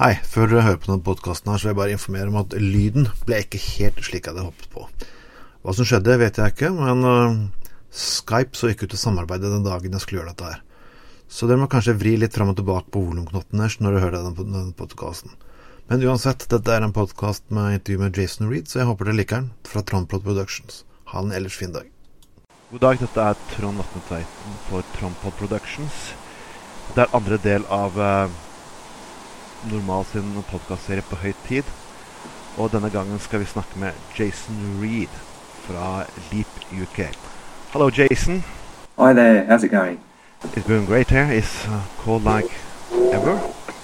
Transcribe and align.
Hei, 0.00 0.14
før 0.24 0.48
dere 0.48 0.62
hører 0.64 0.78
på 0.80 0.88
denne 0.88 1.04
podkasten, 1.04 1.50
så 1.52 1.66
vil 1.66 1.74
jeg 1.74 1.76
bare 1.76 1.92
informere 1.92 2.30
om 2.30 2.36
at 2.40 2.54
lyden 2.56 3.10
ble 3.28 3.42
ikke 3.42 3.58
helt 3.60 3.98
slik 4.00 4.24
jeg 4.24 4.32
hadde 4.32 4.46
håpet 4.46 4.70
på. 4.72 4.86
Hva 5.60 5.74
som 5.76 5.84
skjedde, 5.84 6.16
vet 6.22 6.40
jeg 6.40 6.54
ikke, 6.54 6.70
men 6.72 7.04
uh, 7.04 7.66
Skype 7.92 8.56
så 8.56 8.70
ikke 8.72 8.88
ut 8.88 8.94
til 8.94 8.96
å 8.96 9.02
samarbeide 9.02 9.52
den 9.52 9.68
dagen 9.68 9.92
jeg 9.92 10.00
skulle 10.06 10.22
gjøre 10.22 10.32
dette 10.32 10.54
her. 10.54 10.64
Så 11.28 11.50
dere 11.50 11.60
må 11.60 11.68
kanskje 11.68 11.98
vri 12.00 12.14
litt 12.16 12.32
fram 12.32 12.54
og 12.54 12.56
tilbake 12.62 12.88
på 12.96 13.04
volumknotten 13.10 13.60
når 13.60 13.84
dere 13.90 14.04
hører 14.06 14.18
denne, 14.22 14.34
denne 14.40 14.74
podkasten. 14.80 15.36
Men 15.92 16.08
uansett, 16.08 16.48
dette 16.48 16.72
er 16.72 16.88
en 16.88 16.96
podkast 16.96 17.50
med 17.52 17.82
intervju 17.82 18.06
med 18.06 18.24
Jason 18.24 18.48
Reed, 18.48 18.72
så 18.72 18.80
jeg 18.80 18.88
håper 18.94 19.12
dere 19.12 19.20
liker 19.20 19.42
den, 19.42 19.54
fra 19.68 19.84
Trondplot 19.84 20.24
Productions. 20.24 20.86
Ha 21.12 21.20
en 21.20 21.36
ellers 21.36 21.60
fin 21.60 21.76
dag. 21.76 21.92
God 22.72 22.88
dag, 22.88 23.04
dette 23.04 23.32
er 23.34 23.48
Trond 23.52 23.84
Vatne 23.84 24.26
for 24.70 24.94
Trondpod 24.96 25.42
Productions. 25.44 26.06
Det 26.94 27.04
er 27.04 27.18
andre 27.20 27.44
del 27.44 27.68
av 27.68 28.00
uh 28.00 28.46
Normal 29.68 30.04
sin 30.04 30.24
podkastserie 30.48 31.02
på 31.04 31.18
høy 31.20 31.32
tid. 31.44 31.64
Og 32.56 32.70
denne 32.72 32.88
gangen 32.90 33.18
skal 33.20 33.42
vi 33.42 33.48
snakke 33.50 33.76
med 33.78 33.92
Jason 34.16 34.56
Reed 34.80 35.12
fra 35.66 36.06
Leap 36.30 36.48
UK. 36.72 37.10
Hello, 37.72 37.90
Jason. 37.90 38.42
Hi 38.98 39.12
there. 39.12 39.44
How's 39.44 39.64
it 39.64 39.70
going? 39.70 40.00
It's 40.56 40.66
going 40.66 40.86
great 40.86 41.10
here. 41.10 41.28
It's 41.30 41.68
uh, 41.68 41.82
cold 41.98 42.24
like 42.24 42.50
ever. 43.12 43.38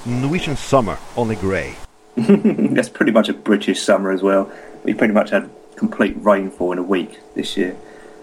Norwegian 0.07 0.57
summer, 0.57 0.97
only 1.17 1.37
grey. 1.37 1.75
That's 2.17 2.89
pretty 2.89 3.13
much 3.13 3.29
a 3.29 3.35
British 3.35 3.83
summer 3.83 4.13
as 4.13 4.23
well. 4.23 4.51
We 4.85 4.95
pretty 4.95 5.13
much 5.13 5.31
had 5.31 5.51
complete 5.77 6.17
rainfall 6.17 6.73
in 6.73 6.79
a 6.79 6.83
week 6.83 7.21
this 7.35 7.57
year. 7.57 7.77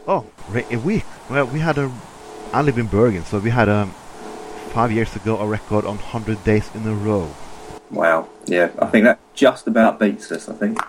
Oh, 0.08 0.26
a 0.72 0.78
week? 0.78 1.06
Well, 1.30 1.46
we 1.46 1.60
had 1.60 1.78
a. 1.78 1.92
I 2.52 2.64
live 2.64 2.80
in 2.80 2.88
Bergen, 2.88 3.24
so 3.26 3.38
we 3.38 3.52
had 3.52 3.70
a 3.70 3.86
five 4.74 4.92
years 4.92 5.16
ago 5.16 5.38
a 5.38 5.46
record 5.46 5.86
on 5.86 5.98
100 5.98 6.44
days 6.44 6.70
in 6.74 6.88
a 6.88 6.94
row. 6.96 7.30
Wow. 7.94 8.28
Yeah, 8.46 8.72
I 8.80 8.88
think 8.88 9.06
that 9.06 9.20
just 9.36 9.68
about 9.68 10.00
beats 10.00 10.32
us, 10.32 10.50
I 10.50 10.54
think. 10.54 10.80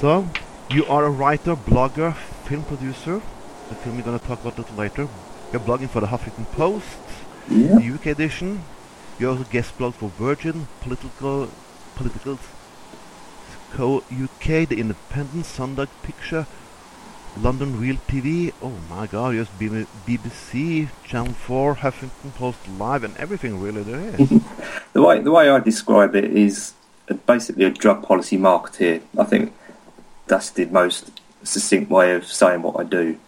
So, 0.00 0.26
you 0.70 0.86
are 0.86 1.04
a 1.04 1.10
writer, 1.10 1.54
blogger, 1.54 2.14
film 2.46 2.64
producer. 2.64 3.20
The 3.68 3.74
film 3.74 3.96
we're 3.96 4.02
going 4.02 4.18
to 4.18 4.26
talk 4.26 4.40
about 4.40 4.56
a 4.56 4.62
little 4.62 4.76
later. 4.76 5.08
You're 5.52 5.60
blogging 5.60 5.90
for 5.90 6.00
the 6.00 6.06
Huffington 6.06 6.50
Post, 6.52 6.98
yeah. 7.50 7.78
the 7.78 7.94
UK 7.94 8.06
edition. 8.06 8.62
You 9.18 9.30
also 9.30 9.44
guest 9.44 9.76
blog 9.76 9.94
for 9.94 10.08
Virgin, 10.08 10.66
Political, 10.80 11.50
Political 11.96 12.38
Co 13.72 13.98
UK, 13.98 14.66
The 14.68 14.80
Independent, 14.80 15.44
Sunday 15.44 15.86
Picture, 16.02 16.46
London 17.42 17.80
Real 17.80 17.96
TV. 18.08 18.52
Oh 18.62 18.72
my 18.90 19.06
God! 19.06 19.34
Yes, 19.34 19.48
BBC, 19.58 20.88
Channel 21.04 21.32
Four, 21.32 21.76
Huffington 21.76 22.34
Post 22.34 22.58
Live, 22.78 23.04
and 23.04 23.16
everything 23.16 23.60
really 23.60 23.82
there 23.82 24.00
is. 24.00 24.28
the 24.92 25.02
way 25.02 25.20
the 25.20 25.30
way 25.30 25.48
I 25.48 25.60
describe 25.60 26.14
it 26.14 26.24
is 26.24 26.74
basically 27.26 27.64
a 27.64 27.70
drug 27.70 28.02
policy 28.02 28.36
marketeer. 28.36 29.02
I 29.16 29.24
think 29.24 29.52
that's 30.26 30.50
the 30.50 30.66
most 30.66 31.10
succinct 31.42 31.90
way 31.90 32.14
of 32.14 32.26
saying 32.26 32.62
what 32.62 32.78
I 32.78 32.84
do. 32.84 33.18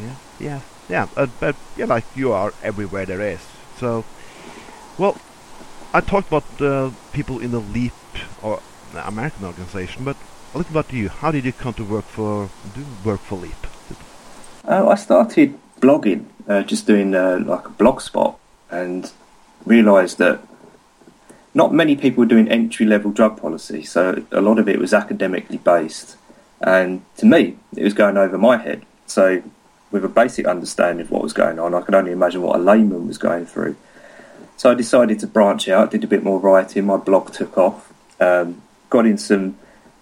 Yeah, 0.00 0.14
yeah, 0.40 0.60
yeah. 0.88 1.08
Uh, 1.16 1.26
but 1.40 1.56
yeah, 1.76 1.86
like 1.86 2.04
you 2.14 2.32
are 2.32 2.52
everywhere 2.62 3.06
there 3.06 3.20
is. 3.20 3.40
So, 3.78 4.04
well, 4.98 5.16
I 5.92 6.00
talked 6.00 6.28
about 6.28 6.60
uh, 6.60 6.90
people 7.12 7.38
in 7.38 7.50
the 7.50 7.60
Leap 7.60 7.92
or 8.42 8.60
American 8.94 9.44
organization, 9.44 10.04
but 10.04 10.16
a 10.54 10.58
little 10.58 10.72
about 10.72 10.92
you. 10.92 11.08
How 11.08 11.30
did 11.30 11.44
you 11.44 11.52
come 11.52 11.74
to 11.74 11.84
work 11.84 12.04
for 12.04 12.50
do 12.74 12.84
work 13.04 13.20
for 13.20 13.36
Leap? 13.36 13.66
Uh, 14.66 14.88
I 14.88 14.94
started 14.94 15.58
blogging, 15.80 16.26
uh, 16.46 16.62
just 16.62 16.86
doing 16.86 17.14
uh, 17.14 17.40
like 17.44 17.66
a 17.66 17.70
blog 17.70 18.00
spot, 18.00 18.38
and 18.70 19.10
realised 19.64 20.18
that 20.18 20.40
not 21.54 21.72
many 21.72 21.96
people 21.96 22.22
were 22.22 22.28
doing 22.28 22.48
entry 22.48 22.86
level 22.86 23.10
drug 23.10 23.40
policy. 23.40 23.82
So 23.82 24.24
a 24.32 24.40
lot 24.40 24.58
of 24.58 24.68
it 24.68 24.78
was 24.78 24.94
academically 24.94 25.58
based, 25.58 26.16
and 26.60 27.02
to 27.16 27.26
me, 27.26 27.58
it 27.76 27.84
was 27.84 27.94
going 27.94 28.16
over 28.16 28.38
my 28.38 28.56
head. 28.56 28.84
So 29.06 29.42
with 29.90 30.04
a 30.04 30.08
basic 30.08 30.46
understanding 30.46 31.04
of 31.06 31.10
what 31.10 31.22
was 31.22 31.32
going 31.32 31.58
on, 31.58 31.74
I 31.74 31.80
could 31.80 31.94
only 31.94 32.12
imagine 32.12 32.42
what 32.42 32.56
a 32.56 32.62
layman 32.62 33.06
was 33.06 33.18
going 33.18 33.46
through. 33.46 33.76
So 34.56 34.70
I 34.70 34.74
decided 34.74 35.20
to 35.20 35.26
branch 35.26 35.68
out, 35.68 35.92
did 35.92 36.04
a 36.04 36.08
bit 36.08 36.22
more 36.22 36.40
writing. 36.40 36.84
My 36.86 36.96
blog 36.96 37.32
took 37.32 37.56
off, 37.56 37.92
um, 38.20 38.60
got 38.90 39.06
in 39.06 39.16
some 39.16 39.56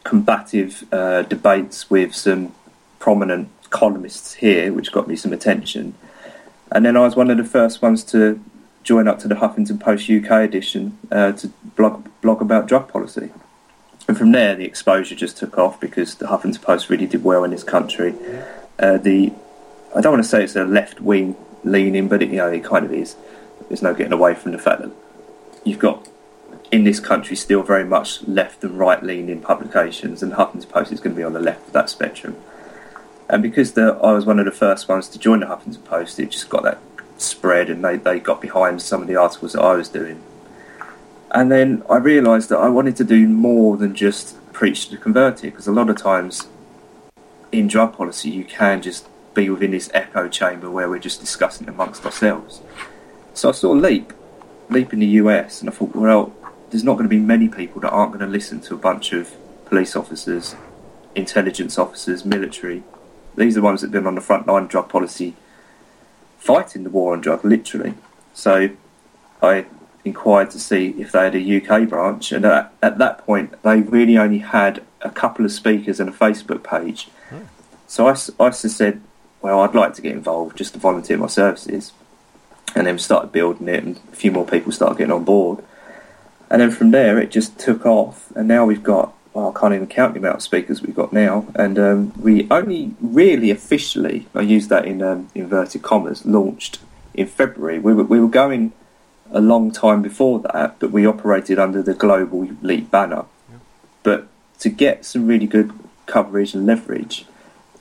combative 0.06 0.84
uh, 0.93 1.22
debates 1.22 1.91
with 1.91 2.15
some 2.15 2.55
prominent 3.00 3.49
columnists 3.71 4.34
here, 4.34 4.72
which 4.72 4.93
got 4.93 5.09
me 5.09 5.17
some 5.17 5.33
attention. 5.33 5.94
And 6.71 6.87
then 6.87 6.97
I 6.97 7.00
was 7.00 7.17
one 7.17 7.28
of 7.28 7.37
the 7.37 7.44
first 7.44 7.83
ones 7.83 8.05
to 8.05 8.41
join 8.84 9.09
up 9.09 9.19
to 9.19 9.28
the 9.28 9.34
Huffington 9.34 9.81
Post 9.81 10.09
UK 10.09 10.31
edition 10.45 10.97
uh, 11.11 11.33
to 11.33 11.49
blog 11.77 12.09
blog 12.21 12.41
about 12.41 12.69
drug 12.69 12.89
policy. 12.89 13.31
And 14.06 14.16
from 14.16 14.31
there, 14.31 14.55
the 14.55 14.65
exposure 14.65 15.16
just 15.16 15.37
took 15.39 15.59
off 15.59 15.81
because 15.81 16.15
the 16.15 16.27
Huffington 16.27 16.62
Post 16.62 16.89
really 16.89 17.06
did 17.06 17.25
well 17.25 17.43
in 17.43 17.50
this 17.50 17.65
country. 17.65 18.15
Uh, 18.78 18.99
the 18.99 19.33
I 19.97 20.00
don't 20.00 20.12
want 20.12 20.22
to 20.22 20.28
say 20.28 20.45
it's 20.45 20.55
a 20.55 20.65
left 20.65 21.00
wing 21.00 21.34
leaning, 21.65 22.06
but 22.06 22.22
it, 22.22 22.31
you 22.31 22.37
know 22.37 22.49
it 22.49 22.62
kind 22.62 22.84
of 22.84 22.93
is. 22.93 23.16
There's 23.69 23.83
no 23.83 23.93
getting 23.93 24.12
away 24.12 24.34
from 24.34 24.53
the 24.53 24.59
fact 24.59 24.83
that 24.83 24.93
you've 25.65 25.81
got 25.81 26.09
in 26.71 26.84
this 26.84 27.00
country 27.00 27.37
still 27.37 27.62
very 27.62 27.84
much 27.84 28.22
left 28.27 28.65
and 28.65 28.78
right 28.78 29.03
leaning 29.03 29.41
publications, 29.41 30.22
and 30.22 30.32
Huffington 30.32 30.69
Post 30.69 30.93
is 30.93 31.00
going 31.00 31.15
to 31.15 31.19
be 31.19 31.25
on 31.25 31.32
the 31.32 31.41
left 31.41 31.69
of 31.69 31.72
that 31.72 31.88
spectrum. 31.88 32.37
And 33.28 33.43
because 33.43 33.72
the, 33.72 33.99
I 34.03 34.12
was 34.12 34.25
one 34.25 34.38
of 34.38 34.44
the 34.44 34.53
first 34.53 34.88
ones 34.88 35.09
to 35.09 35.19
join 35.19 35.41
the 35.41 35.47
Huffington 35.47 35.84
Post, 35.84 36.19
it 36.19 36.31
just 36.31 36.49
got 36.49 36.62
that 36.65 36.78
spread, 37.19 37.71
and 37.71 37.84
they, 37.84 37.97
they 37.97 38.21
got 38.21 38.41
behind 38.41 38.82
some 38.82 39.03
of 39.03 39.09
the 39.09 39.16
articles 39.16 39.53
that 39.53 39.62
I 39.62 39.75
was 39.75 39.88
doing. 39.88 40.22
And 41.31 41.50
then 41.50 41.82
I 41.91 41.97
realised 41.97 42.49
that 42.50 42.59
I 42.59 42.69
wanted 42.69 42.97
to 42.97 43.04
do 43.04 43.28
more 43.28 43.77
than 43.77 43.94
just 43.94 44.37
preach 44.53 44.87
to 44.87 44.97
the 44.97 45.03
converted, 45.03 45.53
because 45.53 45.66
a 45.66 45.72
lot 45.72 45.91
of 45.91 45.97
times 45.97 46.48
in 47.53 47.69
drug 47.69 47.94
policy 47.94 48.31
you 48.31 48.44
can 48.44 48.83
just 48.83 49.09
be 49.34 49.48
within 49.50 49.71
this 49.71 49.91
echo 49.93 50.28
chamber 50.28 50.71
where 50.71 50.88
we're 50.88 50.98
just 50.98 51.21
discussing 51.21 51.69
amongst 51.69 52.04
ourselves. 52.04 52.60
So 53.34 53.50
I 53.50 53.53
saw 53.53 53.71
Leap, 53.71 54.12
Leap 54.71 54.93
in 54.93 55.00
the 55.00 55.06
US, 55.06 55.60
and 55.60 55.69
I 55.69 55.72
thought, 55.72 55.94
well, 55.94 56.33
there's 56.71 56.84
not 56.84 56.94
going 56.94 57.04
to 57.04 57.09
be 57.09 57.19
many 57.19 57.49
people 57.49 57.81
that 57.82 57.91
aren't 57.91 58.12
going 58.12 58.25
to 58.25 58.31
listen 58.31 58.60
to 58.60 58.75
a 58.75 58.78
bunch 58.78 59.12
of 59.12 59.34
police 59.66 59.94
officers, 59.94 60.54
intelligence 61.15 61.78
officers, 61.78 62.25
military. 62.25 62.82
These 63.37 63.56
are 63.56 63.60
the 63.60 63.65
ones 63.65 63.81
that 63.81 63.88
have 63.88 63.93
been 63.93 64.06
on 64.06 64.15
the 64.15 64.21
front 64.21 64.47
line 64.47 64.65
of 64.65 64.69
drug 64.69 64.88
policy, 64.88 65.34
fighting 66.38 66.84
the 66.84 66.91
war 66.91 67.12
on 67.12 67.21
drug, 67.21 67.44
literally. 67.44 67.94
So 68.34 68.71
I 69.43 69.66
inquired 70.04 70.50
to 70.53 70.60
see 70.60 70.94
if 70.99 71.12
they 71.12 71.25
had 71.25 71.34
a 71.34 71.56
UK 71.56 71.88
branch, 71.88 72.32
and 72.32 72.44
at, 72.44 72.72
at 72.83 72.98
that 72.98 73.19
point, 73.19 73.60
they 73.62 73.81
really 73.81 74.16
only 74.16 74.38
had 74.38 74.83
a 75.03 75.10
couple 75.10 75.44
of 75.44 75.53
speakers 75.53 76.00
and 76.00 76.09
a 76.09 76.12
Facebook 76.12 76.62
page. 76.62 77.09
Oh. 77.33 77.43
So 77.87 78.06
I, 78.06 78.16
I 78.44 78.50
said, 78.50 79.03
well, 79.43 79.60
I'd 79.60 79.75
like 79.75 79.94
to 79.94 80.03
get 80.03 80.12
involved 80.12 80.56
just 80.56 80.72
to 80.75 80.78
volunteer 80.78 81.19
my 81.19 81.27
services. 81.27 81.93
And 82.75 82.87
then 82.87 82.94
we 82.94 82.98
started 82.98 83.33
building 83.33 83.69
it, 83.69 83.84
and 83.84 83.97
a 84.12 84.16
few 84.16 84.31
more 84.31 84.47
people 84.47 84.72
started 84.72 84.98
getting 84.98 85.12
on 85.12 85.25
board. 85.25 85.65
And 86.51 86.61
then 86.61 86.71
from 86.71 86.91
there, 86.93 87.19
it 87.19 87.31
just 87.31 87.59
took 87.59 87.84
off, 87.84 88.31
and 88.37 88.47
now 88.47 88.65
we've 88.65 88.83
got 88.83 89.17
well, 89.37 89.53
I 89.55 89.61
can't 89.61 89.75
even 89.75 89.87
count 89.87 90.15
the 90.15 90.21
amount 90.21 90.37
of 90.37 90.43
speakers 90.43 90.81
we've 90.81 90.97
got 90.97 91.12
now. 91.12 91.47
And 91.55 91.79
um, 91.79 92.12
we 92.19 92.49
only 92.51 92.95
really 93.03 93.51
officially, 93.51 94.27
I 94.34 94.41
use 94.41 94.69
that 94.69 94.87
in 94.87 95.03
um, 95.03 95.29
inverted 95.34 95.83
commas, 95.83 96.25
launched 96.25 96.79
in 97.12 97.27
February. 97.27 97.79
We 97.79 97.93
were, 97.93 98.05
we 98.05 98.19
were 98.19 98.31
going 98.31 98.73
a 99.31 99.43
long 99.43 99.73
time 99.73 100.01
before 100.01 100.41
that, 100.41 100.79
but 100.79 100.91
we 100.91 101.05
operated 101.05 101.59
under 101.59 101.83
the 101.83 101.93
Global 101.93 102.49
Leap 102.63 102.91
banner. 102.91 103.27
Yeah. 103.51 103.59
But 104.03 104.28
to 104.61 104.71
get 104.71 105.05
some 105.05 105.27
really 105.27 105.47
good 105.47 105.71
coverage 106.07 106.55
and 106.55 106.65
leverage, 106.65 107.27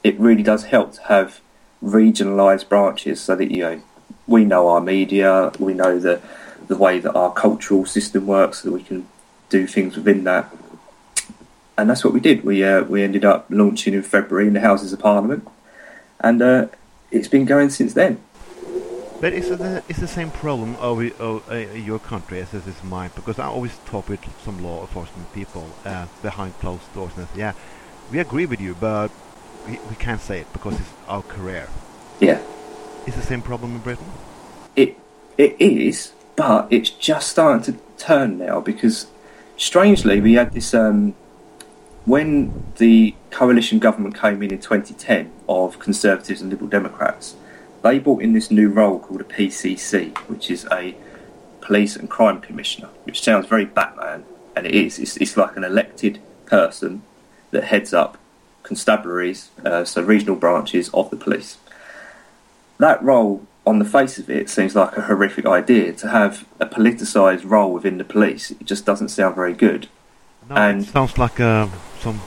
it 0.03 0.20
really 0.20 0.44
does 0.44 0.66
help 0.66 0.96
to 0.96 1.03
have 1.03 1.40
regionalised 1.82 2.68
branches 2.68 3.22
so 3.22 3.34
that 3.34 3.50
you 3.50 3.59
know 3.59 3.82
we 4.28 4.44
know 4.44 4.68
our 4.68 4.82
media, 4.82 5.53
we 5.58 5.74
know 5.74 6.00
the 6.00 6.22
the 6.68 6.78
way 6.78 7.00
that 7.00 7.14
our 7.14 7.31
cultural 7.34 7.86
system 7.86 8.28
works, 8.28 8.62
so 8.62 8.70
that 8.70 8.76
we 8.76 8.84
can 8.84 9.08
do 9.50 9.68
things 9.68 9.96
within 9.96 10.23
that. 10.26 10.53
And 11.78 11.90
that's 11.90 12.03
what 12.03 12.14
we 12.14 12.20
did. 12.20 12.44
We 12.44 12.64
uh, 12.64 12.84
we 12.84 13.03
ended 13.03 13.26
up 13.26 13.47
launching 13.50 13.94
in 13.94 14.03
February 14.03 14.47
in 14.47 14.53
the 14.53 14.62
Houses 14.62 14.94
of 14.94 15.00
Parliament, 15.00 15.47
and 16.20 16.41
uh, 16.41 16.67
it's 17.12 17.28
been 17.28 17.46
going 17.46 17.70
since 17.70 17.94
then. 17.94 18.20
But 19.22 19.34
is 19.34 19.50
the, 19.50 19.82
it's 19.88 20.00
the 20.00 20.08
same 20.08 20.29
problem 20.29 20.76
of, 20.76 21.00
of 21.22 21.50
uh, 21.50 21.56
your 21.56 22.00
country 22.00 22.41
as 22.41 22.53
it 22.53 22.68
is 22.68 22.84
mine? 22.84 23.11
Because 23.16 23.40
I 23.40 23.46
always 23.46 23.78
talk 23.85 24.09
with 24.09 24.20
some 24.44 24.61
law 24.61 24.82
enforcement 24.82 25.34
people 25.34 25.68
uh, 25.85 26.08
behind 26.22 26.53
closed 26.59 26.94
doors 26.94 27.14
and 27.18 27.26
say, 27.29 27.40
yeah, 27.40 27.53
we 28.11 28.20
agree 28.20 28.46
with 28.46 28.59
you, 28.59 28.76
but 28.76 29.09
we, 29.68 29.79
we 29.90 29.96
can't 29.96 30.20
say 30.20 30.41
it 30.41 30.52
because 30.52 30.79
it's 30.79 30.90
our 31.08 31.22
career. 31.22 31.70
Yeah. 32.20 32.41
Is 33.08 33.16
the 33.16 33.22
same 33.22 33.41
problem 33.41 33.76
in 33.76 33.82
Britain? 33.82 34.06
It 34.76 34.97
it 35.38 35.56
is, 35.59 36.11
but 36.35 36.67
it's 36.70 36.90
just 36.90 37.29
starting 37.29 37.73
to 37.73 37.79
turn 37.97 38.37
now 38.37 38.59
because, 38.59 39.08
strangely, 39.58 40.20
we 40.20 40.34
had 40.34 40.53
this 40.53 40.73
um, 40.73 41.16
when 42.05 42.66
the 42.78 43.16
coalition 43.32 43.79
government 43.79 44.20
came 44.20 44.41
in 44.43 44.52
in 44.52 44.59
2010 44.59 45.32
of 45.49 45.79
Conservatives 45.79 46.41
and 46.41 46.49
Liberal 46.49 46.70
Democrats. 46.70 47.35
They 47.82 47.99
brought 47.99 48.22
in 48.22 48.34
this 48.34 48.49
new 48.49 48.70
role 48.70 48.99
called 48.99 49.22
a 49.22 49.26
PCC, 49.26 50.17
which 50.28 50.49
is 50.49 50.67
a 50.72 50.96
Police 51.61 51.96
and 51.96 52.09
Crime 52.09 52.41
Commissioner, 52.41 52.90
which 53.03 53.22
sounds 53.22 53.47
very 53.47 53.66
Batman, 53.66 54.23
and 54.55 54.66
it 54.66 54.73
is. 54.73 54.99
It's, 54.99 55.17
it's 55.17 55.37
like 55.37 55.55
an 55.58 55.64
elected 55.64 56.20
person 56.46 57.03
that 57.52 57.66
heads 57.66 57.93
up 57.93 58.17
constabularies, 58.64 59.49
uh, 59.64 59.85
so 59.85 60.02
regional 60.02 60.35
branches 60.35 60.90
of 60.93 61.09
the 61.09 61.16
police. 61.16 61.58
That 62.78 63.02
role, 63.03 63.46
on 63.66 63.79
the 63.79 63.85
face 63.85 64.17
of 64.20 64.29
it, 64.29 64.50
seems 64.50 64.76
like 64.76 64.96
a 64.97 65.02
horrific 65.02 65.46
idea 65.46 65.94
to 65.94 66.09
have 66.09 66.46
a 66.59 66.66
politicised 66.66 67.50
role 67.50 67.73
within 67.73 67.97
the 67.97 68.03
police. 68.03 68.52
It 68.52 68.66
just 68.66 68.85
doesn't 68.85 69.09
sound 69.09 69.35
very 69.35 69.53
good. 69.53 69.88
No, 70.50 70.56
And- 70.56 70.84
it 70.84 70.88
sounds 70.90 71.17
like 71.17 71.40
uh, 71.40 71.67
some 72.00 72.22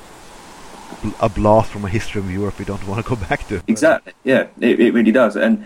a 1.21 1.29
blast 1.29 1.71
from 1.71 1.85
a 1.85 1.89
history 1.89 2.21
of 2.21 2.31
Europe 2.31 2.59
we 2.59 2.65
don't 2.65 2.87
want 2.89 3.05
to 3.05 3.09
go 3.09 3.17
back 3.17 3.47
to. 3.49 3.63
Exactly. 3.69 4.13
Yeah, 4.25 4.49
it, 4.61 4.81
it 4.81 4.93
really 4.95 5.13
does. 5.13 5.37
And, 5.37 5.65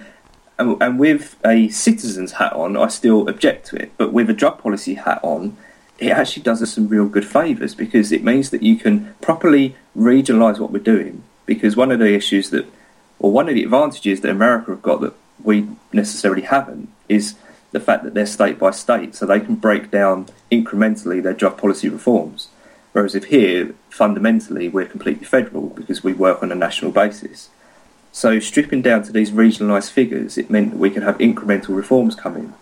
and 0.59 0.81
and 0.83 0.99
with 0.99 1.37
a 1.45 1.69
citizen's 1.69 2.33
hat 2.33 2.53
on, 2.53 2.77
I 2.77 2.89
still 2.89 3.29
object 3.29 3.67
to 3.69 3.77
it. 3.77 3.93
But 3.97 4.13
with 4.13 4.29
a 4.29 4.35
drug 4.35 4.59
policy 4.59 4.95
hat 4.95 5.21
on, 5.23 5.57
it 5.99 6.11
actually 6.11 6.43
does 6.43 6.63
us 6.63 6.75
some 6.75 6.89
real 6.89 7.07
good 7.09 7.25
favours 7.27 7.75
because 7.75 8.13
it 8.13 8.23
means 8.23 8.51
that 8.51 8.63
you 8.63 8.77
can 8.77 9.15
properly 9.23 9.75
regionalise 9.97 10.59
what 10.59 10.71
we're 10.71 10.83
doing. 10.83 11.23
Because 11.47 11.77
one 11.77 11.91
of 11.91 11.99
the 11.99 12.13
issues 12.15 12.51
that, 12.51 12.67
or 13.19 13.33
one 13.33 13.49
of 13.49 13.55
the 13.55 13.63
advantages 13.65 14.21
that 14.21 14.31
America 14.31 14.73
have 14.73 14.83
got 14.83 15.01
that 15.01 15.15
we 15.45 15.69
necessarily 15.93 16.43
haven't, 16.43 16.89
is 17.09 17.35
the 17.73 17.81
fact 17.81 18.05
that 18.05 18.15
they're 18.15 18.27
state 18.27 18.59
by 18.59 18.71
state, 18.71 19.15
so 19.15 19.27
they 19.27 19.41
can 19.41 19.55
break 19.55 19.91
down 19.91 20.27
incrementally 20.51 21.23
their 21.23 21.33
drug 21.33 21.57
policy 21.57 21.89
reforms. 21.89 22.49
Whereas 22.93 23.15
if 23.15 23.25
here, 23.25 23.75
fundamentally, 23.89 24.69
we're 24.69 24.87
completely 24.87 25.25
federal 25.25 25.69
because 25.69 26.05
we 26.05 26.13
work 26.13 26.43
on 26.43 26.53
a 26.53 26.55
national 26.55 26.93
basis. 26.93 27.49
So 28.13 28.39
stripping 28.39 28.83
down 28.83 29.03
to 29.05 29.13
these 29.13 29.31
regionalised 29.31 29.91
figures, 29.91 30.37
it 30.37 30.51
meant 30.51 30.73
that 30.73 30.79
we 30.79 30.91
could 30.91 31.03
have 31.03 31.17
incremental 31.19 31.75
reforms 31.75 32.15
coming. 32.15 32.53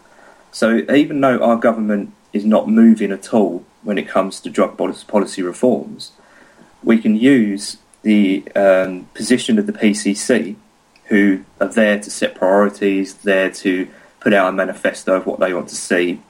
So 0.53 0.85
even 0.93 1.21
though 1.21 1.43
our 1.43 1.56
government 1.56 2.12
is 2.32 2.44
not 2.44 2.69
moving 2.69 3.11
at 3.11 3.35
all 3.35 3.65
when 3.82 3.99
it 3.99 4.09
comes 4.09 4.41
to 4.41 4.50
drug 4.50 4.77
policy 4.77 5.43
reforms, 5.43 6.12
we 6.85 6.99
can 6.99 7.17
use 7.17 7.79
the 8.03 8.44
um, 8.55 9.06
position 9.15 9.59
of 9.59 9.67
the 9.67 9.73
PCC, 9.73 10.56
who 11.11 11.45
are 11.61 11.69
there 11.69 11.99
to 12.01 12.11
set 12.11 12.35
priorities, 12.35 13.15
there 13.15 13.51
to 13.51 13.89
put 14.21 14.33
out 14.33 14.49
a 14.49 14.53
manifesto 14.53 15.15
of 15.15 15.27
what 15.27 15.41
they 15.41 15.53
want 15.53 15.69
to 15.69 15.75
see. 15.75 16.23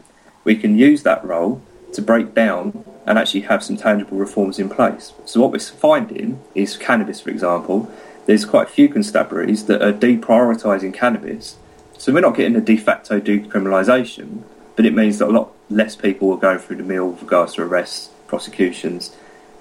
We 0.42 0.56
can 0.56 0.76
use 0.76 1.02
that 1.02 1.24
role 1.24 1.62
to 1.92 2.02
break 2.02 2.34
down 2.34 2.84
and 3.06 3.18
actually 3.18 3.42
have 3.42 3.62
some 3.62 3.76
tangible 3.76 4.16
reforms 4.16 4.58
in 4.58 4.68
place. 4.68 5.12
So 5.26 5.40
what 5.40 5.52
we're 5.52 5.58
finding 5.58 6.40
is 6.54 6.76
cannabis, 6.76 7.20
for 7.20 7.30
example, 7.30 7.92
there's 8.26 8.44
quite 8.44 8.68
a 8.68 8.70
few 8.70 8.88
constabularies 8.88 9.66
that 9.66 9.82
are 9.82 9.92
deprioritising 9.92 10.94
cannabis. 10.94 11.56
So 11.98 12.12
we're 12.12 12.20
not 12.20 12.36
getting 12.36 12.56
a 12.56 12.60
de 12.60 12.76
facto 12.76 13.20
decriminalisation, 13.20 14.42
but 14.76 14.86
it 14.86 14.94
means 14.94 15.18
that 15.18 15.28
a 15.28 15.32
lot 15.32 15.52
less 15.68 15.96
people 15.96 16.32
are 16.32 16.38
going 16.38 16.58
through 16.58 16.76
the 16.76 16.84
mill 16.84 17.10
with 17.10 17.22
regards 17.22 17.54
to 17.54 17.62
arrests, 17.62 18.10
prosecutions. 18.28 19.14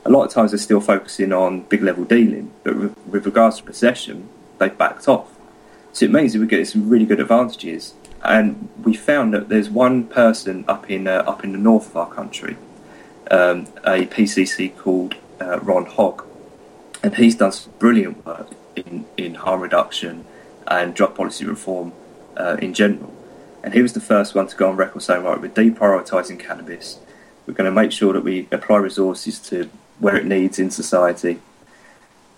A 0.05 0.09
lot 0.09 0.23
of 0.23 0.31
times 0.31 0.51
they're 0.51 0.59
still 0.59 0.79
focusing 0.79 1.33
on 1.33 1.61
big 1.63 1.81
level 1.81 2.05
dealing, 2.05 2.51
but 2.63 2.77
with, 2.77 2.97
with 3.07 3.25
regards 3.25 3.57
to 3.57 3.63
possession, 3.63 4.29
they've 4.59 4.77
backed 4.77 5.07
off. 5.07 5.27
So 5.93 6.05
it 6.05 6.11
means 6.11 6.33
that 6.33 6.39
we 6.39 6.47
get 6.47 6.67
some 6.67 6.89
really 6.89 7.05
good 7.05 7.19
advantages. 7.19 7.93
And 8.23 8.69
we 8.83 8.93
found 8.93 9.33
that 9.33 9.49
there's 9.49 9.69
one 9.69 10.05
person 10.05 10.65
up 10.67 10.89
in 10.89 11.07
uh, 11.07 11.23
up 11.25 11.43
in 11.43 11.53
the 11.53 11.57
north 11.57 11.87
of 11.87 11.97
our 11.97 12.09
country, 12.09 12.57
um, 13.31 13.67
a 13.85 14.05
PCC 14.05 14.75
called 14.77 15.15
uh, 15.39 15.59
Ron 15.61 15.85
Hogg, 15.85 16.25
and 17.01 17.15
he's 17.15 17.35
done 17.35 17.53
some 17.53 17.71
brilliant 17.79 18.25
work 18.25 18.49
in, 18.75 19.05
in 19.15 19.35
harm 19.35 19.61
reduction 19.61 20.25
and 20.67 20.93
drug 20.93 21.15
policy 21.15 21.45
reform 21.45 21.93
uh, 22.35 22.57
in 22.61 22.73
general. 22.73 23.13
And 23.63 23.73
he 23.73 23.81
was 23.81 23.93
the 23.93 24.01
first 24.01 24.35
one 24.35 24.47
to 24.47 24.55
go 24.55 24.69
on 24.69 24.75
record 24.75 25.01
saying, 25.01 25.23
right, 25.23 25.39
we're 25.39 25.49
deprioritising 25.49 26.39
cannabis. 26.39 26.99
We're 27.45 27.53
going 27.53 27.65
to 27.65 27.71
make 27.71 27.91
sure 27.91 28.13
that 28.13 28.23
we 28.23 28.47
apply 28.51 28.77
resources 28.77 29.39
to 29.49 29.69
where 29.99 30.15
it 30.15 30.25
needs 30.25 30.59
in 30.59 30.71
society. 30.71 31.41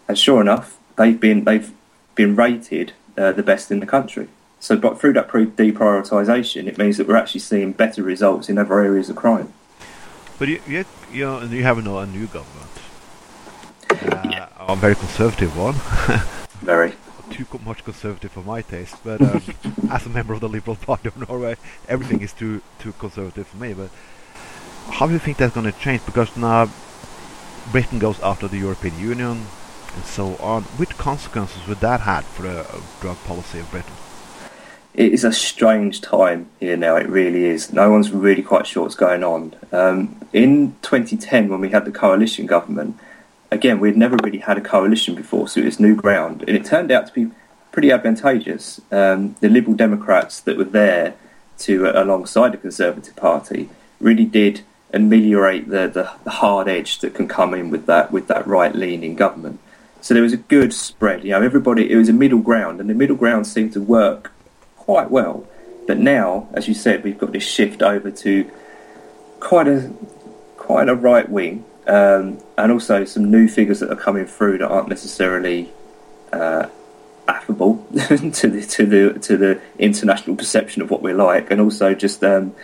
And 0.08 0.18
sure 0.18 0.42
enough, 0.42 0.78
they've 0.96 1.20
been 1.20 1.44
they've 1.44 1.72
been 2.16 2.36
rated 2.36 2.94
uh, 3.18 3.32
the 3.32 3.44
best 3.44 3.72
in 3.72 3.80
the 3.80 3.86
country. 3.86 4.28
So, 4.60 4.78
but 4.78 5.00
through 5.00 5.14
that 5.14 5.28
pre- 5.28 5.48
deprioritisation, 5.48 6.68
it 6.68 6.78
means 6.78 6.98
that 6.98 7.08
we're 7.08 7.16
actually 7.16 7.42
seeing 7.42 7.72
better 7.72 8.04
results 8.04 8.48
in 8.48 8.58
other 8.58 8.80
areas 8.80 9.10
of 9.10 9.16
crime. 9.16 9.54
But 10.38 10.50
you, 10.50 10.62
you, 10.68 10.86
you 11.12 11.26
know, 11.26 11.38
and 11.40 11.52
you 11.52 11.64
have 11.64 11.84
a, 11.84 11.98
a 11.98 12.06
new 12.06 12.28
government, 12.28 12.72
uh, 13.90 14.48
I'm 14.60 14.78
a 14.78 14.82
very 14.82 14.96
conservative 14.96 15.58
one. 15.58 15.76
Very. 16.62 16.94
Too 17.32 17.46
much 17.66 17.84
conservative 17.84 18.32
for 18.32 18.42
my 18.42 18.62
taste, 18.62 18.98
but 19.04 19.22
um, 19.22 19.42
as 19.90 20.06
a 20.06 20.10
member 20.10 20.34
of 20.34 20.42
the 20.42 20.50
Liberal 20.50 20.76
Party 20.76 21.08
of 21.08 21.18
Norway, 21.30 21.56
everything 21.88 22.22
is 22.22 22.34
too 22.34 22.62
too 22.80 22.92
conservative 22.94 23.48
for 23.48 23.58
me. 23.58 23.74
But 23.74 23.90
how 24.90 25.08
do 25.08 25.14
you 25.14 25.20
think 25.20 25.38
that's 25.38 25.54
going 25.54 25.72
to 25.72 25.80
change? 25.80 26.06
Because 26.06 26.36
now 26.36 26.70
Britain 27.72 28.00
goes 28.00 28.20
after 28.20 28.48
the 28.48 28.58
European 28.58 29.00
Union 29.00 29.46
and 29.96 30.06
so 30.06 30.36
on. 30.38 30.64
Which 30.64 30.98
consequences 30.98 31.68
would 31.68 31.80
that 31.80 32.02
have 32.02 32.26
for 32.26 32.48
uh, 32.48 32.82
drug 33.02 33.18
policy 33.26 33.60
of 33.60 33.72
Britain? 33.72 33.94
it 34.94 35.14
is 35.14 35.24
a 35.24 35.32
strange 35.32 36.02
time 36.02 36.50
here 36.60 36.76
now. 36.76 36.96
It 36.98 37.08
really 37.08 37.46
is. 37.46 37.72
No 37.72 37.90
one's 37.92 38.12
really 38.12 38.44
quite 38.44 38.68
sure 38.68 38.84
what's 38.84 38.96
going 38.96 39.24
on. 39.24 39.56
Um, 39.72 40.20
in 40.34 40.76
2010, 40.82 41.48
when 41.48 41.62
we 41.62 41.70
had 41.70 41.86
the 41.86 41.92
coalition 41.92 42.46
government, 42.46 42.98
again, 43.52 43.80
we'd 43.80 43.96
never 43.96 44.18
really 44.24 44.40
had 44.40 44.58
a 44.58 44.62
coalition 44.62 45.16
before, 45.16 45.48
so 45.48 45.62
it 45.62 45.66
was 45.66 45.80
new 45.80 45.96
ground, 45.96 46.44
and 46.48 46.58
it 46.58 46.66
turned 46.66 46.92
out 46.92 47.08
to 47.08 47.14
be 47.14 47.32
pretty 47.72 47.92
advantageous. 47.92 48.82
Um, 48.92 49.36
the 49.40 49.50
Liberal 49.50 49.76
Democrats 49.76 50.42
that 50.42 50.58
were 50.58 50.66
there 50.66 51.16
to 51.60 51.88
uh, 51.88 52.04
alongside 52.04 52.52
the 52.52 52.58
Conservative 52.58 53.16
Party 53.16 53.70
really 54.02 54.26
did 54.26 54.62
ameliorate 54.94 55.70
the, 55.70 55.88
the, 55.88 56.12
the 56.26 56.32
hard 56.32 56.68
edge 56.68 57.00
that 57.00 57.14
can 57.14 57.30
come 57.30 57.54
in 57.54 57.70
with 57.70 57.86
that 57.86 58.12
with 58.12 58.28
that 58.28 58.46
right 58.46 58.76
leaning 58.76 59.16
government. 59.16 59.62
So 60.02 60.14
there 60.16 60.24
was 60.24 60.34
a 60.34 60.38
good 60.38 60.74
spread. 60.74 61.24
You 61.24 61.32
know, 61.32 61.42
everybody. 61.42 61.92
It 61.92 61.96
was 61.96 62.10
a 62.10 62.14
middle 62.14 62.40
ground, 62.40 62.80
and 62.80 62.90
the 62.90 62.96
middle 62.96 63.16
ground 63.16 63.48
seemed 63.48 63.74
to 63.74 63.82
work 63.82 64.32
quite 64.76 65.12
well. 65.12 65.48
But 65.88 66.00
now, 66.00 66.50
as 66.54 66.68
you 66.68 66.74
said, 66.74 67.04
we've 67.04 67.18
got 67.18 67.32
this 67.32 67.44
shift 67.44 67.82
over 67.82 68.10
to 68.12 68.50
quite 69.40 69.68
a 69.68 69.92
quite 70.58 70.90
a 70.90 70.96
right 70.96 71.30
wing, 71.30 71.66
um, 71.88 72.40
and 72.58 72.72
also 72.72 73.06
some 73.06 73.30
new 73.30 73.48
figures 73.48 73.80
that 73.80 73.92
are 73.92 73.96
coming 73.96 74.26
through 74.26 74.58
that 74.60 74.68
aren't 74.70 74.90
necessarily 74.90 75.72
uh, 76.34 76.68
affable 77.28 77.86
to 78.08 78.18
the 78.48 78.66
to 78.66 78.86
the 78.86 79.20
to 79.20 79.38
the 79.38 79.62
international 79.78 80.36
perception 80.36 80.82
of 80.82 80.90
what 80.90 81.02
we're 81.02 81.16
like, 81.16 81.52
and 81.52 81.62
also 81.62 81.94
just 81.94 82.24
um, 82.24 82.56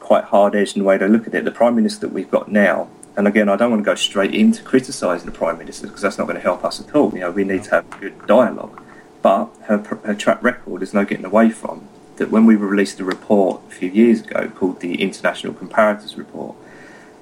quite 0.00 0.24
hard 0.24 0.54
edged 0.54 0.76
in 0.76 0.82
the 0.82 0.88
way 0.88 0.96
they 0.96 1.08
look 1.08 1.26
at 1.26 1.34
it. 1.34 1.44
The 1.44 1.50
prime 1.50 1.76
minister 1.76 2.06
that 2.06 2.14
we've 2.14 2.30
got 2.30 2.50
now. 2.50 2.88
And 3.16 3.26
again, 3.26 3.48
I 3.48 3.56
don't 3.56 3.70
want 3.70 3.82
to 3.82 3.84
go 3.84 3.94
straight 3.96 4.34
into 4.34 4.62
criticising 4.62 5.26
the 5.26 5.32
prime 5.36 5.58
minister 5.58 5.86
because 5.86 6.02
that's 6.02 6.18
not 6.18 6.24
going 6.24 6.36
to 6.36 6.42
help 6.42 6.64
us 6.64 6.80
at 6.80 6.94
all. 6.94 7.12
You 7.12 7.20
know, 7.20 7.30
we 7.30 7.44
need 7.44 7.64
to 7.64 7.70
have 7.70 7.90
good 8.00 8.26
dialogue 8.26 8.80
but 9.22 9.50
her, 9.64 9.78
her 10.04 10.14
track 10.14 10.42
record 10.42 10.82
is 10.82 10.94
no 10.94 11.04
getting 11.04 11.24
away 11.24 11.50
from. 11.50 11.88
That 12.16 12.30
when 12.30 12.46
we 12.46 12.56
released 12.56 12.98
a 13.00 13.04
report 13.04 13.62
a 13.68 13.70
few 13.70 13.90
years 13.90 14.20
ago 14.20 14.48
called 14.48 14.80
the 14.80 15.00
International 15.00 15.52
Comparators 15.52 16.16
Report, 16.16 16.56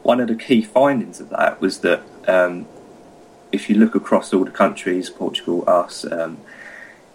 one 0.02 0.20
of 0.20 0.28
the 0.28 0.34
key 0.34 0.62
findings 0.62 1.20
of 1.20 1.30
that 1.30 1.60
was 1.60 1.80
that 1.80 2.02
um, 2.26 2.66
if 3.52 3.68
you 3.68 3.76
look 3.76 3.94
across 3.94 4.32
all 4.32 4.44
the 4.44 4.50
countries, 4.50 5.10
Portugal, 5.10 5.64
us, 5.66 6.10
um, 6.10 6.38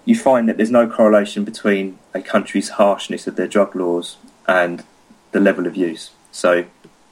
you 0.06 0.16
find 0.16 0.50
that 0.50 0.58
there's 0.58 0.72
no 0.72 0.88
correlation 0.88 1.44
between 1.44 1.98
a 2.14 2.22
country's 2.22 2.70
harshness 2.70 3.28
of 3.28 3.36
their 3.36 3.48
drug 3.48 3.76
laws 3.76 4.18
and 4.48 4.84
the 5.32 5.40
level 5.40 5.68
of 5.68 5.76
use. 5.76 6.12
So 6.32 6.66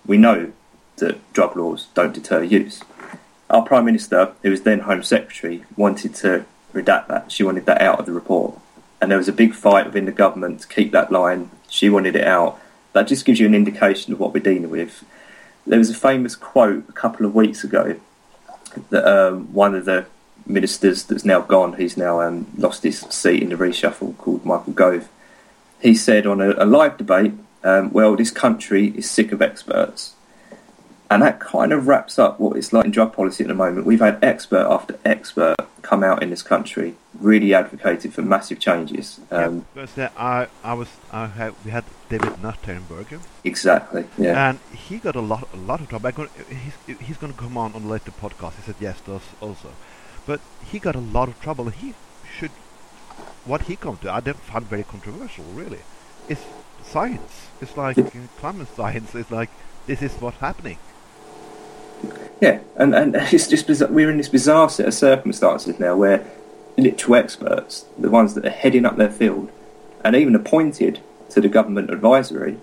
we 0.06 0.18
know 0.18 0.52
that 1.00 1.34
drug 1.34 1.56
laws 1.56 1.88
don't 1.94 2.14
deter 2.14 2.44
use. 2.44 2.82
Our 3.50 3.64
Prime 3.64 3.86
Minister, 3.86 4.34
who 4.44 4.52
was 4.52 4.62
then 4.62 4.82
Home 4.82 5.04
Secretary, 5.04 5.64
wanted 5.76 6.14
to 6.16 6.46
redact 6.74 7.08
that. 7.08 7.32
She 7.32 7.44
wanted 7.44 7.66
that 7.66 7.82
out 7.82 8.00
of 8.00 8.06
the 8.06 8.12
report. 8.12 8.60
And 9.02 9.10
there 9.10 9.18
was 9.18 9.28
a 9.28 9.34
big 9.34 9.54
fight 9.54 9.86
within 9.86 10.06
the 10.06 10.12
government 10.12 10.62
to 10.62 10.68
keep 10.68 10.92
that 10.92 11.12
line. 11.12 11.50
She 11.68 11.90
wanted 11.90 12.16
it 12.16 12.28
out. 12.28 12.60
That 12.94 13.08
just 13.08 13.26
gives 13.26 13.40
you 13.40 13.48
an 13.48 13.56
indication 13.56 14.14
of 14.14 14.20
what 14.20 14.34
we're 14.34 14.44
dealing 14.44 14.70
with. 14.70 15.04
There 15.66 15.80
was 15.80 15.90
a 15.90 15.96
famous 15.96 16.36
quote 16.36 16.88
a 16.90 16.94
couple 16.94 17.26
of 17.26 17.34
weeks 17.34 17.64
ago 17.64 18.00
that 18.90 19.06
um, 19.06 19.54
one 19.54 19.76
of 19.76 19.86
the 19.86 20.06
ministers 20.46 21.04
that's 21.04 21.26
now 21.26 21.42
gone, 21.42 21.74
he's 21.74 21.98
now 21.98 22.22
um, 22.22 22.48
lost 22.58 22.84
his 22.84 23.00
seat 23.00 23.42
in 23.42 23.50
the 23.50 23.56
reshuffle, 23.56 24.18
called 24.18 24.46
Michael 24.46 24.74
Gove. 24.74 25.08
He 25.82 25.96
said 25.96 26.26
on 26.26 26.42
a, 26.42 26.52
a 26.58 26.66
live 26.66 26.98
debate, 26.98 27.34
um, 27.64 27.92
well, 27.92 28.16
this 28.16 28.32
country 28.32 28.90
is 28.96 29.10
sick 29.10 29.32
of 29.32 29.42
experts. 29.42 30.14
And 31.12 31.24
that 31.24 31.40
kind 31.40 31.74
of 31.74 31.88
wraps 31.88 32.20
up 32.20 32.40
what 32.40 32.56
it's 32.56 32.72
like 32.72 32.86
in 32.86 32.92
drug 32.92 33.14
policy 33.14 33.44
at 33.44 33.48
the 33.48 33.56
moment. 33.56 33.86
We've 33.86 34.00
had 34.00 34.24
expert 34.24 34.66
after 34.70 35.00
expert 35.04 35.56
come 35.82 36.04
out 36.04 36.22
in 36.22 36.30
this 36.30 36.44
country, 36.44 36.96
really 37.20 37.54
advocated 37.54 38.14
for 38.14 38.22
massive 38.22 38.60
changes. 38.60 39.20
Um, 39.32 39.66
Because 39.74 39.98
uh, 39.98 40.10
I, 40.18 40.48
I 40.64 40.74
was, 40.74 40.90
I 41.12 41.26
had, 41.28 41.54
we 41.66 41.72
had 41.72 41.86
David 42.10 42.44
Nutt 42.44 42.60
here 42.64 42.76
in 42.76 42.84
Bergen, 42.84 43.22
Exactly, 43.44 44.06
yeah. 44.18 44.50
and 44.50 44.60
he 44.72 44.98
got 44.98 45.16
a 45.16 45.22
lot, 45.22 45.48
a 45.54 45.58
lot 45.58 45.82
of 45.82 45.90
trouble. 45.90 46.28
He's, 46.48 46.98
he's 47.00 47.18
going 47.18 47.34
to 47.34 47.40
come 47.40 47.58
on 47.58 47.74
on 47.74 47.90
later 47.90 48.12
podcast. 48.12 48.56
He 48.58 48.62
said 48.62 48.76
yes 48.80 49.02
to 49.02 49.16
us 49.16 49.24
also, 49.42 49.70
but 50.28 50.42
he 50.64 50.78
got 50.78 50.96
a 50.96 51.00
lot 51.00 51.28
of 51.28 51.42
trouble. 51.42 51.70
He 51.70 51.96
should, 52.38 52.52
what 53.46 53.64
he 53.64 53.76
come 53.76 53.98
to, 53.98 54.12
I 54.12 54.20
didn't 54.20 54.42
find 54.42 54.66
very 54.66 54.84
controversial. 54.84 55.46
Really, 55.46 55.80
it's 56.28 56.44
science. 56.84 57.48
It's 57.62 57.76
like 57.78 57.98
climate 58.38 58.68
science. 58.76 59.16
It's 59.16 59.32
like 59.32 59.50
this 59.88 60.02
is 60.02 60.14
what's 60.22 60.38
happening. 60.38 60.78
Yeah, 62.42 62.60
and 62.76 62.96
and 62.96 63.16
it's 63.34 63.48
just 63.48 63.68
bizarre. 63.68 63.90
we're 63.90 64.10
in 64.10 64.18
this 64.18 64.30
bizarre 64.30 64.70
set 64.70 64.88
of 64.88 64.94
circumstances 64.94 65.80
now 65.80 65.96
where 65.96 66.26
literal 66.78 67.16
experts, 67.16 67.86
the 67.98 68.10
ones 68.10 68.34
that 68.36 68.46
are 68.46 68.50
heading 68.50 68.86
up 68.86 68.98
their 68.98 69.12
field, 69.12 69.52
and 70.04 70.16
even 70.16 70.36
appointed 70.36 71.02
to 71.30 71.42
the 71.42 71.50
government 71.50 71.90
advisory, 71.90 72.58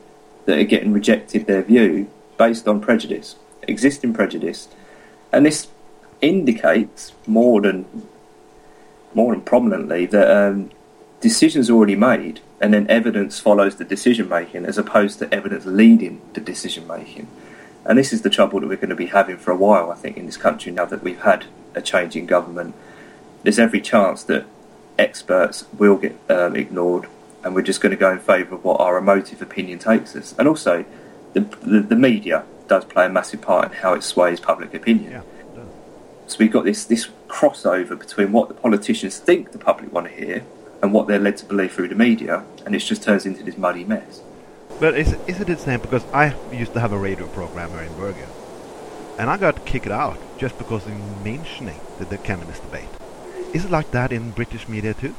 that 0.47 0.59
are 0.59 0.65
getting 0.65 0.93
rejected 0.93 1.47
their 1.47 1.63
view 1.63 2.09
based 2.39 2.67
on 2.67 2.81
prejudice, 2.81 3.37
existing 3.63 4.15
prejudice, 4.15 4.69
and 5.33 5.45
this 5.45 5.69
indicates 6.21 7.13
more 7.27 7.61
than 7.61 7.85
more 9.15 9.33
than 9.33 9.43
prominently 9.43 10.07
that 10.07 10.31
um, 10.31 10.71
decisions 11.21 11.71
are 11.71 11.75
already 11.75 11.97
made, 11.97 12.41
and 12.61 12.73
then 12.73 12.87
evidence 12.89 13.39
follows 13.39 13.77
the 13.77 13.85
decision 13.85 14.29
making, 14.29 14.65
as 14.65 14.79
opposed 14.79 15.19
to 15.19 15.35
evidence 15.35 15.65
leading 15.65 16.21
the 16.35 16.41
decision 16.41 16.87
making. 16.87 17.27
And 17.89 17.99
this 17.99 18.13
is 18.13 18.23
the 18.23 18.31
trouble 18.31 18.61
that 18.61 18.69
we're 18.69 18.77
going 18.77 18.91
to 18.91 18.97
be 18.97 19.07
having 19.07 19.37
for 19.37 19.53
a 19.53 19.57
while, 19.57 19.91
I 19.91 19.95
think, 19.95 20.17
in 20.17 20.27
this 20.27 20.37
country 20.37 20.73
now 20.73 20.87
that 20.87 21.03
we've 21.03 21.21
had 21.21 21.47
a 21.75 21.81
change 21.81 22.17
in 22.17 22.27
government. 22.27 22.75
There's 23.43 23.59
every 23.59 23.81
chance 23.81 24.25
that 24.25 24.45
experts 24.99 25.67
will 25.79 25.97
get 25.97 26.19
um, 26.29 26.57
ignored, 26.57 27.09
and 27.45 27.55
we're 27.55 27.63
just 27.63 27.81
going 27.81 27.91
to 27.91 27.97
go 27.97 28.11
in 28.11 28.19
favour 28.19 28.57
of 28.57 28.65
what 28.65 28.81
our 28.81 28.99
emotive 28.99 29.41
opinion 29.41 29.79
takes 29.79 30.17
us. 30.17 30.35
And 30.39 30.49
also, 30.49 30.85
the, 31.33 31.41
the, 31.63 31.81
the 31.81 31.97
media 31.97 32.45
does 32.67 32.85
play 32.85 33.07
a 33.07 33.09
massive 33.09 33.41
part 33.41 33.71
in 33.71 33.79
how 33.79 33.95
it 33.95 34.03
sways 34.03 34.41
public 34.41 34.75
opinion. 34.75 35.13
Yeah. 35.13 35.23
So 36.27 36.39
we've 36.41 36.51
got 36.51 36.65
this 36.65 36.85
this 36.85 37.09
crossover 37.29 37.97
between 37.97 38.33
what 38.33 38.49
the 38.49 38.55
politicians 38.55 39.19
think 39.19 39.53
the 39.53 39.59
public 39.59 39.93
want 39.93 40.09
to 40.09 40.13
hear 40.13 40.45
and 40.83 40.93
what 40.93 41.07
they're 41.07 41.21
led 41.21 41.37
to 41.37 41.47
believe 41.47 41.73
through 41.73 41.89
the 41.89 41.95
media, 41.95 42.45
and 42.65 42.75
it 42.75 42.81
just 42.81 43.03
turns 43.03 43.27
into 43.27 43.45
this 43.45 43.57
muddy 43.57 43.85
mess. 43.85 44.23
But 44.79 44.97
is, 44.99 45.15
is 45.27 45.41
it 45.41 45.47
the 45.47 45.57
same? 45.57 45.81
Because 45.81 46.05
I 46.13 46.35
used 46.53 46.75
to 46.75 46.81
have 46.81 46.93
a 46.93 46.99
radio 46.99 47.27
program 47.29 47.71
here 47.71 47.83
in 47.83 47.95
Bergen, 47.97 48.29
and 49.19 49.31
I 49.31 49.39
got 49.39 49.65
kicked 49.65 49.87
out 49.87 50.19
just 50.37 50.59
because 50.59 50.87
of 50.87 51.25
mentioning 51.25 51.81
the, 51.99 52.05
the 52.05 52.19
communist 52.19 52.63
debate. 52.63 52.89
Is 53.55 53.65
it 53.65 53.71
like 53.71 53.91
that 53.93 54.13
in 54.13 54.33
British 54.33 54.69
media 54.69 54.93
too? 54.93 55.15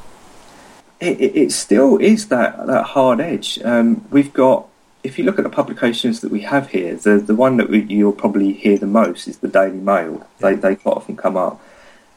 It, 0.99 1.19
it, 1.19 1.35
it 1.35 1.51
still 1.51 1.97
is 1.97 2.27
that, 2.27 2.67
that 2.67 2.83
hard 2.83 3.19
edge. 3.19 3.59
Um, 3.63 4.05
we've 4.11 4.31
got, 4.31 4.67
if 5.03 5.17
you 5.17 5.25
look 5.25 5.39
at 5.39 5.43
the 5.43 5.49
publications 5.49 6.21
that 6.21 6.31
we 6.31 6.41
have 6.41 6.69
here, 6.69 6.95
the, 6.95 7.17
the 7.17 7.35
one 7.35 7.57
that 7.57 7.69
we, 7.69 7.81
you'll 7.83 8.13
probably 8.13 8.53
hear 8.53 8.77
the 8.77 8.87
most 8.87 9.27
is 9.27 9.39
the 9.39 9.47
Daily 9.47 9.79
Mail. 9.79 10.27
They, 10.39 10.53
they 10.53 10.75
quite 10.75 10.97
often 10.97 11.15
come 11.17 11.37
up. 11.37 11.59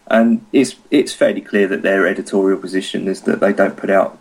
And 0.07 0.45
it's, 0.53 0.77
it's 0.91 1.15
fairly 1.15 1.41
clear 1.41 1.69
that 1.69 1.83
their 1.83 2.07
editorial 2.07 2.59
position 2.59 3.07
is 3.09 3.23
that 3.23 3.41
they 3.41 3.53
don't 3.53 3.77
put 3.77 3.91
out 3.91 4.19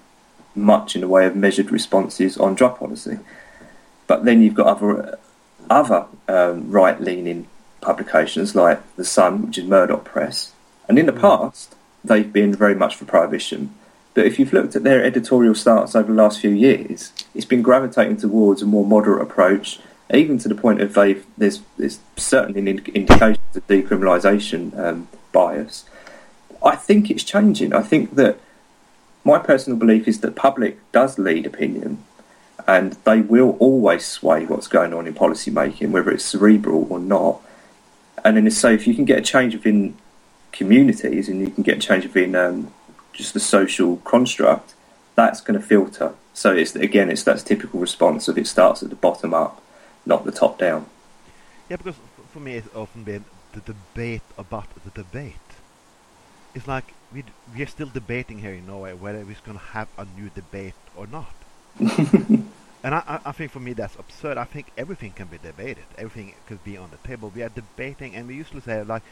much 0.55 0.95
in 0.95 1.01
the 1.01 1.07
way 1.07 1.25
of 1.25 1.35
measured 1.35 1.71
responses 1.71 2.37
on 2.37 2.55
drug 2.55 2.77
policy. 2.77 3.19
But 4.07 4.25
then 4.25 4.41
you've 4.41 4.55
got 4.55 4.67
other 4.67 5.19
other 5.69 6.07
um, 6.27 6.71
right 6.71 6.99
leaning 6.99 7.47
publications 7.81 8.55
like 8.55 8.79
the 8.95 9.05
Sun, 9.05 9.47
which 9.47 9.57
is 9.57 9.65
Murdoch 9.65 10.03
Press, 10.03 10.53
and 10.87 10.97
in 10.97 11.05
the 11.05 11.11
mm. 11.11 11.21
past 11.21 11.75
they've 12.03 12.31
been 12.31 12.53
very 12.53 12.75
much 12.75 12.95
for 12.95 13.05
prohibition. 13.05 13.73
But 14.13 14.25
if 14.25 14.39
you've 14.39 14.53
looked 14.53 14.75
at 14.75 14.83
their 14.83 15.03
editorial 15.03 15.55
starts 15.55 15.95
over 15.95 16.11
the 16.11 16.21
last 16.21 16.39
few 16.39 16.49
years, 16.49 17.13
it's 17.35 17.45
been 17.45 17.61
gravitating 17.61 18.17
towards 18.17 18.61
a 18.61 18.65
more 18.65 18.85
moderate 18.85 19.21
approach, 19.21 19.79
even 20.13 20.37
to 20.39 20.49
the 20.49 20.55
point 20.55 20.81
of 20.81 20.93
they've 20.93 21.25
there's 21.37 21.61
there's 21.77 21.99
certainly 22.17 22.59
indications 22.69 23.55
of 23.55 23.67
decriminalisation 23.67 24.77
um, 24.77 25.07
bias. 25.31 25.85
I 26.63 26.75
think 26.75 27.09
it's 27.09 27.23
changing. 27.23 27.73
I 27.73 27.81
think 27.81 28.15
that 28.15 28.39
my 29.23 29.39
personal 29.39 29.77
belief 29.77 30.07
is 30.07 30.21
that 30.21 30.35
public 30.35 30.79
does 30.91 31.19
lead 31.19 31.45
opinion 31.45 32.03
and 32.67 32.93
they 33.03 33.21
will 33.21 33.57
always 33.59 34.05
sway 34.05 34.45
what's 34.45 34.67
going 34.67 34.93
on 34.93 35.07
in 35.07 35.13
policy 35.13 35.51
making, 35.51 35.91
whether 35.91 36.11
it's 36.11 36.25
cerebral 36.25 36.85
or 36.89 36.99
not. 36.99 37.41
And 38.23 38.37
then 38.37 38.49
so 38.51 38.69
if 38.69 38.85
you 38.85 38.93
can 38.93 39.05
get 39.05 39.17
a 39.17 39.21
change 39.21 39.55
within 39.55 39.95
communities 40.51 41.29
and 41.29 41.41
you 41.41 41.49
can 41.49 41.63
get 41.63 41.77
a 41.77 41.79
change 41.79 42.05
within 42.05 42.35
um, 42.35 42.73
just 43.13 43.33
the 43.33 43.39
social 43.39 43.97
construct, 43.97 44.75
that's 45.15 45.41
going 45.41 45.59
to 45.59 45.65
filter. 45.65 46.13
So 46.33 46.53
it's 46.53 46.75
again, 46.75 47.09
it's 47.09 47.23
that 47.23 47.39
typical 47.39 47.79
response 47.79 48.27
of 48.27 48.37
it 48.37 48.47
starts 48.47 48.83
at 48.83 48.89
the 48.89 48.95
bottom 48.95 49.33
up, 49.33 49.61
not 50.05 50.25
the 50.25 50.31
top 50.31 50.57
down. 50.57 50.85
Yeah, 51.69 51.77
because 51.77 51.95
for 52.31 52.39
me 52.39 52.55
it's 52.55 52.73
often 52.75 53.03
been 53.03 53.25
the 53.53 53.61
debate 53.61 54.21
about 54.37 54.67
the 54.83 54.91
debate. 54.91 55.35
It's 56.53 56.67
like 56.67 56.93
we 57.13 57.23
we're 57.55 57.67
still 57.67 57.89
debating 57.93 58.39
here 58.39 58.53
in 58.53 58.67
Norway 58.67 58.93
whether 58.93 59.19
we're 59.19 59.35
going 59.45 59.57
to 59.57 59.65
have 59.65 59.87
a 59.97 60.05
new 60.17 60.29
debate 60.29 60.73
or 60.95 61.07
not. 61.07 61.33
and 61.79 62.95
I, 62.95 63.19
I 63.25 63.31
think 63.31 63.51
for 63.51 63.59
me 63.59 63.73
that's 63.73 63.95
absurd. 63.95 64.37
I 64.37 64.43
think 64.45 64.71
everything 64.77 65.11
can 65.11 65.27
be 65.27 65.37
debated. 65.37 65.85
Everything 65.97 66.33
could 66.47 66.63
be 66.63 66.77
on 66.77 66.89
the 66.91 67.07
table. 67.07 67.31
We 67.33 67.43
are 67.43 67.49
debating, 67.49 68.15
and 68.15 68.27
we 68.27 68.35
usually 68.35 68.61
say 68.61 68.83
like 68.83 69.03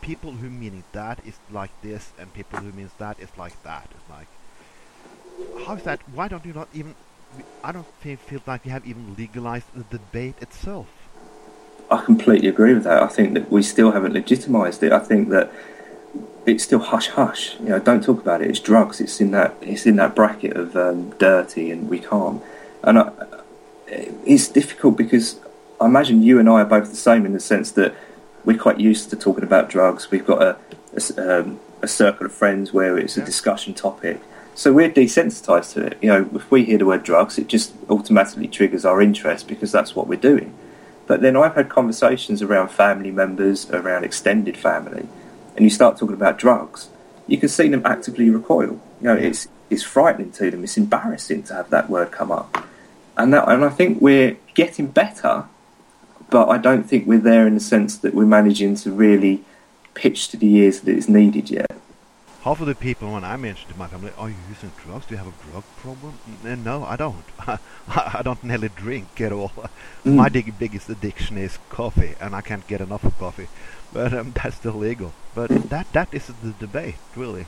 people 0.00 0.32
who 0.32 0.50
meaning 0.50 0.84
that 0.92 1.20
is 1.26 1.38
like 1.50 1.70
this, 1.82 2.12
and 2.18 2.32
people 2.32 2.58
who 2.58 2.72
means 2.72 2.92
that 2.98 3.18
is 3.20 3.30
like 3.36 3.60
that. 3.62 3.88
It's 3.90 4.10
like 4.10 4.28
how 5.66 5.74
is 5.74 5.82
that? 5.84 6.00
Why 6.12 6.28
don't 6.28 6.44
you 6.44 6.52
not 6.52 6.68
even? 6.74 6.94
I 7.64 7.72
don't 7.72 7.86
feel, 8.00 8.16
feel 8.16 8.40
like 8.46 8.64
we 8.64 8.70
have 8.70 8.86
even 8.86 9.14
legalized 9.16 9.66
the 9.74 9.98
debate 9.98 10.36
itself. 10.40 10.86
I 11.90 12.02
completely 12.04 12.48
agree 12.48 12.74
with 12.74 12.84
that. 12.84 13.02
I 13.02 13.08
think 13.08 13.34
that 13.34 13.50
we 13.50 13.62
still 13.62 13.90
haven't 13.90 14.12
legitimized 14.12 14.82
it. 14.82 14.92
I 14.92 15.00
think 15.00 15.30
that 15.30 15.52
it's 16.46 16.64
still 16.64 16.78
hush 16.78 17.08
hush. 17.08 17.58
You 17.60 17.70
know, 17.70 17.78
don't 17.78 18.02
talk 18.02 18.20
about 18.20 18.42
it. 18.42 18.50
It's 18.50 18.60
drugs. 18.60 19.00
It's 19.00 19.20
in 19.20 19.30
that. 19.32 19.54
It's 19.60 19.86
in 19.86 19.96
that 19.96 20.14
bracket 20.14 20.56
of 20.56 20.76
um, 20.76 21.10
dirty, 21.18 21.70
and 21.70 21.88
we 21.88 21.98
can't. 21.98 22.42
And 22.82 22.98
I, 22.98 23.12
it's 23.86 24.48
difficult 24.48 24.96
because 24.96 25.40
I 25.80 25.86
imagine 25.86 26.22
you 26.22 26.38
and 26.38 26.48
I 26.48 26.62
are 26.62 26.64
both 26.66 26.90
the 26.90 26.96
same 26.96 27.26
in 27.26 27.32
the 27.32 27.40
sense 27.40 27.70
that 27.72 27.94
we're 28.44 28.58
quite 28.58 28.78
used 28.78 29.10
to 29.10 29.16
talking 29.16 29.44
about 29.44 29.70
drugs. 29.70 30.10
We've 30.10 30.26
got 30.26 30.42
a 30.42 30.58
a, 31.16 31.40
um, 31.40 31.60
a 31.82 31.88
circle 31.88 32.26
of 32.26 32.32
friends 32.32 32.72
where 32.72 32.98
it's 32.98 33.16
a 33.16 33.24
discussion 33.24 33.74
topic. 33.74 34.20
So 34.54 34.72
we're 34.72 34.90
desensitized 34.90 35.72
to 35.74 35.86
it. 35.86 35.98
You 36.00 36.08
know, 36.08 36.30
if 36.34 36.50
we 36.50 36.64
hear 36.64 36.78
the 36.78 36.86
word 36.86 37.02
drugs, 37.02 37.38
it 37.38 37.48
just 37.48 37.72
automatically 37.90 38.46
triggers 38.46 38.84
our 38.84 39.02
interest 39.02 39.48
because 39.48 39.72
that's 39.72 39.96
what 39.96 40.06
we're 40.06 40.20
doing. 40.20 40.54
But 41.06 41.20
then 41.20 41.36
I've 41.36 41.54
had 41.54 41.68
conversations 41.68 42.40
around 42.40 42.70
family 42.70 43.10
members, 43.10 43.68
around 43.70 44.04
extended 44.04 44.56
family, 44.56 45.08
and 45.56 45.64
you 45.64 45.70
start 45.70 45.98
talking 45.98 46.14
about 46.14 46.38
drugs, 46.38 46.88
you 47.26 47.38
can 47.38 47.48
see 47.48 47.68
them 47.68 47.82
actively 47.84 48.30
recoil. 48.30 48.80
You 49.00 49.08
know, 49.08 49.14
it's 49.14 49.48
it's 49.70 49.82
frightening 49.82 50.32
to 50.32 50.50
them. 50.50 50.64
It's 50.64 50.76
embarrassing 50.76 51.44
to 51.44 51.54
have 51.54 51.70
that 51.70 51.88
word 51.88 52.10
come 52.10 52.30
up, 52.30 52.66
and 53.16 53.32
that, 53.32 53.48
and 53.48 53.64
I 53.64 53.70
think 53.70 54.00
we're 54.00 54.36
getting 54.54 54.88
better, 54.88 55.44
but 56.30 56.48
I 56.48 56.58
don't 56.58 56.84
think 56.84 57.06
we're 57.06 57.18
there 57.18 57.46
in 57.46 57.54
the 57.54 57.60
sense 57.60 57.96
that 57.98 58.14
we're 58.14 58.26
managing 58.26 58.76
to 58.76 58.92
really 58.92 59.44
pitch 59.94 60.28
to 60.28 60.36
the 60.36 60.52
ears 60.54 60.80
that 60.80 60.96
it's 60.96 61.08
needed 61.08 61.50
yet. 61.50 61.70
Half 62.42 62.60
of 62.60 62.66
the 62.66 62.74
people, 62.74 63.10
when 63.12 63.24
I 63.24 63.36
mentioned 63.36 63.72
to 63.72 63.78
my 63.78 63.86
family, 63.86 64.12
"Are 64.18 64.28
you 64.28 64.36
using 64.50 64.70
drugs? 64.84 65.06
Do 65.06 65.14
you 65.14 65.18
have 65.18 65.28
a 65.28 65.50
drug 65.50 65.64
problem?" 65.78 66.18
And 66.44 66.62
No, 66.62 66.84
I 66.84 66.96
don't. 66.96 67.24
I 67.38 67.58
I 68.18 68.20
don't 68.22 68.44
nearly 68.44 68.68
drink 68.68 69.20
at 69.20 69.32
all. 69.32 69.52
Mm. 70.04 70.16
My 70.16 70.28
biggest 70.28 70.90
addiction 70.90 71.38
is 71.38 71.58
coffee, 71.70 72.14
and 72.20 72.34
I 72.34 72.42
can't 72.42 72.66
get 72.66 72.82
enough 72.82 73.04
of 73.04 73.18
coffee 73.18 73.48
but 73.94 74.12
um, 74.12 74.32
that's 74.34 74.56
still 74.56 74.74
legal. 74.74 75.14
But 75.34 75.48
that 75.70 75.90
that 75.92 76.12
is 76.12 76.26
the 76.26 76.52
debate, 76.58 76.96
really. 77.16 77.46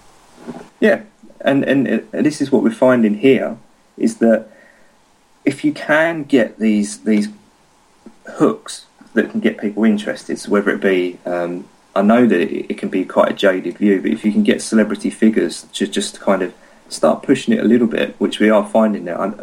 Yeah, 0.80 1.02
and 1.40 1.64
and, 1.64 2.08
this 2.12 2.40
is 2.40 2.50
what 2.50 2.62
we're 2.62 2.70
finding 2.70 3.16
here 3.18 3.58
is 3.98 4.18
that 4.18 4.48
if 5.44 5.64
you 5.64 5.72
can 5.72 6.22
get 6.22 6.58
these 6.58 7.00
these 7.00 7.28
hooks 8.38 8.86
that 9.14 9.30
can 9.30 9.40
get 9.40 9.58
people 9.58 9.84
interested, 9.84 10.38
so 10.38 10.50
whether 10.50 10.70
it 10.70 10.80
be 10.80 11.18
um, 11.26 11.68
I 11.94 12.02
know 12.02 12.26
that 12.26 12.40
it, 12.40 12.70
it, 12.70 12.78
can 12.78 12.88
be 12.88 13.04
quite 13.04 13.32
a 13.32 13.34
jaded 13.34 13.78
view, 13.78 14.00
but 14.00 14.10
if 14.10 14.24
you 14.24 14.32
can 14.32 14.42
get 14.42 14.62
celebrity 14.62 15.10
figures 15.10 15.62
to 15.74 15.86
just 15.86 16.20
kind 16.20 16.42
of 16.42 16.54
start 16.88 17.22
pushing 17.22 17.54
it 17.54 17.60
a 17.60 17.66
little 17.66 17.86
bit, 17.86 18.14
which 18.20 18.38
we 18.38 18.50
are 18.50 18.66
finding 18.68 19.04
now. 19.04 19.34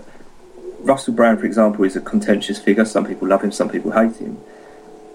Russell 0.80 1.14
Brand, 1.14 1.40
for 1.40 1.46
example, 1.46 1.84
is 1.86 1.96
a 1.96 2.02
contentious 2.02 2.60
figure. 2.60 2.86
Some 2.86 3.06
people 3.06 3.28
love 3.28 3.44
him, 3.44 3.52
some 3.52 3.70
people 3.70 3.92
hate 3.92 4.18
him. 4.18 4.38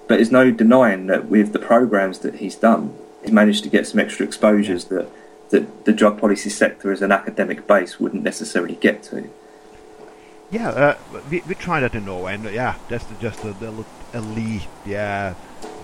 But 0.09 0.17
there's 0.17 0.33
no 0.33 0.51
denying 0.51 1.07
that 1.07 1.27
with 1.27 1.53
the 1.53 1.59
programs 1.59 2.21
that 2.21 2.37
he's 2.37 2.55
done, 2.57 2.97
he's 3.23 3.31
managed 3.31 3.63
to 3.65 3.71
get 3.71 3.87
some 3.87 4.01
extra 4.01 4.25
exposures 4.25 4.87
that, 4.87 5.09
that 5.51 5.85
the 5.85 5.93
drug 5.93 6.19
policy 6.19 6.51
sector 6.51 6.91
as 6.91 7.03
an 7.03 7.13
academic 7.13 7.67
base 7.67 8.01
wouldn't 8.01 8.23
necessarily 8.23 8.77
get 8.77 9.03
to. 9.05 9.29
Yeah, 10.51 10.71
uh, 10.71 10.99
we, 11.31 11.43
we 11.47 11.55
tried 11.55 11.81
that 11.81 11.95
in 11.95 12.07
Norway, 12.07 12.35
and 12.35 12.45
yeah, 12.45 12.77
that's 12.89 13.05
just 13.21 13.45
a, 13.45 13.53
the 13.53 13.85
elite, 14.15 14.67
yeah, 14.87 15.35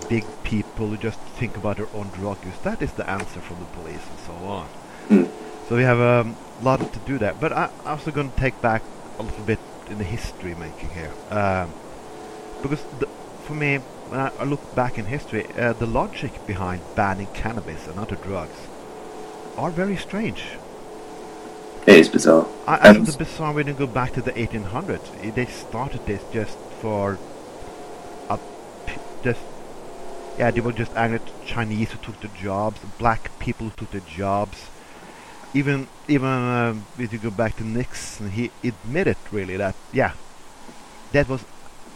big 0.09 0.25
people 0.43 0.89
who 0.89 0.97
just 0.97 1.21
think 1.39 1.57
about 1.59 1.77
their 1.77 1.89
own 1.95 2.09
drug 2.09 2.43
use. 2.47 2.59
That 2.63 2.81
is 2.81 2.93
the 2.93 3.09
answer 3.09 3.41
from 3.41 3.59
the 3.59 3.67
police 3.67 4.01
and 4.09 4.19
so 4.21 4.33
on. 4.33 4.69
Mm. 5.11 5.31
So 5.69 5.77
we 5.77 5.83
have 5.83 6.01
um, 6.01 6.37
a 6.61 6.65
lot 6.65 6.93
to 6.93 6.99
do 7.01 7.19
that. 7.19 7.41
But 7.41 7.53
I, 7.53 7.71
I'm 7.85 7.99
also 7.99 8.11
going 8.11 8.31
to 8.31 8.37
take 8.37 8.61
back 8.63 8.83
a 9.19 9.23
little 9.23 9.45
bit 9.45 9.59
in 9.91 9.99
the 9.99 10.05
history 10.05 10.55
making 10.55 10.89
here. 10.91 11.13
Um, 11.31 11.71
because 12.63 12.83
the, 13.01 13.07
for 13.45 13.55
me, 13.55 13.81
when 14.15 14.31
I 14.39 14.45
look 14.45 14.75
back 14.75 14.99
in 14.99 15.07
history, 15.07 15.47
uh, 15.57 15.73
the 15.73 15.87
logic 15.87 16.47
behind 16.47 16.95
banning 16.95 17.29
cannabis 17.29 17.87
and 17.89 17.99
other 17.99 18.17
drugs 18.17 18.69
are 19.57 19.73
very 19.73 19.97
strange. 19.97 20.61
It 21.87 21.97
is 21.97 22.09
bizarre. 22.09 22.49
I, 22.67 22.79
I 22.85 22.89
Um, 22.89 23.03
think 23.03 23.07
the 23.07 23.13
bizarre 23.13 23.53
when 23.55 23.67
you 23.67 23.75
go 23.75 23.87
back 23.87 24.13
to 24.13 24.23
the 24.23 24.39
1800s, 24.39 25.13
they 25.35 25.47
started 25.47 26.07
this 26.07 26.25
just 26.25 26.59
for 26.71 27.21
a 28.29 28.39
just 29.23 29.47
yeah, 30.37 30.51
they 30.51 30.61
were 30.61 30.73
just 30.73 30.95
angry 30.97 31.21
at 31.21 31.33
Chinese 31.43 31.93
who 31.93 31.99
took 31.99 32.21
the 32.21 32.29
jobs, 32.29 32.81
black 32.99 33.39
people 33.39 33.69
who 33.69 33.73
took 33.77 33.91
the 33.91 34.01
jobs. 34.01 34.71
Even 35.55 35.89
even 36.09 36.29
um, 36.29 36.89
if 36.99 37.13
you 37.13 37.19
go 37.21 37.31
back 37.31 37.57
to 37.57 37.65
Nixon, 37.65 38.31
he 38.31 38.53
admitted 38.65 39.19
really 39.31 39.57
that 39.57 39.77
yeah, 39.93 40.15
that 41.13 41.29
was 41.29 41.45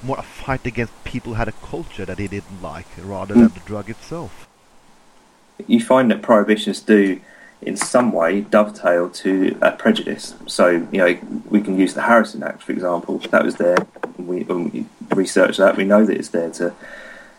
more 0.03 0.19
a 0.19 0.23
fight 0.23 0.67
against 0.67 0.93
people 1.05 1.33
who 1.33 1.39
had 1.39 1.49
a 1.49 1.53
culture 1.53 2.05
that 2.05 2.19
he 2.19 2.29
didn't 2.29 2.63
like 2.63 2.87
rather 3.03 3.35
than 3.35 3.49
the 3.49 3.61
drug 3.67 3.91
itself. 3.91 4.49
you 5.67 5.81
find 5.83 6.11
that 6.11 6.23
prohibitions 6.23 6.81
do, 6.81 7.21
in 7.63 7.77
some 7.77 8.13
way, 8.13 8.43
dovetail 8.43 9.11
to 9.11 9.59
a 9.61 9.73
prejudice. 9.73 10.35
So, 10.47 10.87
you 10.93 10.99
know, 10.99 11.19
we 11.51 11.61
can 11.61 11.79
use 11.79 11.95
the 11.95 12.03
Harrison 12.03 12.43
Act, 12.43 12.63
for 12.63 12.73
example. 12.73 13.19
That 13.19 13.45
was 13.45 13.57
there. 13.57 13.79
We, 14.17 14.45
when 14.45 14.71
we 14.71 14.87
research 15.15 15.57
that, 15.57 15.77
we 15.77 15.85
know 15.85 16.05
that 16.05 16.17
it's 16.17 16.29
there 16.29 16.51
to 16.53 16.75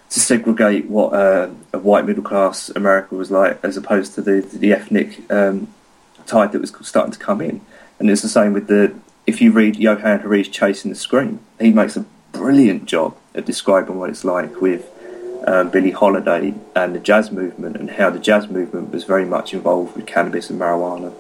to 0.09 0.19
segregate 0.19 0.85
what 0.85 1.13
uh, 1.13 1.49
a 1.71 1.77
white 1.77 2.03
middle 2.03 2.23
class 2.23 2.69
America 2.69 3.13
was 3.13 3.29
like, 3.29 3.63
as 3.63 3.77
opposed 3.77 4.15
to 4.15 4.21
the 4.21 4.41
the 4.41 4.73
ethnic 4.73 5.31
um, 5.31 5.67
tide 6.25 6.51
that 6.51 6.59
was 6.59 6.73
starting 6.81 7.11
to 7.11 7.19
come 7.19 7.41
in. 7.41 7.61
And 7.99 8.09
it's 8.09 8.21
the 8.21 8.29
same 8.29 8.53
with 8.53 8.67
the. 8.67 8.93
If 9.27 9.41
you 9.41 9.51
read 9.51 9.75
Johann 9.75 10.21
Hari's 10.21 10.47
Chasing 10.47 10.89
the 10.89 10.97
Scream, 10.97 11.39
he 11.59 11.71
makes 11.71 11.95
a 11.95 12.05
brilliant 12.31 12.85
job 12.85 13.15
at 13.35 13.45
describing 13.45 13.97
what 13.97 14.09
it's 14.09 14.23
like 14.23 14.61
with 14.61 14.89
um, 15.47 15.69
Billie 15.69 15.91
Holiday 15.91 16.53
and 16.75 16.95
the 16.95 16.99
jazz 16.99 17.31
movement 17.31 17.77
and 17.77 17.91
how 17.91 18.09
the 18.09 18.19
jazz 18.19 18.49
movement 18.49 18.91
was 18.91 19.03
very 19.03 19.25
much 19.25 19.53
involved 19.53 19.95
with 19.95 20.05
cannabis 20.05 20.49
and 20.49 20.59
marijuana. 20.59 21.13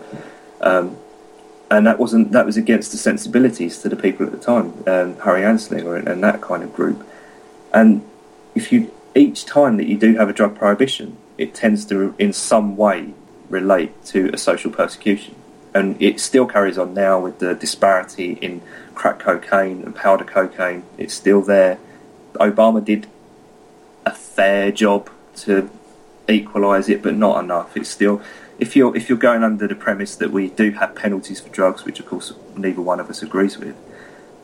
Um, 0.61 0.97
and 1.71 1.85
that 1.85 1.99
wasn't 1.99 2.31
that 2.31 2.45
was 2.45 2.57
against 2.57 2.91
the 2.91 2.97
sensibilities 2.97 3.79
to 3.79 3.89
the 3.89 3.95
people 3.95 4.25
at 4.25 4.31
the 4.31 4.39
time, 4.39 4.73
um, 4.87 5.17
Harry 5.19 5.41
Anslinger 5.41 5.97
and, 5.97 6.07
and 6.07 6.23
that 6.23 6.41
kind 6.41 6.63
of 6.63 6.73
group. 6.73 7.07
And 7.73 8.03
if 8.55 8.71
you 8.71 8.91
each 9.15 9.45
time 9.45 9.77
that 9.77 9.85
you 9.85 9.97
do 9.97 10.15
have 10.15 10.29
a 10.29 10.33
drug 10.33 10.57
prohibition, 10.57 11.17
it 11.37 11.53
tends 11.53 11.85
to 11.85 12.15
in 12.17 12.33
some 12.33 12.75
way 12.75 13.13
relate 13.49 14.03
to 14.05 14.29
a 14.33 14.37
social 14.37 14.71
persecution. 14.71 15.35
And 15.73 16.01
it 16.01 16.19
still 16.19 16.47
carries 16.47 16.77
on 16.77 16.93
now 16.95 17.19
with 17.19 17.39
the 17.39 17.53
disparity 17.53 18.33
in 18.41 18.61
crack 18.99 19.17
cocaine 19.17 19.81
and 19.81 19.95
powder 19.95 20.25
cocaine. 20.25 20.83
It's 20.97 21.13
still 21.13 21.41
there. 21.41 21.79
Obama 22.33 22.83
did 22.83 23.07
a 24.05 24.11
fair 24.11 24.73
job 24.73 25.09
to 25.37 25.69
equalise 26.27 26.89
it, 26.89 27.01
but 27.01 27.15
not 27.15 27.41
enough. 27.41 27.77
It's 27.77 27.89
still 27.89 28.21
if 28.59 28.75
you're 28.75 28.93
if 28.97 29.07
you're 29.07 29.17
going 29.17 29.41
under 29.41 29.67
the 29.67 29.75
premise 29.75 30.17
that 30.17 30.31
we 30.31 30.49
do 30.49 30.71
have 30.71 30.95
penalties 30.95 31.39
for 31.39 31.47
drugs, 31.47 31.85
which 31.85 32.01
of 32.01 32.07
course 32.07 32.33
neither 32.57 32.81
one 32.81 32.99
of 32.99 33.09
us 33.09 33.23
agrees 33.23 33.57
with, 33.57 33.77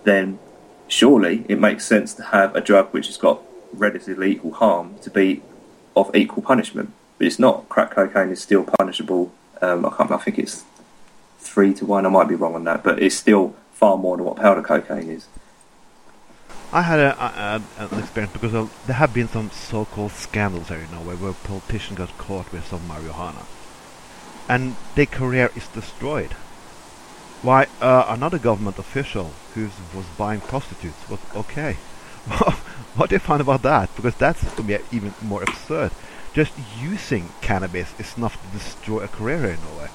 then 0.06 0.40
surely 0.88 1.46
it 1.50 1.60
makes 1.60 1.86
sense 1.86 2.14
to 2.14 2.24
have 2.24 2.56
a 2.56 2.62
drug 2.62 2.88
which 2.94 3.08
has 3.08 3.18
got 3.18 3.42
relatively 3.74 4.32
equal 4.32 4.54
harm 4.54 4.96
to 5.02 5.10
be 5.10 5.42
of 5.98 6.16
equal 6.16 6.42
punishment. 6.42 6.94
But 7.18 7.28
it's 7.28 7.40
not. 7.40 7.68
Crack 7.68 7.92
cocaine 7.92 8.30
is 8.30 8.42
still 8.42 8.64
punishable. 8.64 9.34
Um, 9.62 9.86
I 9.86 9.90
can't. 9.90 10.12
I 10.12 10.18
think 10.18 10.40
it's 10.40 10.64
three 11.40 11.74
to 11.74 11.86
one. 11.86 12.06
I 12.06 12.10
might 12.10 12.30
be 12.30 12.36
wrong 12.36 12.56
on 12.56 12.64
that, 12.64 12.86
but 12.86 13.04
it's 13.04 13.18
still 13.18 13.54
far 13.76 13.98
more 13.98 14.18
than 14.18 14.26
what 14.26 14.38
powder 14.38 14.62
cocaine 14.62 15.10
is. 15.10 15.28
I 16.72 16.82
had 16.82 17.00
a, 17.00 17.12
a, 17.24 17.62
a, 17.80 17.88
an 17.88 18.00
experience 18.00 18.34
because 18.34 18.54
of, 18.54 18.74
there 18.88 18.96
have 18.96 19.14
been 19.14 19.28
some 19.28 19.52
so-called 19.52 20.12
scandals 20.12 20.70
here 20.70 20.80
in 20.80 20.92
Norway 20.92 21.16
where 21.16 21.34
politicians 21.34 21.98
got 21.98 22.18
caught 22.18 22.52
with 22.52 22.66
some 22.66 22.82
marijuana, 22.90 23.46
and 24.50 24.76
their 24.96 25.06
career 25.06 25.52
is 25.56 25.68
destroyed. 25.68 26.32
Why 27.42 27.68
uh, 27.82 28.06
another 28.08 28.40
government 28.40 28.80
official 28.80 29.32
who 29.54 29.70
was 29.94 30.06
buying 30.18 30.42
prostitutes 30.42 31.08
was 31.10 31.20
okay. 31.36 31.74
what 32.96 33.10
do 33.10 33.16
you 33.16 33.20
find 33.20 33.42
about 33.42 33.62
that? 33.62 33.96
Because 33.96 34.16
that's 34.16 34.56
to 34.56 34.64
me 34.64 34.80
even 34.92 35.14
more 35.22 35.44
absurd. 35.44 35.92
Just 36.34 36.54
using 36.82 37.30
cannabis 37.42 37.98
is 38.00 38.18
enough 38.18 38.42
to 38.42 38.58
destroy 38.58 39.02
a 39.02 39.08
career 39.08 39.46
in 39.46 39.60
Norway. 39.62 39.90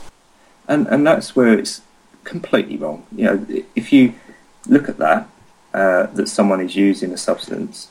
and 0.70 0.87
and 0.87 1.07
that's 1.07 1.35
where 1.35 1.59
it's 1.59 1.83
completely 2.24 2.76
wrong. 2.76 3.06
You 3.14 3.24
know, 3.24 3.46
if 3.74 3.92
you 3.92 4.14
look 4.66 4.88
at 4.88 4.98
that, 4.98 5.28
uh, 5.72 6.06
that 6.06 6.28
someone 6.28 6.61
is 6.61 6.76
using 6.76 7.12
a 7.12 7.16
substance, 7.16 7.88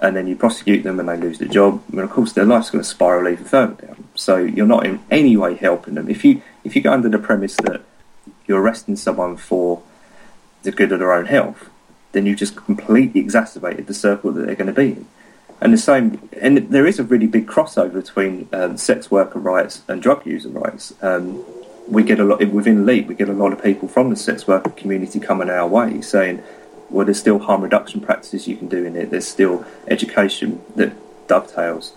and 0.00 0.14
then 0.16 0.26
you 0.26 0.36
prosecute 0.36 0.84
them 0.84 1.00
and 1.00 1.08
they 1.08 1.16
lose 1.16 1.38
their 1.38 1.48
job, 1.48 1.82
I 1.92 1.96
mean, 1.96 2.04
of 2.04 2.10
course 2.10 2.32
their 2.32 2.44
life's 2.44 2.70
going 2.70 2.84
to 2.84 2.88
spiral 2.88 3.28
even 3.28 3.44
further 3.44 3.86
down. 3.86 4.08
So 4.14 4.36
you're 4.36 4.66
not 4.66 4.86
in 4.86 5.00
any 5.10 5.36
way 5.36 5.54
helping 5.54 5.94
them. 5.94 6.08
If 6.08 6.24
you 6.24 6.42
if 6.64 6.76
you 6.76 6.82
go 6.82 6.92
under 6.92 7.08
the 7.08 7.18
premise 7.18 7.56
that 7.56 7.82
you're 8.46 8.60
arresting 8.60 8.96
someone 8.96 9.36
for 9.36 9.82
the 10.62 10.72
good 10.72 10.92
of 10.92 10.98
their 10.98 11.12
own 11.12 11.26
health, 11.26 11.70
then 12.12 12.26
you've 12.26 12.38
just 12.38 12.56
completely 12.56 13.20
exacerbated 13.20 13.86
the 13.86 13.94
circle 13.94 14.32
that 14.32 14.46
they're 14.46 14.54
going 14.54 14.66
to 14.66 14.72
be 14.72 14.92
in. 14.92 15.06
And 15.60 15.72
the 15.72 15.78
same, 15.78 16.28
and 16.40 16.58
there 16.70 16.86
is 16.86 16.98
a 16.98 17.04
really 17.04 17.26
big 17.26 17.46
crossover 17.46 17.94
between 17.94 18.48
um, 18.52 18.76
sex 18.76 19.10
worker 19.10 19.40
rights 19.40 19.82
and 19.88 20.00
drug 20.00 20.24
user 20.24 20.50
rights. 20.50 20.94
Um, 21.02 21.44
we 21.90 22.02
get 22.02 22.20
a 22.20 22.24
lot 22.24 22.44
within 22.48 22.86
Leap. 22.86 23.06
We 23.06 23.14
get 23.14 23.28
a 23.28 23.32
lot 23.32 23.52
of 23.52 23.62
people 23.62 23.88
from 23.88 24.10
the 24.10 24.16
sex 24.16 24.46
worker 24.46 24.70
community 24.70 25.20
coming 25.20 25.50
our 25.50 25.66
way, 25.66 26.00
saying, 26.00 26.42
"Well, 26.90 27.06
there's 27.06 27.18
still 27.18 27.38
harm 27.38 27.62
reduction 27.62 28.00
practices 28.00 28.46
you 28.46 28.56
can 28.56 28.68
do 28.68 28.84
in 28.84 28.96
it. 28.96 29.10
There's 29.10 29.26
still 29.26 29.64
education 29.88 30.60
that 30.76 30.92
dovetails." 31.26 31.92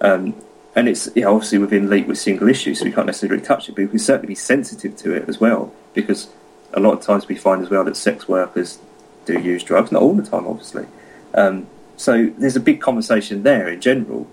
Um, 0.00 0.34
and 0.74 0.88
it's 0.88 1.08
you 1.14 1.22
know, 1.22 1.34
obviously 1.34 1.58
within 1.58 1.88
Leap 1.88 2.06
with 2.06 2.18
single 2.18 2.48
issues, 2.48 2.78
so 2.78 2.84
we 2.84 2.92
can't 2.92 3.06
necessarily 3.06 3.42
touch 3.42 3.68
it, 3.68 3.76
but 3.76 3.82
we 3.82 3.88
can 3.88 3.98
certainly 3.98 4.28
be 4.28 4.34
sensitive 4.34 4.96
to 4.96 5.14
it 5.14 5.28
as 5.28 5.40
well, 5.40 5.72
because 5.92 6.28
a 6.72 6.80
lot 6.80 6.94
of 6.94 7.00
times 7.00 7.28
we 7.28 7.36
find 7.36 7.62
as 7.62 7.70
well 7.70 7.84
that 7.84 7.96
sex 7.96 8.26
workers 8.26 8.78
do 9.26 9.38
use 9.38 9.62
drugs, 9.62 9.92
not 9.92 10.02
all 10.02 10.14
the 10.14 10.22
time, 10.22 10.46
obviously. 10.46 10.86
Um, 11.32 11.66
so 11.96 12.32
there's 12.38 12.56
a 12.56 12.60
big 12.60 12.80
conversation 12.80 13.42
there 13.42 13.68
in 13.68 13.80
general. 13.80 14.26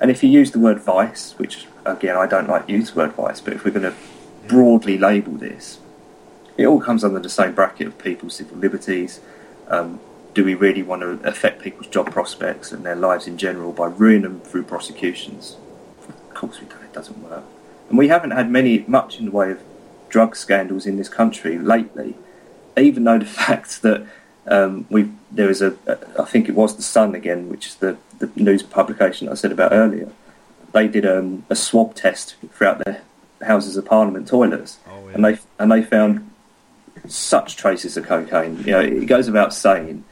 And 0.00 0.10
if 0.10 0.22
you 0.22 0.30
use 0.30 0.50
the 0.50 0.58
word 0.58 0.80
vice, 0.80 1.34
which 1.38 1.66
again 1.84 2.16
I 2.16 2.26
don't 2.26 2.48
like 2.48 2.68
use 2.68 2.92
the 2.92 2.98
word 2.98 3.12
vice, 3.12 3.40
but 3.40 3.54
if 3.54 3.64
we're 3.64 3.70
going 3.70 3.90
to 3.90 3.94
broadly 4.50 4.98
label 4.98 5.34
this, 5.34 5.78
it 6.56 6.66
all 6.66 6.80
comes 6.80 7.04
under 7.04 7.20
the 7.20 7.30
same 7.30 7.54
bracket 7.54 7.86
of 7.86 7.98
people's 7.98 8.34
civil 8.34 8.58
liberties. 8.58 9.20
Um, 9.68 10.00
do 10.34 10.44
we 10.44 10.54
really 10.54 10.82
want 10.82 11.02
to 11.02 11.20
affect 11.26 11.62
people's 11.62 11.86
job 11.86 12.10
prospects 12.10 12.72
and 12.72 12.84
their 12.84 12.96
lives 12.96 13.26
in 13.28 13.38
general 13.38 13.72
by 13.72 13.86
ruining 13.86 14.22
them 14.22 14.40
through 14.40 14.64
prosecutions? 14.64 15.56
Of 16.08 16.34
course 16.34 16.60
we 16.60 16.66
don't. 16.66 16.82
It 16.82 16.92
doesn't 16.92 17.22
work. 17.22 17.44
And 17.88 17.96
we 17.96 18.08
haven't 18.08 18.32
had 18.32 18.50
many 18.50 18.84
much 18.88 19.20
in 19.20 19.26
the 19.26 19.30
way 19.30 19.52
of 19.52 19.62
drug 20.08 20.34
scandals 20.34 20.84
in 20.84 20.96
this 20.96 21.08
country 21.08 21.56
lately, 21.56 22.16
even 22.76 23.04
though 23.04 23.18
the 23.18 23.24
fact 23.44 23.82
that 23.82 24.04
um, 24.46 24.86
we 24.90 25.10
there 25.30 25.46
was 25.46 25.62
a, 25.62 25.76
I 26.18 26.24
think 26.24 26.48
it 26.48 26.56
was 26.56 26.74
the 26.74 26.82
Sun 26.82 27.14
again, 27.14 27.48
which 27.48 27.68
is 27.68 27.76
the, 27.76 27.96
the 28.18 28.28
news 28.34 28.64
publication 28.64 29.28
I 29.28 29.34
said 29.34 29.52
about 29.52 29.72
earlier. 29.72 30.10
They 30.72 30.88
did 30.88 31.06
um, 31.06 31.44
a 31.48 31.54
swab 31.54 31.94
test 31.94 32.34
throughout 32.52 32.78
the 32.84 33.00
Houses 33.42 33.76
of 33.76 33.84
Parliament 33.84 34.28
toilets, 34.28 34.78
Oh, 34.88 35.08
and 35.08 35.24
they 35.24 35.38
and 35.58 35.70
they 35.72 35.82
found 35.82 36.30
such 37.08 37.56
traces 37.56 37.96
of 37.96 38.06
cocaine. 38.06 38.58
You 38.58 38.72
know, 38.72 38.80
it 38.80 39.06
goes 39.06 39.26
without 39.26 39.54
saying 39.54 40.04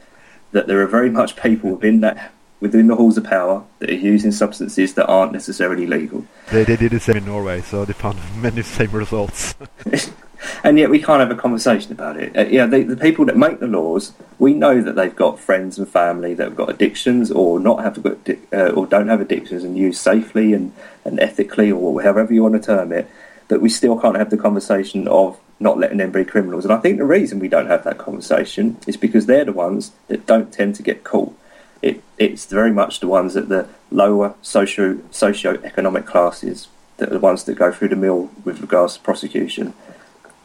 that 0.51 0.67
there 0.67 0.81
are 0.81 0.87
very 0.87 1.09
much 1.09 1.35
people 1.35 1.71
within 1.71 2.01
that 2.01 2.31
within 2.59 2.87
the 2.87 2.95
halls 2.95 3.17
of 3.17 3.23
power 3.23 3.63
that 3.79 3.89
are 3.89 3.93
using 3.93 4.31
substances 4.31 4.93
that 4.95 5.07
aren't 5.07 5.31
necessarily 5.31 5.87
legal. 5.87 6.25
They, 6.51 6.63
they 6.65 6.75
did 6.75 6.91
the 6.91 6.99
same 6.99 7.17
in 7.17 7.25
Norway, 7.25 7.61
so 7.61 7.85
they 7.85 7.93
found 7.93 8.19
many 8.41 8.63
same 8.63 8.91
results. 8.91 9.55
and 10.63 10.77
yet 10.77 10.89
we 10.89 11.01
can't 11.01 11.21
have 11.21 11.31
a 11.31 11.39
conversation 11.39 11.91
about 11.91 12.17
it. 12.17 12.35
Uh, 12.35 12.45
yeah, 12.49 12.65
the, 12.65 12.83
the 12.83 12.97
people 12.97 13.25
that 13.25 13.37
make 13.37 13.59
the 13.59 13.67
laws, 13.67 14.11
we 14.39 14.53
know 14.53 14.81
that 14.81 14.95
they've 14.95 15.15
got 15.15 15.39
friends 15.39 15.77
and 15.77 15.87
family 15.87 16.33
that 16.33 16.43
have 16.43 16.55
got 16.55 16.69
addictions 16.69 17.31
or 17.31 17.59
not 17.59 17.81
have 17.81 18.01
got 18.03 18.17
uh, 18.51 18.69
or 18.71 18.85
don't 18.85 19.07
have 19.07 19.21
addictions 19.21 19.63
and 19.63 19.77
use 19.77 19.99
safely 19.99 20.53
and, 20.53 20.73
and 21.05 21.19
ethically 21.19 21.71
or 21.71 22.01
however 22.01 22.33
you 22.33 22.43
want 22.43 22.55
to 22.55 22.61
term 22.61 22.91
it. 22.91 23.09
But 23.49 23.61
we 23.61 23.69
still 23.69 23.99
can't 23.99 24.15
have 24.15 24.29
the 24.29 24.37
conversation 24.37 25.07
of 25.09 25.37
not 25.59 25.77
letting 25.77 25.97
them 25.97 26.11
be 26.11 26.23
criminals. 26.23 26.63
And 26.63 26.73
I 26.73 26.77
think 26.77 26.97
the 26.97 27.05
reason 27.05 27.39
we 27.39 27.49
don't 27.49 27.67
have 27.67 27.83
that 27.83 27.97
conversation 27.97 28.77
is 28.87 28.95
because 28.95 29.25
they're 29.25 29.43
the 29.43 29.51
ones 29.51 29.91
that 30.07 30.25
don't 30.25 30.53
tend 30.53 30.75
to 30.75 30.83
get 30.83 31.03
caught. 31.03 31.35
It, 31.81 32.01
it's 32.17 32.45
very 32.45 32.71
much 32.71 33.01
the 33.01 33.07
ones 33.07 33.35
at 33.35 33.49
the 33.49 33.67
lower 33.91 34.35
socio 34.41 34.99
socio-economic 35.11 36.05
classes 36.05 36.67
that 36.97 37.09
are 37.09 37.13
the 37.13 37.19
ones 37.19 37.43
that 37.43 37.55
go 37.55 37.71
through 37.71 37.89
the 37.89 37.95
mill 37.95 38.29
with 38.45 38.61
regards 38.61 38.95
to 38.95 39.01
prosecution. 39.01 39.73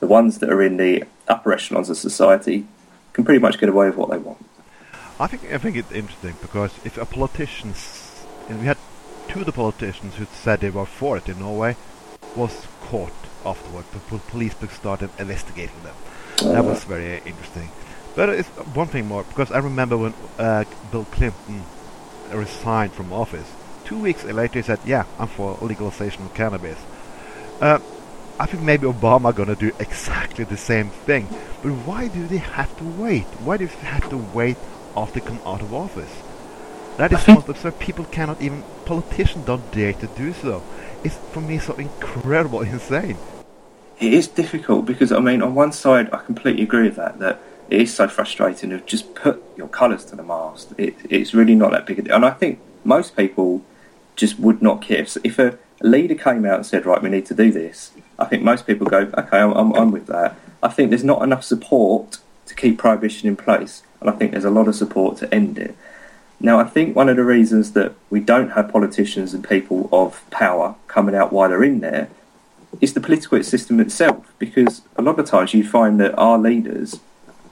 The 0.00 0.06
ones 0.06 0.38
that 0.38 0.50
are 0.50 0.62
in 0.62 0.76
the 0.76 1.04
upper 1.28 1.52
echelons 1.52 1.90
of 1.90 1.96
society 1.96 2.66
can 3.12 3.24
pretty 3.24 3.40
much 3.40 3.58
get 3.58 3.68
away 3.68 3.86
with 3.86 3.96
what 3.96 4.10
they 4.10 4.18
want. 4.18 4.44
I 5.20 5.28
think 5.28 5.44
I 5.52 5.58
think 5.58 5.76
it's 5.76 5.92
interesting 5.92 6.34
because 6.42 6.72
if 6.84 6.98
a 6.98 7.06
politician, 7.06 7.74
we 8.48 8.66
had 8.66 8.78
two 9.28 9.40
of 9.40 9.46
the 9.46 9.52
politicians 9.52 10.16
who 10.16 10.26
said 10.26 10.60
they 10.60 10.70
were 10.70 10.86
for 10.86 11.16
it 11.16 11.28
in 11.28 11.38
Norway, 11.38 11.76
was 12.34 12.66
caught 12.94 13.12
afterward. 13.44 13.84
The 13.92 14.18
police 14.30 14.54
started 14.70 15.10
investigating 15.18 15.82
them. 15.82 15.96
That 16.52 16.64
was 16.64 16.84
very 16.84 17.16
interesting. 17.26 17.68
But 18.14 18.28
it's 18.28 18.48
one 18.82 18.86
thing 18.86 19.06
more 19.08 19.24
because 19.24 19.50
I 19.50 19.58
remember 19.58 19.96
when 19.96 20.14
uh, 20.38 20.64
Bill 20.92 21.04
Clinton 21.06 21.64
resigned 22.32 22.92
from 22.92 23.12
office. 23.12 23.50
Two 23.84 23.98
weeks 23.98 24.22
later, 24.24 24.60
he 24.60 24.62
said, 24.62 24.78
"Yeah, 24.86 25.04
I'm 25.18 25.26
for 25.26 25.58
legalization 25.60 26.22
of 26.26 26.34
cannabis." 26.34 26.78
Uh, 27.60 27.80
I 28.38 28.46
think 28.46 28.62
maybe 28.62 28.86
Obama 28.86 29.34
gonna 29.34 29.56
do 29.56 29.72
exactly 29.86 30.44
the 30.44 30.56
same 30.56 30.88
thing. 31.08 31.24
But 31.62 31.72
why 31.88 32.06
do 32.16 32.22
they 32.28 32.42
have 32.58 32.70
to 32.78 32.84
wait? 32.84 33.28
Why 33.46 33.56
do 33.56 33.66
they 33.66 33.88
have 33.96 34.08
to 34.10 34.18
wait 34.38 34.56
after 34.96 35.18
they 35.18 35.26
come 35.26 35.40
out 35.44 35.62
of 35.62 35.74
office? 35.74 36.14
That 36.98 37.12
is 37.12 37.26
most 37.26 37.48
absurd. 37.48 37.78
People 37.80 38.04
cannot 38.16 38.40
even 38.40 38.62
politicians 38.84 39.46
don't 39.46 39.66
dare 39.72 39.94
to 39.94 40.06
do 40.22 40.32
so. 40.32 40.62
It's 41.04 41.16
for 41.32 41.42
me 41.42 41.58
so 41.58 41.74
incredible, 41.74 42.60
insane. 42.74 43.18
It 44.00 44.12
is 44.12 44.26
difficult 44.26 44.86
because 44.86 45.12
I 45.12 45.20
mean, 45.20 45.42
on 45.42 45.54
one 45.54 45.70
side, 45.72 46.08
I 46.12 46.18
completely 46.18 46.62
agree 46.62 46.84
with 46.84 46.96
that. 46.96 47.18
That 47.18 47.40
it 47.70 47.82
is 47.82 47.94
so 47.94 48.08
frustrating 48.08 48.70
to 48.70 48.80
just 48.80 49.14
put 49.14 49.42
your 49.56 49.68
colours 49.68 50.04
to 50.06 50.16
the 50.16 50.22
mast. 50.22 50.72
It, 50.78 50.96
it's 51.08 51.34
really 51.34 51.54
not 51.54 51.72
that 51.72 51.86
big 51.86 51.98
a 51.98 52.02
deal, 52.02 52.14
and 52.14 52.24
I 52.24 52.30
think 52.30 52.58
most 52.84 53.16
people 53.16 53.62
just 54.16 54.38
would 54.38 54.62
not 54.62 54.80
care 54.80 54.98
if, 54.98 55.16
if 55.24 55.38
a 55.38 55.58
leader 55.82 56.14
came 56.14 56.44
out 56.46 56.56
and 56.56 56.66
said, 56.66 56.86
"Right, 56.86 57.02
we 57.02 57.10
need 57.10 57.26
to 57.26 57.34
do 57.34 57.52
this." 57.52 57.92
I 58.18 58.24
think 58.24 58.42
most 58.42 58.66
people 58.66 58.86
go, 58.86 59.10
"Okay, 59.16 59.38
I'm, 59.38 59.52
I'm, 59.52 59.72
I'm 59.74 59.90
with 59.90 60.06
that." 60.06 60.36
I 60.62 60.68
think 60.68 60.90
there's 60.90 61.04
not 61.04 61.22
enough 61.22 61.44
support 61.44 62.18
to 62.46 62.54
keep 62.54 62.78
prohibition 62.78 63.28
in 63.28 63.36
place, 63.36 63.82
and 64.00 64.08
I 64.08 64.14
think 64.14 64.32
there's 64.32 64.44
a 64.44 64.50
lot 64.50 64.68
of 64.68 64.74
support 64.74 65.18
to 65.18 65.32
end 65.32 65.58
it. 65.58 65.76
Now, 66.44 66.60
I 66.60 66.64
think 66.64 66.94
one 66.94 67.08
of 67.08 67.16
the 67.16 67.24
reasons 67.24 67.72
that 67.72 67.94
we 68.10 68.20
don't 68.20 68.50
have 68.50 68.70
politicians 68.70 69.32
and 69.32 69.42
people 69.42 69.88
of 69.90 70.28
power 70.30 70.74
coming 70.88 71.14
out 71.14 71.32
while 71.32 71.48
they're 71.48 71.64
in 71.64 71.80
there 71.80 72.10
is 72.82 72.92
the 72.92 73.00
political 73.00 73.42
system 73.42 73.80
itself, 73.80 74.30
because 74.38 74.82
a 74.96 75.00
lot 75.00 75.18
of 75.18 75.24
times 75.24 75.54
you 75.54 75.66
find 75.66 75.98
that 76.00 76.14
our 76.18 76.36
leaders 76.36 77.00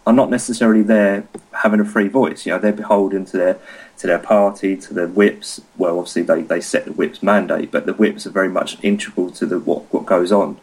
are 0.07 0.13
not 0.13 0.29
necessarily 0.29 0.83
there 0.83 1.27
having 1.63 1.81
a 1.81 1.87
free 1.87 2.07
voice. 2.07 2.45
You 2.45 2.53
know, 2.53 2.59
they're 2.59 2.71
beholden 2.71 3.25
to 3.27 3.39
their 3.39 3.59
to 3.97 4.07
their 4.07 4.19
party, 4.19 4.77
to 4.77 4.93
the 4.93 5.09
whips. 5.09 5.63
Well, 5.79 5.99
obviously 5.99 6.25
they, 6.25 6.43
they 6.43 6.61
set 6.61 6.85
the 6.85 6.93
whips 6.93 7.23
mandate, 7.23 7.71
but 7.71 7.87
the 7.87 7.95
whips 7.95 8.27
are 8.27 8.31
very 8.31 8.51
much 8.51 8.77
integral 8.85 9.31
to 9.31 9.47
the 9.47 9.59
what 9.59 9.91
what 9.91 10.05
goes 10.05 10.31
on. 10.31 10.59